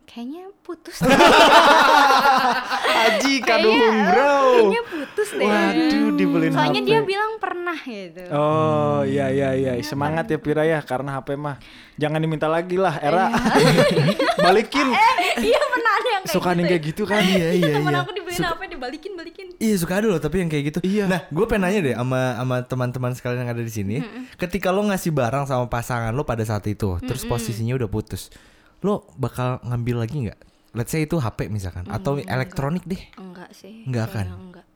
kayaknya 0.05 0.47
putus 0.63 0.95
Aji 2.95 3.33
kaduhung 3.41 3.97
bro. 4.07 4.31
kayaknya 4.55 4.81
putus 4.85 5.29
deh 5.29 5.43
Waduh, 5.43 5.89
dibeliin 6.25 6.51
soalnya 6.51 6.81
HP. 6.81 6.89
dia 6.89 6.99
bilang 7.01 7.31
pernah 7.37 7.77
gitu 7.79 8.21
Oh 8.31 8.99
iya 9.01 9.25
iya 9.29 9.49
iya 9.53 9.71
semangat 9.79 10.25
ya 10.25 10.37
Pira 10.37 10.63
ya 10.63 10.81
karena 10.81 11.15
HP 11.15 11.35
mah 11.35 11.55
jangan 11.95 12.17
diminta 12.17 12.45
lagi 12.45 12.75
lah 12.75 12.97
era 12.97 13.29
balikin 14.45 14.87
iya 15.39 15.59
pernah 15.61 15.91
ada 15.95 16.09
yang 16.11 16.23
kayak 16.23 16.35
suka 16.35 16.49
gitu 16.49 16.55
nih 16.55 16.63
ya. 16.63 16.69
kayak 16.69 16.83
gitu 16.83 17.03
kan 17.03 17.21
Iya 17.21 17.47
iya 17.53 17.73
temen 17.73 17.91
iya. 17.91 18.01
aku 18.01 18.11
dibeliin 18.11 18.43
HP 18.43 18.61
dibalikin 18.69 19.11
balikin 19.13 19.45
Iya 19.55 19.75
suka 19.79 19.93
ada 19.97 20.07
loh 20.07 20.19
tapi 20.19 20.43
yang 20.43 20.51
kayak 20.51 20.63
gitu. 20.67 20.79
Iya. 20.83 21.07
Nah, 21.07 21.21
gue 21.31 21.45
pengen 21.47 21.63
nanya 21.63 21.79
deh 21.81 21.95
sama 21.95 22.19
sama 22.35 22.55
teman-teman 22.67 23.11
sekalian 23.15 23.47
yang 23.47 23.51
ada 23.55 23.63
di 23.63 23.71
sini. 23.71 24.03
Ketika 24.35 24.67
lo 24.67 24.83
ngasih 24.83 25.15
barang 25.15 25.47
sama 25.47 25.71
pasangan 25.71 26.11
lo 26.11 26.27
pada 26.27 26.43
saat 26.43 26.67
itu, 26.67 26.99
terus 26.99 27.23
posisinya 27.23 27.71
udah 27.73 27.87
putus, 27.87 28.35
lo 28.83 29.07
bakal 29.15 29.63
ngambil 29.63 30.03
lagi 30.03 30.27
nggak? 30.27 30.39
Let's 30.75 30.91
say 30.91 31.07
itu 31.07 31.15
HP 31.15 31.47
misalkan 31.47 31.87
atau 31.87 32.19
elektronik 32.19 32.83
deh. 32.83 32.99
enggak 33.15 33.47
sih 33.55 33.87
Enggak 33.87 34.11
kan? 34.11 34.27
enggak 34.27 34.67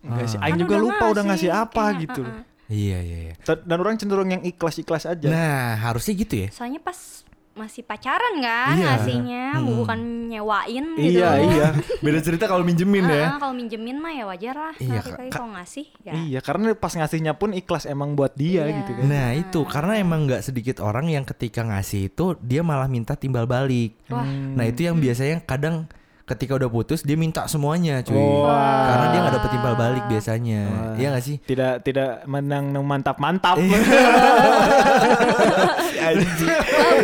enggak 0.00 0.26
sih. 0.26 0.38
Kan 0.38 0.44
Aing 0.46 0.58
juga 0.58 0.74
udah 0.74 0.82
lupa 0.82 1.04
udah 1.10 1.24
ngasih. 1.26 1.50
apa 1.50 1.84
kayak, 1.90 2.00
gitu. 2.06 2.22
Iya 2.68 2.98
iya 3.00 3.18
iya. 3.24 3.34
dan 3.64 3.78
orang 3.80 3.96
cenderung 3.96 4.28
yang 4.28 4.44
ikhlas 4.44 4.76
ikhlas 4.76 5.08
aja. 5.08 5.24
Nah, 5.24 5.80
harusnya 5.80 6.12
gitu 6.14 6.34
ya. 6.44 6.48
soalnya 6.52 6.78
pas 6.78 7.24
masih 7.58 7.82
pacaran 7.82 8.38
kan 8.38 8.78
Iya. 8.78 8.86
ngasihnya. 8.86 9.44
Bukan 9.58 10.00
nyewain 10.30 10.84
gitu. 10.94 11.18
Iya 11.18 11.30
iya. 11.42 11.66
Beda 12.06 12.22
cerita 12.22 12.46
kalau 12.46 12.62
minjemin 12.62 13.02
ya. 13.02 13.34
Ah, 13.34 13.38
kalau 13.42 13.50
minjemin 13.50 13.98
mah 13.98 14.14
ya 14.14 14.24
wajar 14.30 14.54
lah. 14.54 14.74
Iya, 14.78 15.02
tapi 15.02 15.26
kalau 15.26 15.50
ngasih 15.58 15.90
ya. 16.06 16.12
Iya 16.14 16.38
karena 16.38 16.78
pas 16.78 16.94
ngasihnya 16.94 17.34
pun 17.34 17.50
ikhlas 17.50 17.90
emang 17.90 18.14
buat 18.14 18.30
dia 18.38 18.62
Iya. 18.62 18.78
gitu 18.78 18.90
kan. 18.94 19.04
Nah 19.10 19.28
itu. 19.34 19.60
Karena 19.66 19.98
emang 19.98 20.30
nggak 20.30 20.46
sedikit 20.46 20.78
orang 20.78 21.10
yang 21.10 21.26
ketika 21.26 21.66
ngasih 21.66 22.14
itu 22.14 22.38
dia 22.38 22.62
malah 22.62 22.86
minta 22.86 23.18
timbal 23.18 23.50
balik. 23.50 23.98
Wah. 24.06 24.22
Nah 24.22 24.62
itu 24.62 24.86
yang 24.86 25.02
biasanya 25.02 25.42
kadang 25.42 25.90
ketika 26.28 26.60
udah 26.60 26.68
putus 26.68 27.00
dia 27.00 27.16
minta 27.16 27.48
semuanya 27.48 28.04
cuy. 28.04 28.14
Wah. 28.14 28.84
Karena 28.92 29.06
dia 29.08 29.18
nggak 29.24 29.34
dapet 29.40 29.50
timbal 29.56 29.74
balik 29.74 30.04
biasanya. 30.06 30.60
Wah. 30.68 30.94
Iya 31.00 31.08
gak 31.16 31.24
sih? 31.24 31.36
tidak 31.48 31.80
tidak 31.80 32.28
menang 32.28 32.70
nang 32.70 32.84
mantap 32.84 33.16
mantap 33.16 33.56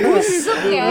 busuk 0.04 0.60
ya 0.68 0.84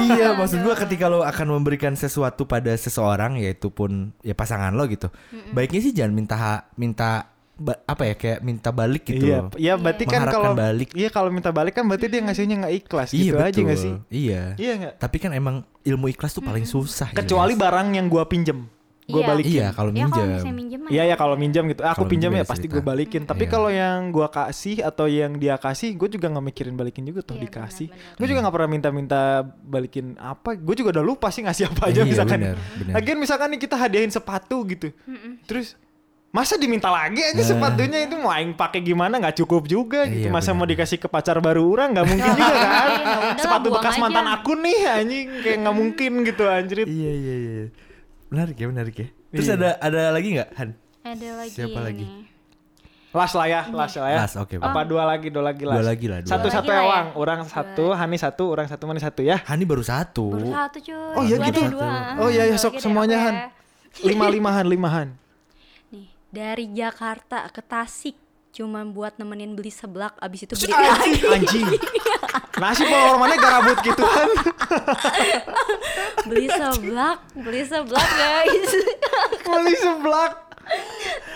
iya 0.00 0.28
maksud 0.32 0.60
gua 0.64 0.74
ketika 0.76 1.08
lo 1.12 1.20
akan 1.24 1.60
memberikan 1.60 1.92
sesuatu 1.92 2.48
pada 2.48 2.72
seseorang 2.76 3.36
yaitu 3.36 3.68
pun 3.68 4.16
ya 4.24 4.32
pasangan 4.32 4.72
lo 4.72 4.88
gitu. 4.88 5.12
Baiknya 5.52 5.80
sih 5.84 5.92
jangan 5.92 6.12
minta 6.16 6.36
minta 6.80 7.35
ba- 7.56 7.80
apa 7.82 8.02
ya 8.04 8.14
kayak 8.14 8.38
minta 8.40 8.68
balik 8.68 9.02
gitu. 9.02 9.24
iya 9.24 9.38
loh. 9.38 9.50
iya 9.56 9.74
berarti 9.74 10.04
kan 10.04 10.24
kalau 10.26 10.52
balik. 10.52 10.92
iya 10.92 11.08
kalau 11.08 11.28
minta 11.28 11.48
balik 11.48 11.72
kan 11.72 11.84
berarti 11.84 12.06
dia 12.06 12.20
ngasihnya 12.20 12.56
nggak 12.60 12.74
ikhlas 12.78 13.10
Iya 13.10 13.20
gitu 13.22 13.36
aja 13.36 13.48
betul. 13.48 13.64
nggak 13.64 13.78
sih 13.78 13.94
Iya. 14.08 14.42
iya 14.56 14.72
nggak 14.76 14.94
Tapi 14.98 15.16
kan 15.18 15.30
emang 15.32 15.56
ilmu 15.82 16.06
ikhlas 16.06 16.30
tuh 16.30 16.42
paling 16.42 16.64
susah. 16.64 17.10
kecuali 17.10 17.52
Ilyas. 17.52 17.62
barang 17.62 17.88
yang 17.92 18.06
gua 18.06 18.24
pinjem 18.24 18.68
gua 19.06 19.22
Iya. 19.22 19.28
balikin 19.28 19.52
Iya 19.52 19.66
kalau 19.70 19.88
ya 19.88 20.04
kalau 20.04 20.26
minjem. 20.26 20.52
minjem 20.52 20.78
mah 20.78 20.90
Iya 20.90 21.02
ya 21.04 21.14
kalau 21.16 21.34
minjam 21.34 21.64
gitu, 21.64 21.80
aku 21.80 22.04
pinjam 22.04 22.28
minjem 22.28 22.32
ya 22.32 22.42
ya 22.42 22.44
pasti 22.44 22.66
gue 22.66 22.82
balikin. 22.82 23.22
Tapi 23.22 23.38
Iya. 23.40 23.50
kalau 23.50 23.70
yang 23.70 24.10
gua 24.10 24.28
kasih 24.28 24.76
atau 24.82 25.06
yang 25.06 25.32
dia 25.34 25.54
kasih, 25.56 25.94
gue 25.94 26.08
juga 26.10 26.26
nggak 26.26 26.42
mikirin 26.44 26.74
balikin 26.74 27.04
juga 27.04 27.22
toh 27.22 27.34
Iya, 27.34 27.46
dikasih. 27.46 27.86
Gue 28.12 28.26
juga 28.26 28.42
nggak 28.42 28.52
pernah 28.52 28.68
minta-minta 28.68 29.20
balikin 29.62 30.12
apa. 30.16 30.52
Gue 30.54 30.74
juga 30.74 30.90
udah 30.92 31.04
lupa 31.06 31.30
sih 31.30 31.40
ngasih 31.40 31.64
apa 31.68 31.82
aja 31.86 32.02
Iya, 32.02 32.06
misalkan. 32.08 32.38
benar, 32.42 32.56
benar. 32.76 32.92
Lagian 32.92 33.16
misalkan 33.16 33.48
nih 33.48 33.60
kita 33.62 33.76
hadiahin 33.78 34.10
sepatu 34.10 34.56
gitu, 34.66 34.90
terus 35.44 35.78
masa 36.36 36.54
diminta 36.54 36.88
lagi 36.88 37.16
aja 37.18 37.32
Nah. 37.34 37.48
sepatunya 37.48 37.98
itu 38.02 38.14
mau 38.14 38.28
aing 38.28 38.52
pakai 38.52 38.80
gimana 38.80 39.16
nggak 39.16 39.36
cukup 39.38 39.64
juga 39.64 40.04
gitu. 40.04 40.28
Iya, 40.28 40.30
Masa 40.30 40.52
benar. 40.52 40.58
mau 40.58 40.66
dikasih 40.68 40.98
ke 40.98 41.08
pacar 41.08 41.40
baru 41.40 41.64
orang 41.64 41.88
nggak 41.90 42.06
mungkin 42.06 42.30
juga 42.36 42.52
kan. 42.52 42.88
Iya, 43.32 43.40
Sepatu 43.40 43.66
bekas 43.70 43.92
aja. 43.92 44.02
mantan 44.02 44.26
aku 44.28 44.52
nih 44.54 44.78
anjing 44.86 45.26
kayak 45.40 45.58
nggak 45.58 45.74
mungkin 45.74 46.12
gitu 46.22 46.42
anjir. 46.44 46.78
Iya 46.82 47.12
iya 47.14 47.34
iya. 47.38 47.64
Menarik 48.26 48.54
ya, 48.54 48.66
menarik 48.66 48.94
ya. 48.94 49.08
Terus 49.32 49.46
Iya. 49.46 49.56
ada 49.56 49.68
ada 49.80 50.00
lagi 50.10 50.28
nggak 50.30 50.48
Han? 50.54 50.68
ada 51.02 51.28
lagi 51.38 51.52
Siapa 51.52 51.80
lagi? 51.80 52.06
Las 53.10 53.32
lah 53.32 53.46
ya, 53.46 53.60
las 53.66 53.96
lah 53.96 54.10
ya. 54.12 54.18
Las, 54.20 54.34
oke, 54.36 54.60
Apa 54.60 54.84
dua 54.84 55.08
lagi, 55.08 55.32
dua 55.32 55.40
lagi 55.42 55.64
Dua 55.64 55.80
las. 55.80 55.88
lagi 55.88 56.04
lah, 56.04 56.18
dua 56.20 56.28
Satu 56.28 56.46
lagi 56.46 56.56
satu 56.58 56.68
ya. 56.68 56.80
ewang, 56.82 57.06
orang 57.16 57.40
satu, 57.46 57.84
Hani 57.90 58.16
satu, 58.18 58.44
orang 58.46 58.66
satu, 58.66 58.82
Mani 58.84 59.00
satu 59.00 59.20
ya. 59.22 59.40
Hani 59.40 59.64
baru 59.64 59.80
satu. 59.80 60.26
baru 60.28 60.52
satu 60.52 60.76
cuy 60.78 60.92
Oh, 61.16 61.22
iya 61.24 61.36
Dua 61.38 61.46
gitu? 61.48 61.60
dua. 61.70 61.88
Oh, 62.14 62.28
iya, 62.28 62.44
iya, 62.44 62.52
Dua 62.52 62.60
sok 62.60 62.72
lagi 62.72 62.84
semuanya, 62.84 63.16
Han. 63.18 63.34
ya. 63.34 63.48
Lima 64.04 64.26
limahan, 64.28 64.64
limahan. 64.66 65.08
Dari 66.28 66.66
Jakarta 66.70 67.46
ke 67.48 67.62
Tasik 67.62 68.16
cuma 68.50 68.80
buat 68.88 69.20
nemenin 69.20 69.52
beli 69.52 69.68
seblak 69.68 70.16
abis 70.16 70.48
itu 70.48 70.54
beli 70.56 70.72
Anjing, 70.72 71.28
anjing. 71.28 71.66
Nasi 72.62 72.88
kalau 72.88 73.20
mana 73.20 73.36
garabut 73.36 73.76
gitu 73.84 74.00
kan. 74.00 74.28
beli 76.24 76.48
seblak 76.48 77.20
beli 77.36 77.62
seblak 77.68 78.08
guys 78.16 78.70
Beli 79.44 79.76
seblak. 79.76 80.32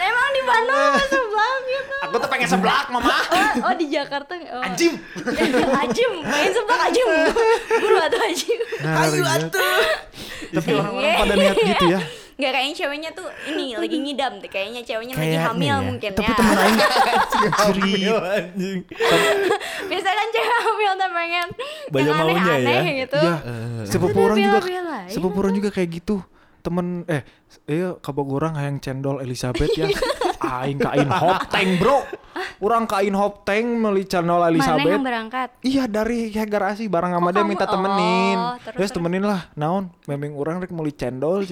emang 0.01 0.29
di 0.33 0.43
Bandung 0.43 0.81
ada 0.81 1.07
seblak 1.07 1.55
gitu 1.63 1.95
Aku 2.09 2.15
tuh 2.19 2.29
pengen 2.33 2.49
seblak, 2.49 2.89
Mama. 2.89 3.13
oh, 3.31 3.69
oh 3.69 3.75
di 3.77 3.87
Jakarta 3.93 4.33
oh. 4.57 4.65
Anjing. 4.65 4.97
ajim 5.85 6.11
main 6.25 6.51
seblak 6.51 6.81
ajim 6.89 7.07
buru 7.79 7.97
atau 8.01 8.21
ajim 8.25 8.61
Ayo 8.81 9.25
atuh. 9.29 9.85
Tapi 10.57 10.69
orang-orang 10.73 11.13
pada 11.21 11.35
niat 11.37 11.57
gitu 11.61 11.85
ya. 11.85 12.01
Nggak 12.41 12.51
kayaknya 12.51 12.75
ceweknya 12.75 13.11
tuh 13.13 13.29
ini 13.47 13.67
lagi 13.83 13.97
ngidam 13.97 14.33
deh 14.39 14.49
kayaknya 14.49 14.81
ceweknya 14.81 15.13
lagi 15.13 15.23
Kayaknya 15.29 15.41
hamil 15.45 15.69
ya. 15.71 15.77
mungkin 15.85 16.11
Tapi 16.11 16.25
ya 16.25 16.35
temen 16.35 16.57
aing 16.57 16.79
Hamil, 17.61 18.17
anjing. 18.19 18.81
biasanya 19.91 20.17
kan 20.17 20.29
cewek 20.31 20.59
hamil 20.59 20.91
tuh 20.95 21.09
pengen 21.11 21.49
Banyak 21.87 22.07
yang 22.07 22.19
maunya 22.19 22.41
ya. 22.41 22.55
aneh-aneh 22.57 22.83
gitu 22.99 23.19
Iya. 23.21 23.37
Sepupu 23.85 24.19
orang 24.19 24.39
juga 24.39 24.59
sepupu 25.07 25.37
orang 25.39 25.55
juga 25.55 25.69
kayak 25.71 25.91
gitu. 25.95 26.17
Temen 26.61 26.87
eh 27.07 27.25
iya 27.67 27.97
kabog 27.97 28.29
orang 28.31 28.53
hayang 28.53 28.77
cendol 28.79 29.19
Elizabeth 29.19 29.73
ya. 29.73 29.89
Aing 30.41 30.77
kain 30.77 31.05
hop 31.07 31.49
tank, 31.49 31.77
Bro. 31.77 32.05
Orang 32.59 32.85
kain 32.85 33.13
hop 33.13 33.45
tank 33.45 33.65
meuli 33.67 34.05
cendol 34.05 34.39
mana 34.39 34.49
Elizabeth. 34.51 34.89
yang 34.91 35.01
berangkat 35.03 35.49
Iya 35.61 35.85
dari 35.85 36.29
ya 36.29 36.45
garasi 36.45 36.85
barang 36.87 37.13
sama 37.13 37.29
Kok 37.29 37.35
dia 37.35 37.45
minta 37.45 37.65
temenin. 37.65 38.37
oh, 38.37 38.57
terus, 38.57 38.65
terus, 38.67 38.77
terus. 38.79 38.91
temenin 38.93 39.21
lah. 39.23 39.49
Naon? 39.55 39.89
Memang 40.05 40.33
orang 40.35 40.55
rek 40.59 40.69
meuli 40.71 40.93
cendol. 40.93 41.45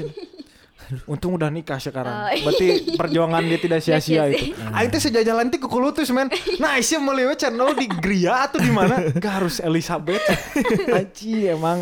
Untung 1.05 1.35
udah 1.35 1.49
nikah 1.49 1.77
sekarang. 1.77 2.15
Oh, 2.19 2.29
iya. 2.29 2.43
Berarti 2.43 2.67
perjuangan 2.95 3.43
dia 3.43 3.59
tidak 3.59 3.81
sia-sia 3.81 4.25
Nggak 4.25 4.29
itu. 4.33 4.45
Aing 4.71 4.89
teh 4.89 5.01
sejajalan 5.01 5.47
teh 5.47 5.57
ke 5.57 5.67
Kulutus 5.67 6.09
men. 6.09 6.29
Nah, 6.59 6.77
sih 6.79 6.97
meuli 6.97 7.23
we 7.23 7.35
cendol 7.35 7.73
di 7.73 7.87
Gria 7.87 8.45
atau 8.45 8.57
di 8.57 8.69
mana? 8.69 8.99
Gak 9.13 9.35
harus 9.39 9.59
Elizabeth. 9.59 10.25
Aci 11.01 11.47
emang. 11.47 11.81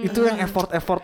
Itu 0.00 0.22
yang 0.22 0.38
effort-effort 0.38 1.02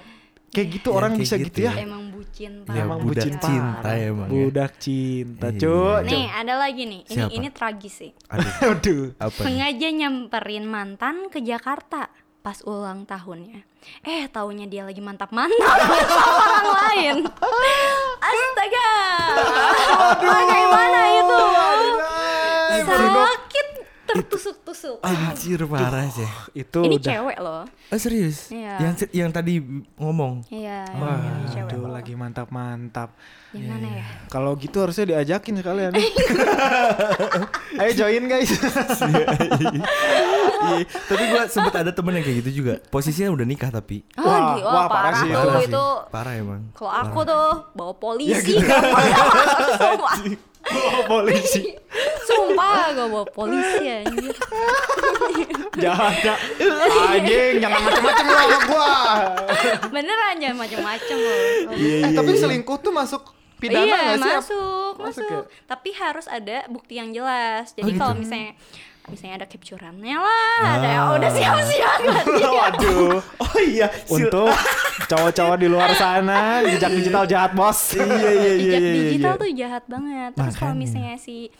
kayak 0.48 0.68
gitu 0.70 0.88
Ya, 0.88 0.94
orang 0.94 1.12
kayak 1.12 1.22
bisa 1.22 1.34
gitu 1.36 1.48
gitu 1.48 1.58
ya. 1.62 1.72
emang 1.78 2.02
bucin 2.08 2.52
Ya, 2.52 2.66
pak 2.66 2.74
Emang 2.76 2.98
budak 3.00 3.24
bucin 3.24 3.34
cinta 3.38 3.80
parah. 3.80 3.96
emang 4.04 4.28
ya. 4.28 4.32
Budak 4.36 4.72
cinta, 4.76 5.46
Iya. 5.48 5.58
Cuk. 5.58 5.98
nih 6.04 6.24
ada 6.28 6.54
lagi 6.54 6.82
nih 6.84 7.00
ini 7.02 7.16
Siapa? 7.16 7.32
ini 7.32 7.48
tragis 7.48 7.94
sih 7.94 8.10
Aduh, 8.28 8.52
Aduh. 8.72 9.02
apa 9.16 9.32
nih? 9.32 9.44
sengaja 9.48 9.88
nyamperin 9.94 10.66
mantan 10.66 11.16
ke 11.26 11.40
Jakarta 11.40 12.12
pas 12.42 12.58
ulang 12.66 13.06
tahunnya. 13.06 13.62
Eh 14.02 14.26
taunya 14.26 14.66
dia 14.66 14.82
lagi 14.82 14.98
mantap 14.98 15.30
mantap 15.30 15.78
sama 16.10 16.42
orang 16.42 16.68
lain. 16.74 17.16
Astaga. 18.18 18.90
Bagaimana 20.18 21.00
itu? 21.22 21.40
Sakit 22.82 23.68
tertusuk-tusuk 24.12 24.98
Anjir 25.00 25.60
parah 25.64 26.06
sih. 26.08 26.28
Itu 26.52 26.84
ini 26.84 26.96
udah 27.00 27.08
cewek 27.08 27.38
loh 27.40 27.62
Oh 27.92 27.98
serius? 28.00 28.48
Iya. 28.48 28.76
Yang 28.80 28.94
yang 29.12 29.30
tadi 29.32 29.60
ngomong. 29.96 30.44
iya 30.48 30.84
Wah, 30.96 31.44
cewek 31.48 31.72
aduh 31.72 31.88
loh. 31.88 31.92
lagi 31.92 32.12
mantap-mantap. 32.16 33.12
gimana 33.52 34.00
ya 34.00 34.04
Kalau 34.32 34.56
gitu 34.56 34.80
harusnya 34.80 35.12
diajakin 35.12 35.60
sekalian. 35.60 35.92
Ayo 37.80 37.92
join 37.92 38.24
guys. 38.28 38.48
Iya, 40.62 40.86
tapi 41.10 41.26
gua 41.26 41.42
sempet 41.50 41.74
ada 41.74 41.90
temen 41.90 42.14
yang 42.14 42.22
kayak 42.22 42.38
gitu 42.46 42.62
juga. 42.62 42.78
Posisinya 42.86 43.34
udah 43.34 43.42
nikah 43.42 43.66
tapi. 43.74 44.06
oh, 44.14 44.22
Wah, 44.22 44.54
gila, 44.54 44.70
wah, 44.70 44.86
parah 44.86 45.10
parah, 45.10 45.18
sih 45.18 45.26
itu. 45.26 45.34
Parah 45.42 45.58
itu 45.58 45.66
sih. 45.74 46.10
Parah 46.14 46.32
emang. 46.38 46.62
kalau 46.70 46.92
aku 47.02 47.18
tuh 47.26 47.46
bawa 47.74 47.92
polisi 47.98 48.62
gitu. 48.62 48.62
sumpah 49.82 50.14
Oh, 50.64 51.02
polisi. 51.04 51.74
sumpah 52.22 52.92
gak 52.92 53.08
bawa 53.08 53.26
polisi 53.26 53.82
anjir 53.84 54.30
Jangan, 55.74 56.12
jangan. 56.16 56.40
Anjing, 57.10 57.54
jangan 57.58 57.80
macam-macam 57.80 58.24
lo 58.24 58.36
sama 58.36 58.58
gua. 58.64 58.92
beneran 59.88 60.34
jangan 60.36 60.58
macem-macem 60.58 61.16
loh 61.16 61.38
Eh, 61.72 62.10
tapi 62.12 62.30
selingkuh 62.34 62.78
tuh 62.78 62.90
masuk 62.90 63.22
pidana 63.56 63.82
iya, 63.84 63.96
nggak 63.96 64.18
sih? 64.18 64.32
masuk, 64.32 64.92
Masuk 64.96 65.22
masuk. 65.22 65.28
ya? 65.28 65.40
Tapi 65.66 65.90
harus 65.92 66.26
ada 66.26 66.56
bukti 66.66 66.94
yang 66.96 67.10
jelas. 67.10 67.70
Jadi 67.72 67.90
gitu. 67.90 68.00
kalau 68.00 68.14
misalnya 68.16 68.58
misalnya 69.04 69.42
ada 69.42 69.46
capturannya 69.46 70.14
lah, 70.14 70.58
ada 70.78 70.88
yang 70.88 71.06
udah 71.14 71.30
siap-siap. 71.30 71.98
Waduh. 72.62 73.18
Oh 73.18 73.58
iya. 73.58 73.90
Untuk 74.06 74.48
cowok-cowok 75.04 75.56
di 75.58 75.66
luar 75.66 75.90
sana, 75.92 76.62
jejak 76.62 76.92
digital 76.92 77.24
jahat 77.26 77.52
bos. 77.52 77.92
iya 77.92 78.06
iya 78.06 78.30
iya 78.30 78.52
Jejak 78.54 78.80
iya. 78.80 78.92
digital 78.94 79.32
iya. 79.32 79.40
tuh 79.40 79.50
jahat 79.52 79.84
banget. 79.86 80.30
Terus 80.34 80.54
kalau 80.54 80.74
misalnya 80.74 81.16
si 81.16 81.50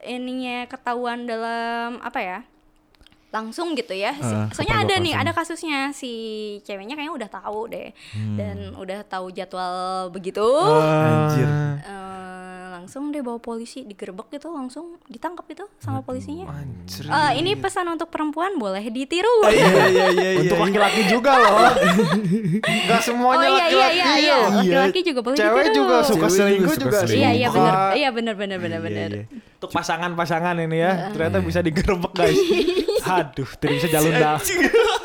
ininya 0.00 0.66
ketahuan 0.66 1.24
dalam 1.24 2.00
apa 2.00 2.20
ya? 2.20 2.38
langsung 3.32 3.72
gitu 3.72 3.96
ya. 3.96 4.12
Eh, 4.12 4.52
Soalnya 4.52 4.84
ada 4.84 4.92
kepergok 4.92 5.00
nih, 5.00 5.14
langsung. 5.16 5.24
ada 5.24 5.32
kasusnya 5.32 5.78
si 5.90 6.12
ceweknya 6.68 6.92
kayaknya 6.92 7.16
udah 7.16 7.30
tahu 7.32 7.64
deh 7.64 7.88
Hmm. 8.12 8.36
dan 8.36 8.56
udah 8.76 9.00
tahu 9.08 9.32
jadwal 9.32 9.72
begitu. 10.12 10.44
Anjir. 10.44 11.48
Eh, 11.48 11.80
langsung 12.72 13.12
deh 13.12 13.20
bawa 13.20 13.36
polisi 13.36 13.84
digerebek 13.84 14.32
gitu 14.32 14.48
langsung 14.48 14.96
ditangkap 15.06 15.44
itu 15.52 15.68
sama 15.76 16.00
polisinya. 16.00 16.48
Anjir. 16.48 17.04
Eh, 17.04 17.32
ini 17.44 17.52
pesan 17.54 17.84
untuk 17.92 18.08
perempuan 18.08 18.56
boleh 18.56 18.80
ditiru. 18.88 19.44
Iya 19.44 19.52
iya 19.52 19.84
iya 19.92 20.06
iya. 20.08 20.40
Untuk 20.40 20.56
iya. 20.56 20.64
laki-laki 20.64 21.02
juga 21.12 21.32
loh. 21.36 21.68
Gak 22.88 22.96
Oh 22.96 23.02
semuanya 23.04 23.44
iya 23.44 23.52
iya 23.52 23.60
laki-laki. 23.60 24.00
iya 24.00 24.12
iya, 24.16 24.36
loh. 24.40 24.50
laki-laki 24.64 25.00
juga 25.04 25.20
boleh 25.20 25.36
Cewek 25.36 25.64
ditiru. 25.68 25.76
juga 25.76 25.96
suka 26.00 26.26
Cewek 26.26 26.32
selingkuh 26.32 26.76
juga 26.80 26.98
Iya 27.04 27.30
iya 27.36 27.48
benar. 27.52 27.74
Iya 27.92 28.08
benar 28.08 28.34
benar 28.40 28.58
benar 28.58 28.80
Iya, 28.80 28.86
benar. 28.88 29.08
iya. 29.12 29.24
Untuk 29.60 29.70
pasangan-pasangan 29.70 30.56
ini 30.58 30.76
ya, 30.80 30.92
ternyata 31.12 31.38
bisa 31.44 31.60
digerebek 31.60 32.12
guys. 32.16 32.34
Aduh, 33.22 33.50
tidak 33.60 33.74
bisa 33.82 33.88
jalur 33.90 34.14
dah. 34.16 34.38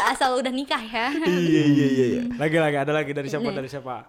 Asal 0.07 0.37
udah 0.39 0.53
nikah 0.53 0.79
ya. 0.79 1.11
Iya 1.27 1.63
iya 1.67 1.85
iya. 1.91 2.05
iya. 2.15 2.21
Lagi-lagi 2.41 2.77
ada 2.79 2.93
lagi 2.95 3.11
dari 3.11 3.27
siapa 3.27 3.49
dari 3.51 3.67
siapa? 3.67 4.07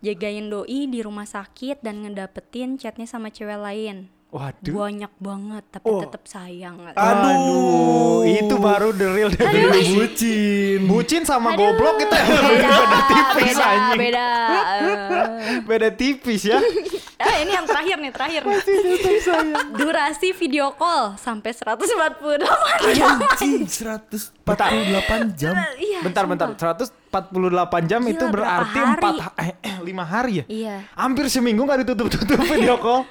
Jagain 0.00 0.48
doi 0.48 0.88
di 0.88 1.00
rumah 1.00 1.24
sakit 1.24 1.80
dan 1.80 2.00
ngedapetin 2.00 2.74
chatnya 2.74 3.04
sama 3.04 3.28
cewek 3.28 3.56
lain. 3.56 4.08
Waduh. 4.30 4.86
Banyak 4.86 5.10
banget 5.18 5.64
tapi 5.68 5.84
Oh. 5.84 6.00
tetap 6.00 6.22
sayang. 6.24 6.78
Aduh, 6.94 8.22
itu 8.22 8.54
baru 8.56 8.94
the 8.94 9.10
real 9.10 9.26
definition. 9.28 9.98
Bucin. 9.98 10.80
Bucin 10.86 11.22
sama 11.26 11.50
Aduh, 11.50 11.66
goblok 11.68 11.98
kita 11.98 12.14
beda, 12.14 12.46
beda 12.46 13.00
tipis 13.02 13.50
beda, 13.50 13.64
anjing. 13.66 13.98
beda. 13.98 14.26
Beda 15.68 15.88
tipis 15.90 16.42
ya. 16.46 16.58
Eh, 17.20 17.44
ini 17.44 17.52
yang 17.52 17.68
terakhir 17.68 18.00
nih, 18.00 18.12
terakhir 18.16 18.42
nih. 18.48 18.60
Durasi 19.76 20.32
video 20.32 20.72
call 20.72 21.20
sampai 21.20 21.52
148 21.52 22.96
jam. 22.96 23.20
Anjing 23.20 23.68
148 23.68 25.36
jam. 25.36 25.52
Iya. 25.76 25.89
Bentar 26.00 26.24
bentar, 26.24 26.48
148 26.56 27.90
jam 27.90 28.00
Gila, 28.00 28.12
itu 28.16 28.24
berarti? 28.32 28.80
4 28.80 29.36
eh, 29.36 29.52
eh, 29.60 29.76
5 29.84 30.00
hari 30.04 30.32
ya? 30.40 30.44
Iya. 30.48 30.76
Hampir 30.96 31.28
seminggu 31.28 31.68
gak 31.68 31.84
ditutup-tutup 31.84 32.40
video 32.48 32.80
call. 32.80 33.04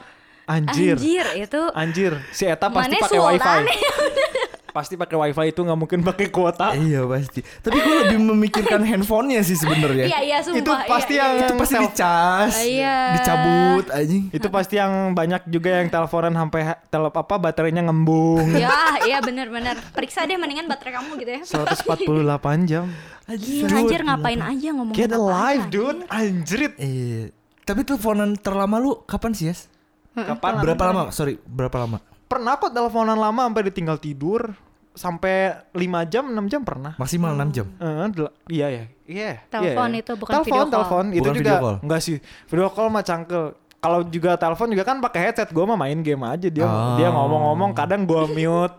Anjir. 0.50 0.98
Anjir, 0.98 1.26
itu 1.38 1.62
Anjir, 1.78 2.14
si 2.34 2.50
Eta 2.50 2.74
pasti 2.74 2.98
pakai 2.98 3.20
wifi. 3.22 3.58
Pasti 4.70 4.94
pakai 4.94 5.18
wifi 5.18 5.50
itu 5.50 5.62
nggak 5.66 5.80
mungkin 5.80 6.00
pakai 6.06 6.28
kuota. 6.30 6.78
Iya 6.78 7.04
pasti. 7.10 7.42
Tapi 7.42 7.78
gue 7.78 7.96
lebih 8.06 8.20
memikirkan 8.22 8.86
handphonenya 8.86 9.42
sih 9.42 9.58
sebenarnya. 9.58 10.06
Iya, 10.06 10.20
iya, 10.22 10.38
sumpah. 10.46 10.62
Itu 10.62 10.72
pasti 10.86 11.14
iya, 11.18 11.22
yang 11.26 11.32
iya. 11.34 11.42
Itu 11.42 11.54
pasti 11.58 11.76
dicas, 11.82 12.54
Ah, 12.54 12.66
iya. 12.66 12.98
dicabut 13.18 13.86
anjing. 13.90 14.24
Itu 14.30 14.48
pasti 14.54 14.76
yang 14.78 14.94
banyak 15.18 15.42
juga 15.50 15.82
yang 15.82 15.88
teleponan 15.90 16.34
sampai 16.38 16.62
telep 16.88 17.16
apa 17.16 17.36
baterainya 17.42 17.82
ngembung. 17.90 18.46
Ya, 18.54 19.02
iya 19.10 19.18
benar-benar. 19.20 19.80
Periksa 19.92 20.30
deh 20.30 20.38
mendingan 20.38 20.70
baterai 20.70 20.94
kamu 21.02 21.12
gitu 21.18 21.32
ya. 21.34 21.42
148 21.44 22.70
jam. 22.70 22.86
Gila 23.30 23.78
anjir 23.86 24.02
ngapain 24.02 24.42
aja 24.42 24.70
ngomong 24.74 24.94
Get 24.98 25.14
alive, 25.14 25.70
dude. 25.70 26.02
Anjrit. 26.10 26.74
Eh, 26.82 27.30
tapi 27.62 27.86
teleponan 27.86 28.34
terlama 28.34 28.82
lu 28.82 28.98
kapan 29.06 29.32
sih, 29.38 29.54
Yes? 29.54 29.70
Kapan? 30.18 30.60
Berapa 30.66 30.84
lama? 30.90 31.04
Sorry, 31.14 31.38
berapa 31.46 31.78
lama? 31.86 32.02
Pernah 32.30 32.62
kok 32.62 32.70
teleponan 32.70 33.18
lama 33.18 33.50
sampai 33.50 33.64
ditinggal 33.68 33.98
tidur. 33.98 34.54
Sampai 34.94 35.56
5 35.72 36.12
jam, 36.12 36.28
6 36.28 36.52
jam 36.52 36.62
pernah. 36.62 36.94
Maksimal 37.00 37.32
6 37.34 37.50
jam. 37.56 37.68
Eh, 37.80 38.08
del- 38.12 38.36
iya 38.52 38.68
ya, 38.68 38.84
iya. 39.08 39.32
Telepon 39.48 39.96
iya. 39.96 40.02
itu 40.04 40.12
bukan 40.14 40.34
telepon, 40.34 40.46
video 40.46 40.60
call. 40.60 40.72
Telepon, 40.72 41.06
itu 41.08 41.20
Bukan 41.20 41.34
juga 41.34 41.40
video 41.40 41.56
call. 41.58 41.76
enggak 41.82 42.02
sih. 42.04 42.18
Video 42.46 42.68
call 42.70 42.88
mah 42.92 43.04
cangkel. 43.04 43.44
Kalau 43.80 44.04
juga 44.04 44.36
telepon 44.36 44.68
juga 44.68 44.84
kan 44.84 45.00
pakai 45.00 45.20
headset, 45.26 45.50
gua 45.50 45.64
mah 45.66 45.80
main 45.80 45.96
game 45.98 46.20
aja 46.22 46.46
dia 46.46 46.64
Oh. 46.64 46.96
dia 46.96 47.08
ngomong-ngomong 47.08 47.72
kadang 47.72 48.04
gua 48.04 48.28
mute. 48.28 48.76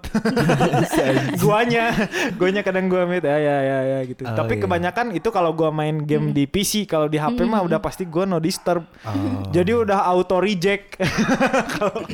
guanya, 1.36 1.88
guanya 2.36 2.60
kadang 2.60 2.84
gua 2.86 3.04
mute 3.04 3.24
ya 3.24 3.32
ya 3.34 3.56
ya, 3.60 3.78
ya 3.82 3.98
gitu. 4.04 4.22
Oh, 4.22 4.36
Tapi 4.36 4.54
iya. 4.54 4.62
kebanyakan 4.62 5.06
itu 5.12 5.28
kalau 5.28 5.50
gua 5.50 5.70
main 5.70 5.96
game 5.98 6.30
di 6.30 6.44
PC, 6.44 6.84
kalau 6.84 7.06
di 7.06 7.16
HP 7.16 7.42
mah 7.42 7.60
udah 7.60 7.78
pasti 7.78 8.04
gua 8.04 8.24
no 8.24 8.36
disturb. 8.38 8.84
Oh. 9.02 9.48
Jadi 9.48 9.72
udah 9.74 10.04
auto 10.04 10.36
reject. 10.36 11.00
Kalau- 11.72 12.04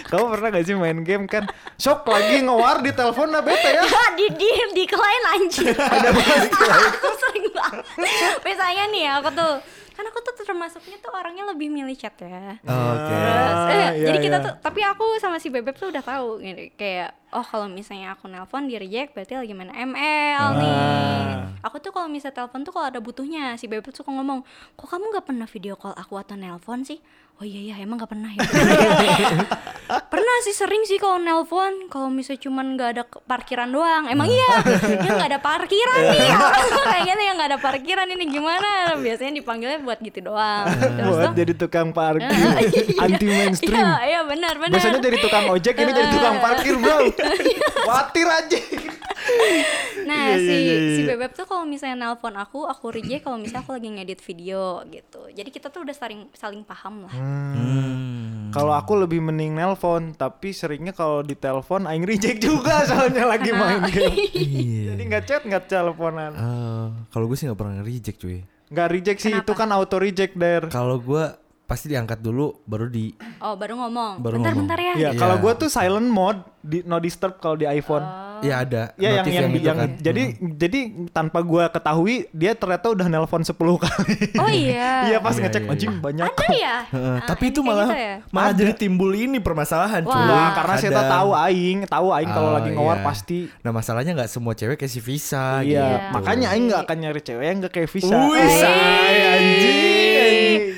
Kamu 0.00 0.30
pernah 0.30 0.48
gak 0.50 0.64
sih 0.64 0.72
main 0.72 1.02
game 1.02 1.26
kan 1.26 1.44
Shock 1.74 2.06
lagi 2.06 2.40
ngewar 2.40 2.80
di 2.80 2.92
telepon 2.92 3.28
nah 3.28 3.40
bete 3.40 3.66
ya 3.68 3.82
Ya, 3.82 4.04
di 4.14 4.26
di 4.30 4.48
decline 4.74 5.24
anjir. 5.28 5.74
aku 5.74 7.08
sering 7.18 7.46
banget. 7.50 7.84
Misalnya 8.40 8.84
nih 8.88 9.04
aku 9.12 9.28
tuh 9.32 9.52
kan 9.98 10.06
aku 10.06 10.18
tuh 10.22 10.34
termasuknya 10.46 11.02
tuh 11.02 11.10
orangnya 11.10 11.50
lebih 11.50 11.74
milih 11.74 11.98
chat 11.98 12.14
ya. 12.22 12.54
Oke. 12.62 13.18
Terus, 13.18 13.62
eh, 13.66 13.88
iya, 13.98 14.06
jadi 14.06 14.18
kita 14.22 14.36
iya. 14.38 14.46
tuh 14.46 14.52
tapi 14.62 14.80
aku 14.86 15.18
sama 15.18 15.42
si 15.42 15.50
Bebek 15.50 15.74
tuh 15.74 15.90
udah 15.90 16.06
tahu 16.06 16.38
gitu. 16.38 16.70
kayak 16.78 17.18
oh 17.30 17.44
kalau 17.44 17.68
misalnya 17.68 18.12
aku 18.12 18.24
nelpon 18.26 18.64
di 18.64 18.76
reject 18.76 19.12
berarti 19.12 19.36
lagi 19.36 19.52
main 19.52 19.68
ML 19.68 20.44
nih. 20.56 20.78
Aku 21.60 21.76
tuh 21.78 21.90
kalau 21.90 22.06
misalnya 22.06 22.38
telepon 22.38 22.62
tuh 22.62 22.72
kalau 22.72 22.86
ada 22.88 22.98
butuhnya 22.98 23.54
si 23.54 23.66
Bebek 23.66 23.92
suka 23.92 24.08
ngomong, 24.08 24.46
"Kok 24.74 24.88
kamu 24.88 25.04
nggak 25.10 25.26
pernah 25.26 25.46
video 25.46 25.74
call 25.74 25.92
aku 25.92 26.16
atau 26.16 26.34
nelpon 26.34 26.82
sih?" 26.82 26.98
Oh 27.38 27.46
iya 27.46 27.70
iya 27.70 27.74
emang 27.78 28.02
nggak 28.02 28.10
pernah 28.10 28.34
ya. 28.34 28.42
pernah 30.12 30.36
sih 30.42 30.52
sering 30.52 30.82
sih 30.84 30.98
kalau 30.98 31.22
nelpon 31.22 31.86
kalau 31.86 32.10
misalnya 32.10 32.42
cuman 32.42 32.66
nggak 32.74 32.90
ada 32.98 33.02
parkiran 33.06 33.70
doang. 33.70 34.10
Emang 34.10 34.26
iya, 34.26 34.58
ya 35.06 35.10
nggak 35.14 35.30
ada 35.30 35.38
parkiran 35.38 36.02
nih. 36.02 36.30
Kayaknya 36.98 37.24
yang 37.24 37.36
nggak 37.38 37.50
ada 37.54 37.60
parkiran 37.62 38.10
ini 38.10 38.24
gimana? 38.26 38.98
Biasanya 38.98 39.38
dipanggilnya 39.38 39.78
buat 39.86 40.02
gitu 40.02 40.18
doang. 40.26 40.66
Terus 40.98 41.14
Buat 41.14 41.24
tuh- 41.30 41.36
jadi 41.38 41.52
tukang 41.54 41.88
parkir 41.94 42.26
Anti 42.98 43.26
mainstream 43.30 43.78
Iya, 43.78 43.92
iya 44.02 44.20
benar 44.26 44.54
benar. 44.58 44.74
Biasanya 44.74 44.98
jadi 44.98 45.16
tukang 45.22 45.44
ojek 45.54 45.74
ini 45.78 45.90
jadi 45.94 46.08
tukang 46.10 46.36
parkir 46.42 46.74
bro 46.74 46.98
Khawatir 47.84 48.26
aja 48.26 48.58
Nah, 50.08 50.32
Iya, 50.32 50.36
si 50.40 50.48
iya, 50.48 50.56
iya, 50.56 50.76
si 50.88 51.00
iya. 51.04 51.08
Bebek 51.12 51.36
tuh 51.36 51.44
kalau 51.44 51.68
misalnya 51.68 52.08
nelpon 52.08 52.32
aku, 52.32 52.64
aku 52.64 52.88
reject 52.88 53.28
kalau 53.28 53.36
misalnya 53.36 53.60
aku 53.60 53.76
lagi 53.76 53.88
ngedit 53.92 54.20
video 54.24 54.80
gitu. 54.88 55.28
Jadi 55.28 55.48
kita 55.52 55.68
tuh 55.68 55.84
udah 55.84 55.92
saling 55.92 56.32
saling 56.32 56.64
paham 56.64 57.04
lah. 57.04 57.12
Hmm. 57.12 58.48
Kalau 58.48 58.72
aku 58.72 58.96
lebih 58.96 59.20
mending 59.20 59.52
nelpon 59.52 60.16
Tapi 60.16 60.56
seringnya 60.56 60.96
kalau 60.96 61.20
di 61.20 61.36
telepon 61.36 61.84
Aing 61.84 62.08
reject 62.08 62.40
juga 62.40 62.80
soalnya 62.88 63.28
lagi 63.28 63.52
main 63.52 63.84
game 63.92 64.16
Iya. 64.32 64.96
Jadi 64.96 65.02
nggak 65.04 65.24
chat 65.28 65.42
nggak 65.44 65.68
teleponan 65.68 66.32
Eh, 66.32 66.86
kalau 67.12 67.28
gue 67.28 67.36
sih 67.36 67.44
nggak 67.44 67.60
pernah 67.60 67.84
reject 67.84 68.16
cuy. 68.16 68.40
Nggak 68.72 68.88
reject 68.88 69.18
sih 69.20 69.32
itu 69.36 69.52
kan 69.52 69.68
auto 69.68 70.00
reject 70.00 70.32
der 70.40 70.64
Kalau 70.72 70.96
gue 70.96 71.24
pasti 71.68 71.84
diangkat 71.86 72.18
dulu, 72.18 72.64
baru 72.64 72.88
di 72.88 73.12
Oh, 73.38 73.52
baru 73.54 73.76
ngomong. 73.76 74.18
Baru 74.18 74.34
bentar 74.34 74.50
ngomong. 74.50 74.64
bentar 74.64 74.78
ya. 74.80 74.92
Iya 74.96 75.08
Iya. 75.10 75.10
kalau 75.14 75.36
gua 75.36 75.52
tuh 75.52 75.68
silent 75.68 76.08
mode 76.08 76.40
di 76.58 76.80
no 76.82 76.96
disturb 76.96 77.36
kalau 77.36 77.54
di 77.54 77.64
iPhone 77.64 78.02
ya 78.40 78.62
ada. 78.62 78.82
Iya 78.94 79.04
yang 79.12 79.16
notif 79.20 79.32
yang, 79.32 79.50
itu 79.50 79.60
yang 79.62 79.78
kan. 79.78 79.90
jadi 80.00 80.22
jadi 80.54 80.80
tanpa 81.08 81.38
gua 81.40 81.68
ketahui 81.68 82.24
dia 82.32 82.52
ternyata 82.52 82.88
udah 82.88 83.06
nelpon 83.06 83.42
10 83.42 83.52
kali. 83.78 84.16
Oh 84.34 84.48
iya. 84.48 84.90
Iya 85.08 85.18
pas 85.18 85.32
Iya, 85.32 85.42
ngecek 85.44 85.62
iya, 85.62 85.70
anjing 85.70 85.92
banyak. 85.98 86.24
Ada 86.26 86.46
ya? 86.50 86.76
Heeh, 86.88 87.14
Ah, 87.14 87.26
tapi 87.26 87.44
itu 87.48 87.60
malah 87.60 87.86
gitu 87.86 88.00
ya? 88.00 88.14
malah 88.28 88.48
Ada. 88.48 88.58
jadi 88.58 88.72
timbul 88.74 89.12
ini 89.12 89.38
permasalahan 89.38 90.02
cuy. 90.02 90.34
Karena 90.50 90.74
saya 90.74 90.90
tahu 91.04 91.30
aing, 91.36 91.78
tahu 91.84 92.06
aing 92.10 92.30
kalau 92.30 92.48
Oh, 92.48 92.54
lagi 92.54 92.70
ngewar 92.72 92.96
iya. 92.96 93.04
pasti. 93.04 93.38
Nah 93.60 93.70
masalahnya 93.70 94.16
nggak 94.16 94.30
semua 94.30 94.52
cewek 94.52 94.76
kayak 94.76 94.88
si 94.88 94.98
Visa 94.98 95.60
Iya, 95.60 95.84
gitu. 95.84 96.14
makanya 96.14 96.46
aing 96.50 96.64
nggak 96.66 96.80
akan 96.82 96.96
nyari 96.98 97.20
cewek 97.20 97.44
yang 97.44 97.56
gak 97.60 97.72
kayak 97.74 97.90
Visa. 97.90 98.16
Wih, 98.24 98.40
anjing. 98.40 99.97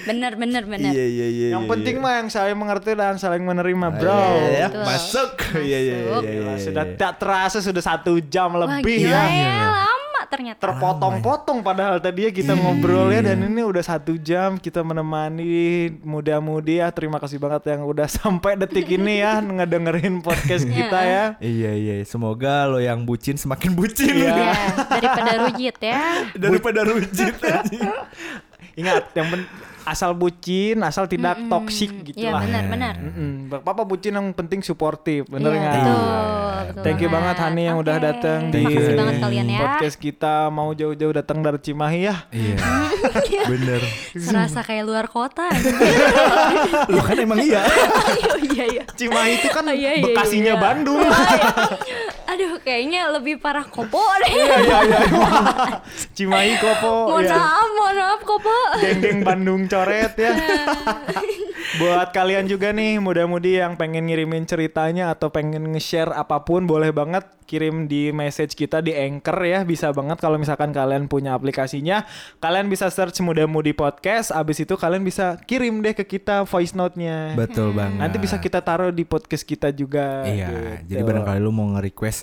Bener 0.05 0.33
bener 0.35 0.63
bener. 0.65 0.91
Iya 0.91 1.07
iya 1.07 1.27
iya. 1.29 1.47
Yang 1.53 1.65
iya, 1.65 1.71
penting 1.73 1.97
iya. 1.97 2.05
mah 2.05 2.13
yang 2.17 2.29
saling 2.29 2.57
mengerti 2.57 2.91
dan 2.93 3.17
saling 3.17 3.43
menerima, 3.43 3.87
Ah, 3.87 3.93
bro. 3.93 4.15
iya, 4.15 4.49
iya, 4.49 4.67
Betul. 4.69 4.85
Masuk. 4.87 5.31
Iya 5.51 5.79
iya 5.79 5.97
iya. 5.97 5.97
Iya, 6.21 6.31
iya, 6.31 6.55
sudah 6.59 6.85
iya. 6.85 6.97
tak 6.97 7.13
terasa 7.17 7.59
sudah 7.59 7.83
satu 7.83 8.13
jam 8.23 8.53
Wah, 8.53 8.69
lebih 8.79 8.97
gila 9.03 9.11
ya. 9.11 9.27
ya. 9.29 9.59
lama 9.67 10.21
ternyata. 10.31 10.63
terpotong-potong 10.63 11.59
padahal 11.61 11.99
tadi 11.99 12.23
ya 12.23 12.31
kita 12.31 12.55
ngobrol 12.55 13.11
ya 13.11 13.19
dan 13.21 13.43
ini 13.43 13.67
udah 13.67 13.83
satu 13.83 14.15
jam 14.15 14.55
kita 14.57 14.79
menemani 14.81 15.91
muda-mudi 16.03 16.79
ya 16.79 16.95
terima 16.95 17.19
kasih 17.19 17.43
banget 17.43 17.75
yang 17.75 17.83
udah 17.83 18.07
sampai 18.23 18.55
detik 18.55 18.87
ini 18.87 19.19
ya 19.19 19.43
ngedengerin 19.43 20.23
podcast 20.23 20.63
kita 20.63 20.99
ya 21.03 21.25
Iya 21.41 21.73
iya, 21.75 21.95
semoga 22.07 22.71
lo 22.71 22.79
yang 22.79 23.03
bucin 23.03 23.35
semakin 23.35 23.75
bucin 23.75 24.13
Iya. 24.13 24.31
Ya, 24.31 24.55
daripada 24.87 25.33
rujit 25.43 25.77
ya. 25.83 25.99
daripada 26.39 26.81
rujit 26.87 27.35
ingat 28.77 29.11
yang 29.13 29.29
asal 29.85 30.12
bucin 30.12 30.76
asal 30.81 31.05
tidak 31.05 31.41
toksik 31.47 31.91
gitu 32.05 32.20
Iya 32.20 32.37
lah 32.37 32.43
benar 32.45 32.64
benar. 32.68 32.95
Mm-mm. 32.99 33.33
Bapak 33.51 33.85
bucin 33.85 34.12
yang 34.12 34.28
penting 34.31 34.61
suportif 34.61 35.24
bener 35.26 35.51
Iya, 35.51 35.61
nggak 35.61 35.72
betul, 35.72 35.89
Iya, 35.91 36.01
betul 36.70 36.83
Thank 36.85 37.01
you 37.01 37.11
banget. 37.11 37.37
Hani 37.37 37.62
yang 37.66 37.78
udah 37.78 37.97
datang 37.99 38.41
di 38.49 38.62
banget 38.68 39.16
kalian 39.18 39.47
ya. 39.49 39.61
podcast 39.61 39.97
kita 39.97 40.35
mau 40.49 40.70
jauh-jauh 40.70 41.14
datang 41.14 41.41
dari 41.41 41.59
Cimahi 41.59 42.01
ya. 42.05 42.16
Iya. 42.31 42.57
Bener. 43.53 43.81
Serasa 44.14 44.61
kayak 44.61 44.85
luar 44.85 45.07
kota. 45.09 45.49
Lu 46.93 47.01
kan 47.01 47.16
emang 47.16 47.41
iya. 47.41 47.64
oh 48.31 48.39
iya 48.39 48.64
iya. 48.68 48.85
Cimahi 48.93 49.41
itu 49.41 49.49
kan 49.49 49.64
Oh, 49.66 49.74
iya, 49.74 49.99
iya, 49.99 50.05
bekasinya 50.05 50.55
iya. 50.55 50.62
Bandung. 50.62 51.01
Aduh, 52.31 52.62
kayaknya 52.62 53.11
lebih 53.11 53.43
parah 53.43 53.66
Kopo 53.66 53.99
deh. 54.22 54.31
Iya 54.31 54.57
iya 54.62 54.78
iya. 54.87 55.01
Cimahi 56.14 56.55
Kopo. 56.62 57.11
mohon 57.11 57.26
ya. 57.26 57.35
maaf, 57.35 57.68
mohon 57.74 57.97
maaf 57.99 58.20
Kopo. 58.22 58.57
Geng-geng 58.78 59.20
Bandung 59.26 59.66
coret 59.66 60.14
ya. 60.14 60.31
Buat 61.81 62.11
kalian 62.11 62.51
juga 62.51 62.74
nih 62.74 62.99
muda-mudi 62.99 63.62
yang 63.62 63.78
pengen 63.78 64.11
ngirimin 64.11 64.43
ceritanya 64.43 65.11
atau 65.14 65.31
pengen 65.31 65.70
nge-share 65.70 66.11
apa 66.11 66.43
pun 66.43 66.66
boleh 66.66 66.91
banget 66.91 67.22
kirim 67.47 67.91
di 67.91 68.14
message 68.14 68.55
kita 68.55 68.78
di 68.78 68.95
Anchor 68.95 69.39
ya. 69.43 69.62
Bisa 69.66 69.91
banget 69.91 70.22
kalau 70.22 70.39
misalkan 70.39 70.70
kalian 70.70 71.11
punya 71.11 71.35
aplikasinya, 71.35 72.07
kalian 72.39 72.70
bisa 72.70 72.91
search 72.91 73.18
muda-mudi 73.22 73.74
podcast, 73.74 74.31
abis 74.31 74.62
itu 74.62 74.74
kalian 74.78 75.03
bisa 75.03 75.39
kirim 75.47 75.83
deh 75.83 75.95
ke 75.95 76.07
kita 76.07 76.47
voice 76.47 76.74
note-nya. 76.78 77.35
Betul 77.35 77.74
banget. 77.74 77.99
Nanti 78.03 78.16
bisa 78.22 78.39
kita 78.39 78.62
taruh 78.62 78.95
di 78.95 79.03
podcast 79.03 79.43
kita 79.43 79.74
juga. 79.74 80.26
Iya, 80.26 80.47
gitu. 80.85 80.95
jadi 80.95 81.03
barangkali 81.07 81.39
lu 81.43 81.51
mau 81.51 81.66
nge-request 81.74 82.20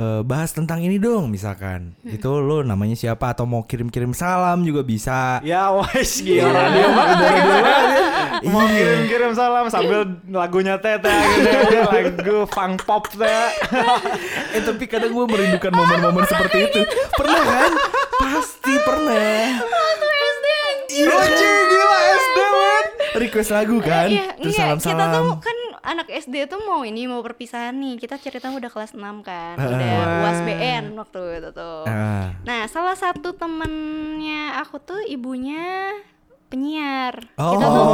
eh, 0.00 0.22
bahas 0.24 0.50
tentang 0.56 0.80
ini 0.80 0.96
dong 0.96 1.28
misalkan. 1.28 1.92
Itu 2.00 2.40
lu 2.40 2.64
namanya 2.64 2.96
siapa 2.96 3.36
atau 3.36 3.44
mau 3.44 3.68
kirim-kirim 3.68 4.16
salam 4.16 4.64
juga 4.64 4.80
bisa. 4.80 5.44
Ya 5.44 5.68
wes 5.76 6.24
gila 6.24 6.48
radio 6.48 6.88
banget 6.88 7.18
ya. 7.20 7.36
Mau 8.48 8.64
kirim-kirim 8.64 9.30
salam 9.36 9.68
sambil 9.68 10.08
lagunya 10.32 10.80
Tete 10.80 11.12
gitu. 11.12 11.48
Lagu 11.84 12.36
funk 12.48 12.88
pop 12.88 13.04
teh. 13.12 13.52
eh 14.56 14.62
tapi 14.64 14.84
kadang 14.88 15.12
gue 15.12 15.26
merindukan 15.28 15.72
momen-momen 15.76 16.24
seperti 16.24 16.58
itu. 16.72 16.80
Pernah 17.12 17.42
kan? 17.44 17.72
Pasti 18.16 18.74
pernah. 18.80 19.60
Waktu 19.60 20.08
SD 20.08 20.46
anjir. 20.48 21.06
Lucu 21.12 21.28
gila. 21.36 21.59
Request 23.16 23.50
lagu 23.50 23.76
kan? 23.82 24.06
Iya, 24.06 24.38
Terus 24.38 24.54
iya, 24.54 24.66
kita 24.78 25.04
tuh 25.10 25.42
kan 25.42 25.58
anak 25.82 26.06
SD 26.12 26.46
tuh 26.46 26.60
mau 26.62 26.86
ini 26.86 27.08
mau 27.10 27.24
perpisahan 27.24 27.74
nih. 27.74 27.98
Kita 27.98 28.20
cerita 28.20 28.52
udah 28.52 28.70
kelas 28.70 28.94
6 28.94 29.00
kan. 29.26 29.56
Ah. 29.58 29.66
Udah 29.66 29.94
UAS 30.22 30.40
BN 30.46 30.84
waktu 30.94 31.20
itu 31.42 31.50
tuh. 31.50 31.82
Ah. 31.88 32.30
Nah, 32.46 32.60
salah 32.70 32.94
satu 32.94 33.34
temennya 33.34 34.60
aku 34.62 34.78
tuh 34.78 35.00
ibunya 35.06 35.94
penyiar. 36.50 37.34
Oh. 37.38 37.54
Kita 37.56 37.66
tuh 37.66 37.84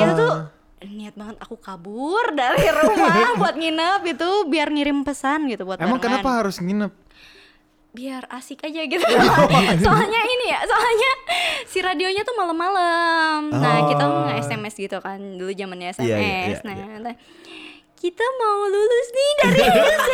kita 0.00 0.12
tuh 0.14 0.32
niat 0.86 1.14
banget 1.16 1.36
aku 1.40 1.56
kabur 1.58 2.30
dari 2.36 2.68
rumah 2.68 3.32
buat 3.40 3.56
nginep 3.56 4.00
itu 4.06 4.28
biar 4.46 4.68
ngirim 4.70 5.02
pesan 5.02 5.48
gitu 5.50 5.64
buat 5.66 5.80
Emang 5.80 5.98
barengan. 5.98 6.20
kenapa 6.20 6.30
harus 6.44 6.60
nginep? 6.62 6.92
Biar 7.96 8.28
asik 8.28 8.60
aja 8.60 8.84
gitu. 8.84 9.00
soalnya 9.84 10.20
ini 10.22 10.46
ya, 10.52 10.60
soalnya 10.62 11.10
si 11.64 11.80
radionya 11.80 12.22
tuh 12.22 12.36
malam-malam. 12.36 13.48
Nah, 13.48 13.88
kita 13.88 14.04
Oh. 14.04 14.28
nge-SMS 14.28 14.76
gitu 14.76 15.00
kan 15.00 15.18
dulu 15.34 15.50
zamannya 15.50 15.90
SMS. 15.90 16.04
Iya, 16.06 16.18
iya, 16.20 16.38
iya, 16.46 16.58
nah, 16.62 16.76
nah, 17.00 17.14
kita 17.96 18.24
mau 18.36 18.58
lulus 18.66 19.08
nih 19.10 19.30
dari 19.38 19.60
SD. 19.96 20.10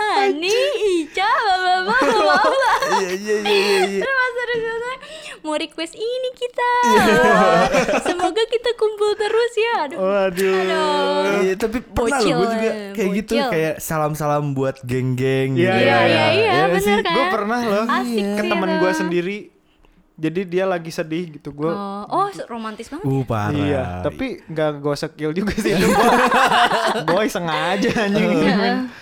Hani, 0.00 0.56
Ica, 0.96 1.32
bla 1.82 1.98
bla. 2.08 2.40
Iya 2.96 3.10
iya 3.12 3.36
iya 3.42 3.78
iya. 3.86 4.02
Terus 4.02 4.96
mau 5.40 5.56
request 5.56 5.94
ini 5.94 6.30
kita. 6.32 6.70
Iya. 6.86 7.22
Semoga 8.04 8.42
kita 8.46 8.70
kumpul 8.76 9.12
terus 9.16 9.52
ya. 9.56 9.74
Aduh. 9.88 9.98
Waduh. 9.98 10.54
Aduh. 10.54 11.42
Iya, 11.42 11.54
tapi 11.56 11.78
pernah 11.80 12.18
loh 12.20 12.36
gue 12.36 12.48
juga 12.50 12.70
eh, 12.70 12.92
kayak 12.92 13.10
gitu 13.16 13.34
bocil. 13.34 13.48
kayak 13.50 13.74
salam-salam 13.80 14.52
buat 14.52 14.76
geng-geng 14.84 15.56
Iya, 15.56 15.72
gitu. 15.72 15.80
Iya, 15.80 15.98
iya, 16.06 16.24
iya, 16.30 16.52
bener 16.68 16.98
kan? 17.00 17.14
Gue 17.14 17.24
pernah 17.32 17.60
loh 17.62 17.84
Asik 17.88 18.24
ke 18.36 18.42
temen 18.44 18.68
itu. 18.68 18.78
gue 18.78 18.92
sendiri. 18.94 19.38
Jadi 20.20 20.40
dia 20.44 20.68
lagi 20.68 20.92
sedih 20.92 21.40
gitu 21.40 21.56
gue. 21.56 21.72
Oh, 21.72 22.04
oh, 22.04 22.28
romantis 22.52 22.92
banget. 22.92 23.08
Uh 23.08 23.24
parah. 23.24 23.56
Iya, 23.56 23.84
tapi 24.04 24.44
nggak 24.44 24.70
gue 24.84 24.94
skill 25.00 25.32
juga 25.32 25.56
sih 25.56 25.72
itu. 25.72 25.88
Boy 27.08 27.32
sengaja 27.32 27.88
anjing. 28.04 28.28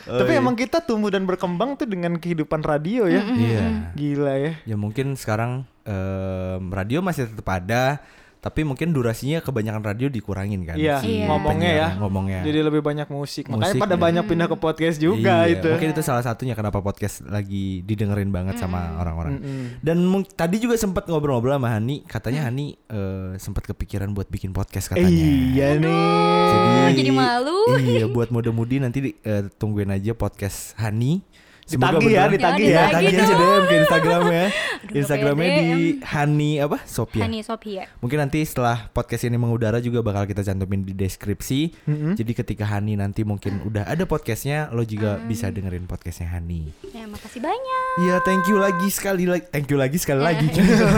Oh, 0.07 0.23
tapi 0.23 0.39
iya. 0.39 0.41
emang 0.41 0.55
kita 0.55 0.79
tumbuh 0.79 1.11
dan 1.11 1.27
berkembang 1.27 1.75
tuh 1.75 1.91
dengan 1.91 2.14
kehidupan 2.23 2.62
radio 2.62 3.11
ya. 3.11 3.27
Iya. 3.27 3.66
Gila 3.99 4.35
ya. 4.39 4.53
Ya 4.62 4.77
mungkin 4.79 5.19
sekarang 5.19 5.66
em, 5.83 6.62
radio 6.71 7.03
masih 7.03 7.27
tetap 7.27 7.51
ada, 7.51 7.99
tapi 8.39 8.62
mungkin 8.62 8.95
durasinya 8.95 9.43
kebanyakan 9.43 9.82
radio 9.82 10.07
dikurangin 10.07 10.62
kan. 10.62 10.78
Iya, 10.78 11.03
si 11.03 11.26
ngomongnya 11.26 11.70
ya. 11.74 11.89
Ngomongnya. 11.99 12.47
Jadi 12.47 12.59
lebih 12.62 12.86
banyak 12.86 13.11
musik. 13.11 13.51
Makanya 13.51 13.74
Musik, 13.74 13.82
pada 13.82 13.97
ya. 13.97 14.01
banyak 14.01 14.24
pindah 14.30 14.47
ke 14.47 14.57
podcast 14.57 14.97
juga 15.03 15.43
Iya, 15.45 15.59
itu. 15.59 15.68
Mungkin 15.74 15.91
itu 15.91 16.03
salah 16.07 16.22
satunya 16.22 16.55
kenapa 16.55 16.78
podcast 16.78 17.26
lagi 17.26 17.82
didengerin 17.82 18.30
banget 18.30 18.62
sama 18.62 18.95
orang-orang. 19.03 19.43
Mm-mm. 19.43 19.64
Dan 19.82 19.99
tadi 20.39 20.62
juga 20.62 20.78
sempat 20.78 21.11
ngobrol-ngobrol 21.11 21.59
sama 21.59 21.74
Hani, 21.74 22.07
katanya 22.07 22.47
Hani 22.47 22.78
eh, 22.86 23.34
sempat 23.43 23.66
kepikiran 23.66 24.14
buat 24.14 24.30
bikin 24.30 24.55
podcast 24.55 24.95
katanya. 24.95 25.11
Iya 25.11 25.68
nih. 25.82 25.91
Oh, 25.91 26.91
jadi 26.95 27.11
malu. 27.11 27.59
Iya, 27.74 28.07
buat 28.07 28.30
muda-mudi 28.30 28.78
nanti 28.78 28.99
di- 29.03 29.18
eh, 29.26 29.51
tungguin 29.59 29.91
aja 29.91 30.14
podcast 30.14 30.78
Hani. 30.78 31.20
Semoga 31.69 32.01
Ditagih 32.01 32.11
ya, 32.11 32.25
ditagih 32.27 32.66
ya. 32.66 32.83
Ditagih 32.89 33.12
aja. 33.14 33.35
DM 33.37 33.62
ke 33.62 33.75
Instagramnya. 33.79 34.45
Aduh, 34.89 34.97
Instagramnya 34.97 35.49
di. 35.53 35.66
Hani 36.01 36.51
apa? 36.59 36.81
Sophia. 36.83 37.23
Hani 37.23 37.45
Sophia. 37.45 37.85
Mungkin 38.01 38.19
nanti 38.19 38.41
setelah 38.41 38.89
podcast 38.89 39.23
ini 39.23 39.37
mengudara 39.37 39.77
juga 39.79 40.01
bakal 40.01 40.25
kita 40.25 40.41
cantumin 40.41 40.81
di 40.81 40.97
deskripsi. 40.97 41.77
Mm-mm. 41.85 42.12
Jadi 42.16 42.33
ketika 42.35 42.64
Hani 42.64 42.97
nanti 42.97 43.21
mungkin 43.21 43.61
udah 43.62 43.85
ada 43.85 44.01
podcastnya, 44.03 44.73
lo 44.73 44.81
juga 44.83 45.21
bisa 45.21 45.49
dengerin 45.49 45.85
podcastnya 45.85 46.33
Hani. 46.33 46.73
Ya, 46.89 47.05
makasih 47.05 47.39
banyak. 47.39 47.83
Iya, 48.01 48.16
thank 48.23 48.49
you 48.49 48.57
lagi 48.57 48.89
sekali 48.89 49.29
lagi. 49.29 49.45
Thank 49.47 49.69
you 49.69 49.77
lagi 49.77 49.99
sekali 49.99 50.25
lagi. 50.25 50.49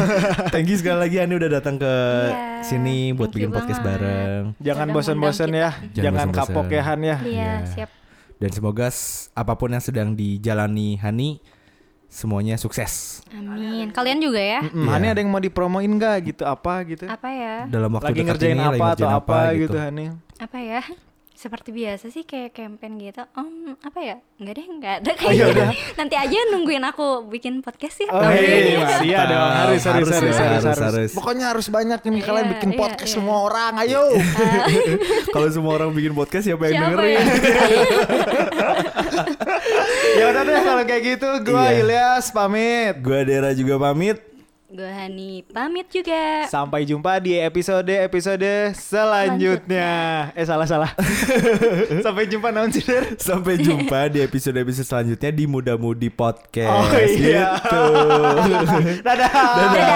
thank 0.55 0.71
you 0.71 0.79
sekali 0.79 0.99
lagi 1.01 1.19
Hani 1.19 1.35
udah 1.35 1.51
datang 1.53 1.77
ke 1.77 1.93
Iya, 2.23 2.63
sini 2.63 3.11
buat 3.11 3.29
thank 3.29 3.43
bikin 3.43 3.51
podcast 3.51 3.83
banget. 3.83 3.99
bareng. 4.07 4.43
Jangan 4.57 4.87
bosan-bosan 4.89 5.51
ya. 5.51 5.71
Jangan 5.91 6.31
Jangan 6.31 6.31
kapok 6.31 6.67
ya 6.71 6.83
Han 6.87 7.01
ya. 7.03 7.17
Iya, 7.21 7.27
Iya. 7.27 7.51
siap. 7.67 7.91
Dan 8.41 8.51
semoga 8.57 8.89
apa 9.37 9.53
pun 9.53 9.69
yang 9.69 9.85
sedang 9.85 10.17
dijalani 10.17 10.97
Hani 10.97 11.45
semuanya 12.11 12.57
sukses 12.57 13.23
Amin. 13.31 13.93
Kalian 13.93 14.19
juga 14.19 14.41
ya? 14.41 14.61
Mm, 14.67 14.89
Hani 14.89 15.07
ada 15.13 15.21
yang 15.23 15.31
mau 15.31 15.39
dipromoin 15.39 15.87
nggak 15.87 16.35
gitu 16.35 16.43
apa 16.49 16.83
gitu? 16.89 17.05
Apa 17.07 17.29
ya? 17.31 17.57
dalam 17.71 17.93
waktu 17.95 18.11
Lagi 18.11 18.19
dekat 18.19 18.29
ngerjain 18.35 18.57
ini, 18.57 18.65
lagi 18.65 18.81
apa 18.81 18.87
atau 18.91 19.07
ngerjain 19.07 19.21
apa 19.21 19.39
gitu 19.55 19.77
Hani? 19.79 20.05
Apa 20.41 20.59
ya? 20.59 20.83
Seperti 21.41 21.73
biasa 21.73 22.07
sih 22.07 22.23
kayak 22.23 22.53
campaign 22.53 23.01
gitu. 23.01 23.25
Om, 23.33 23.75
apa 23.81 23.99
ya? 23.99 24.17
Enggak 24.37 24.55
deh, 24.55 24.67
enggak 24.69 24.95
ada 25.01 25.09
Oh, 25.09 25.17
kayak 25.17 25.33
ya 25.33 25.45
gitu. 25.49 25.63
Nanti 25.97 26.15
aja 26.15 26.37
nungguin 26.53 26.85
aku 26.85 27.25
bikin 27.27 27.65
podcast 27.65 27.97
ya. 27.97 28.13
Oh 28.13 28.21
Tapi- 28.21 28.45
iya, 28.45 28.85
iya 29.01 29.21
dong 29.25 29.41
harus 29.41 29.81
harus 29.81 29.81
Harus 29.81 30.13
harus, 30.13 30.13
harus, 30.13 30.37
harus, 30.37 30.65
harus. 30.69 30.85
harus. 30.85 31.11
Pokoknya 31.17 31.45
harus 31.49 31.67
banyak 31.67 31.99
ini 32.05 32.21
kalian 32.21 32.45
Iya, 32.45 32.53
bikin 32.53 32.71
iya, 32.71 32.79
podcast 32.79 33.09
iya. 33.09 33.17
semua 33.17 33.37
orang, 33.43 33.73
ayo. 33.81 34.03
Kalau 35.33 35.49
semua 35.49 35.73
orang 35.75 35.91
bikin 35.91 36.13
podcast 36.13 36.45
siapa 36.45 36.63
yang 36.69 36.75
Siapa 36.77 36.93
dengerin? 36.93 37.09
ya? 37.09 37.25
ya 40.21 40.25
udah 40.29 40.43
deh 40.45 40.61
kalau 40.61 40.83
kayak 40.85 41.03
gitu, 41.09 41.29
gua 41.43 41.65
Iya. 41.67 41.81
Ilyas 41.81 42.27
pamit. 42.31 42.95
Gua 43.01 43.21
Dera 43.23 43.51
juga 43.53 43.75
pamit. 43.81 44.19
Gue 44.71 44.87
Hani 44.87 45.43
pamit 45.51 45.91
juga. 45.91 46.47
Sampai 46.47 46.87
jumpa 46.87 47.19
di 47.19 47.35
episode 47.35 47.91
episode 47.91 48.71
selanjutnya. 48.79 50.31
Eh 50.31 50.47
salah 50.47 50.63
salah. 50.63 50.95
Sampai 52.07 52.31
jumpa 52.31 52.55
non 52.55 52.71
Der? 52.71 53.03
Sampai 53.19 53.59
jumpa 53.59 54.07
di 54.07 54.23
episode-episode 54.23 54.87
selanjutnya 54.87 55.35
di 55.35 55.51
Muda 55.51 55.75
Mudi 55.75 56.07
Podcast. 56.07 56.71
Oh 56.71 57.03
iya. 57.03 57.59
Gitu. 57.59 57.83
Dadah. 59.11 59.31
Dadah. 59.59 59.91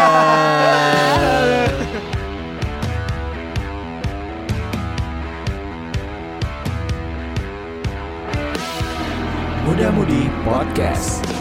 Muda 9.71 9.87
Mudi 9.95 10.27
Podcast. 10.43 11.34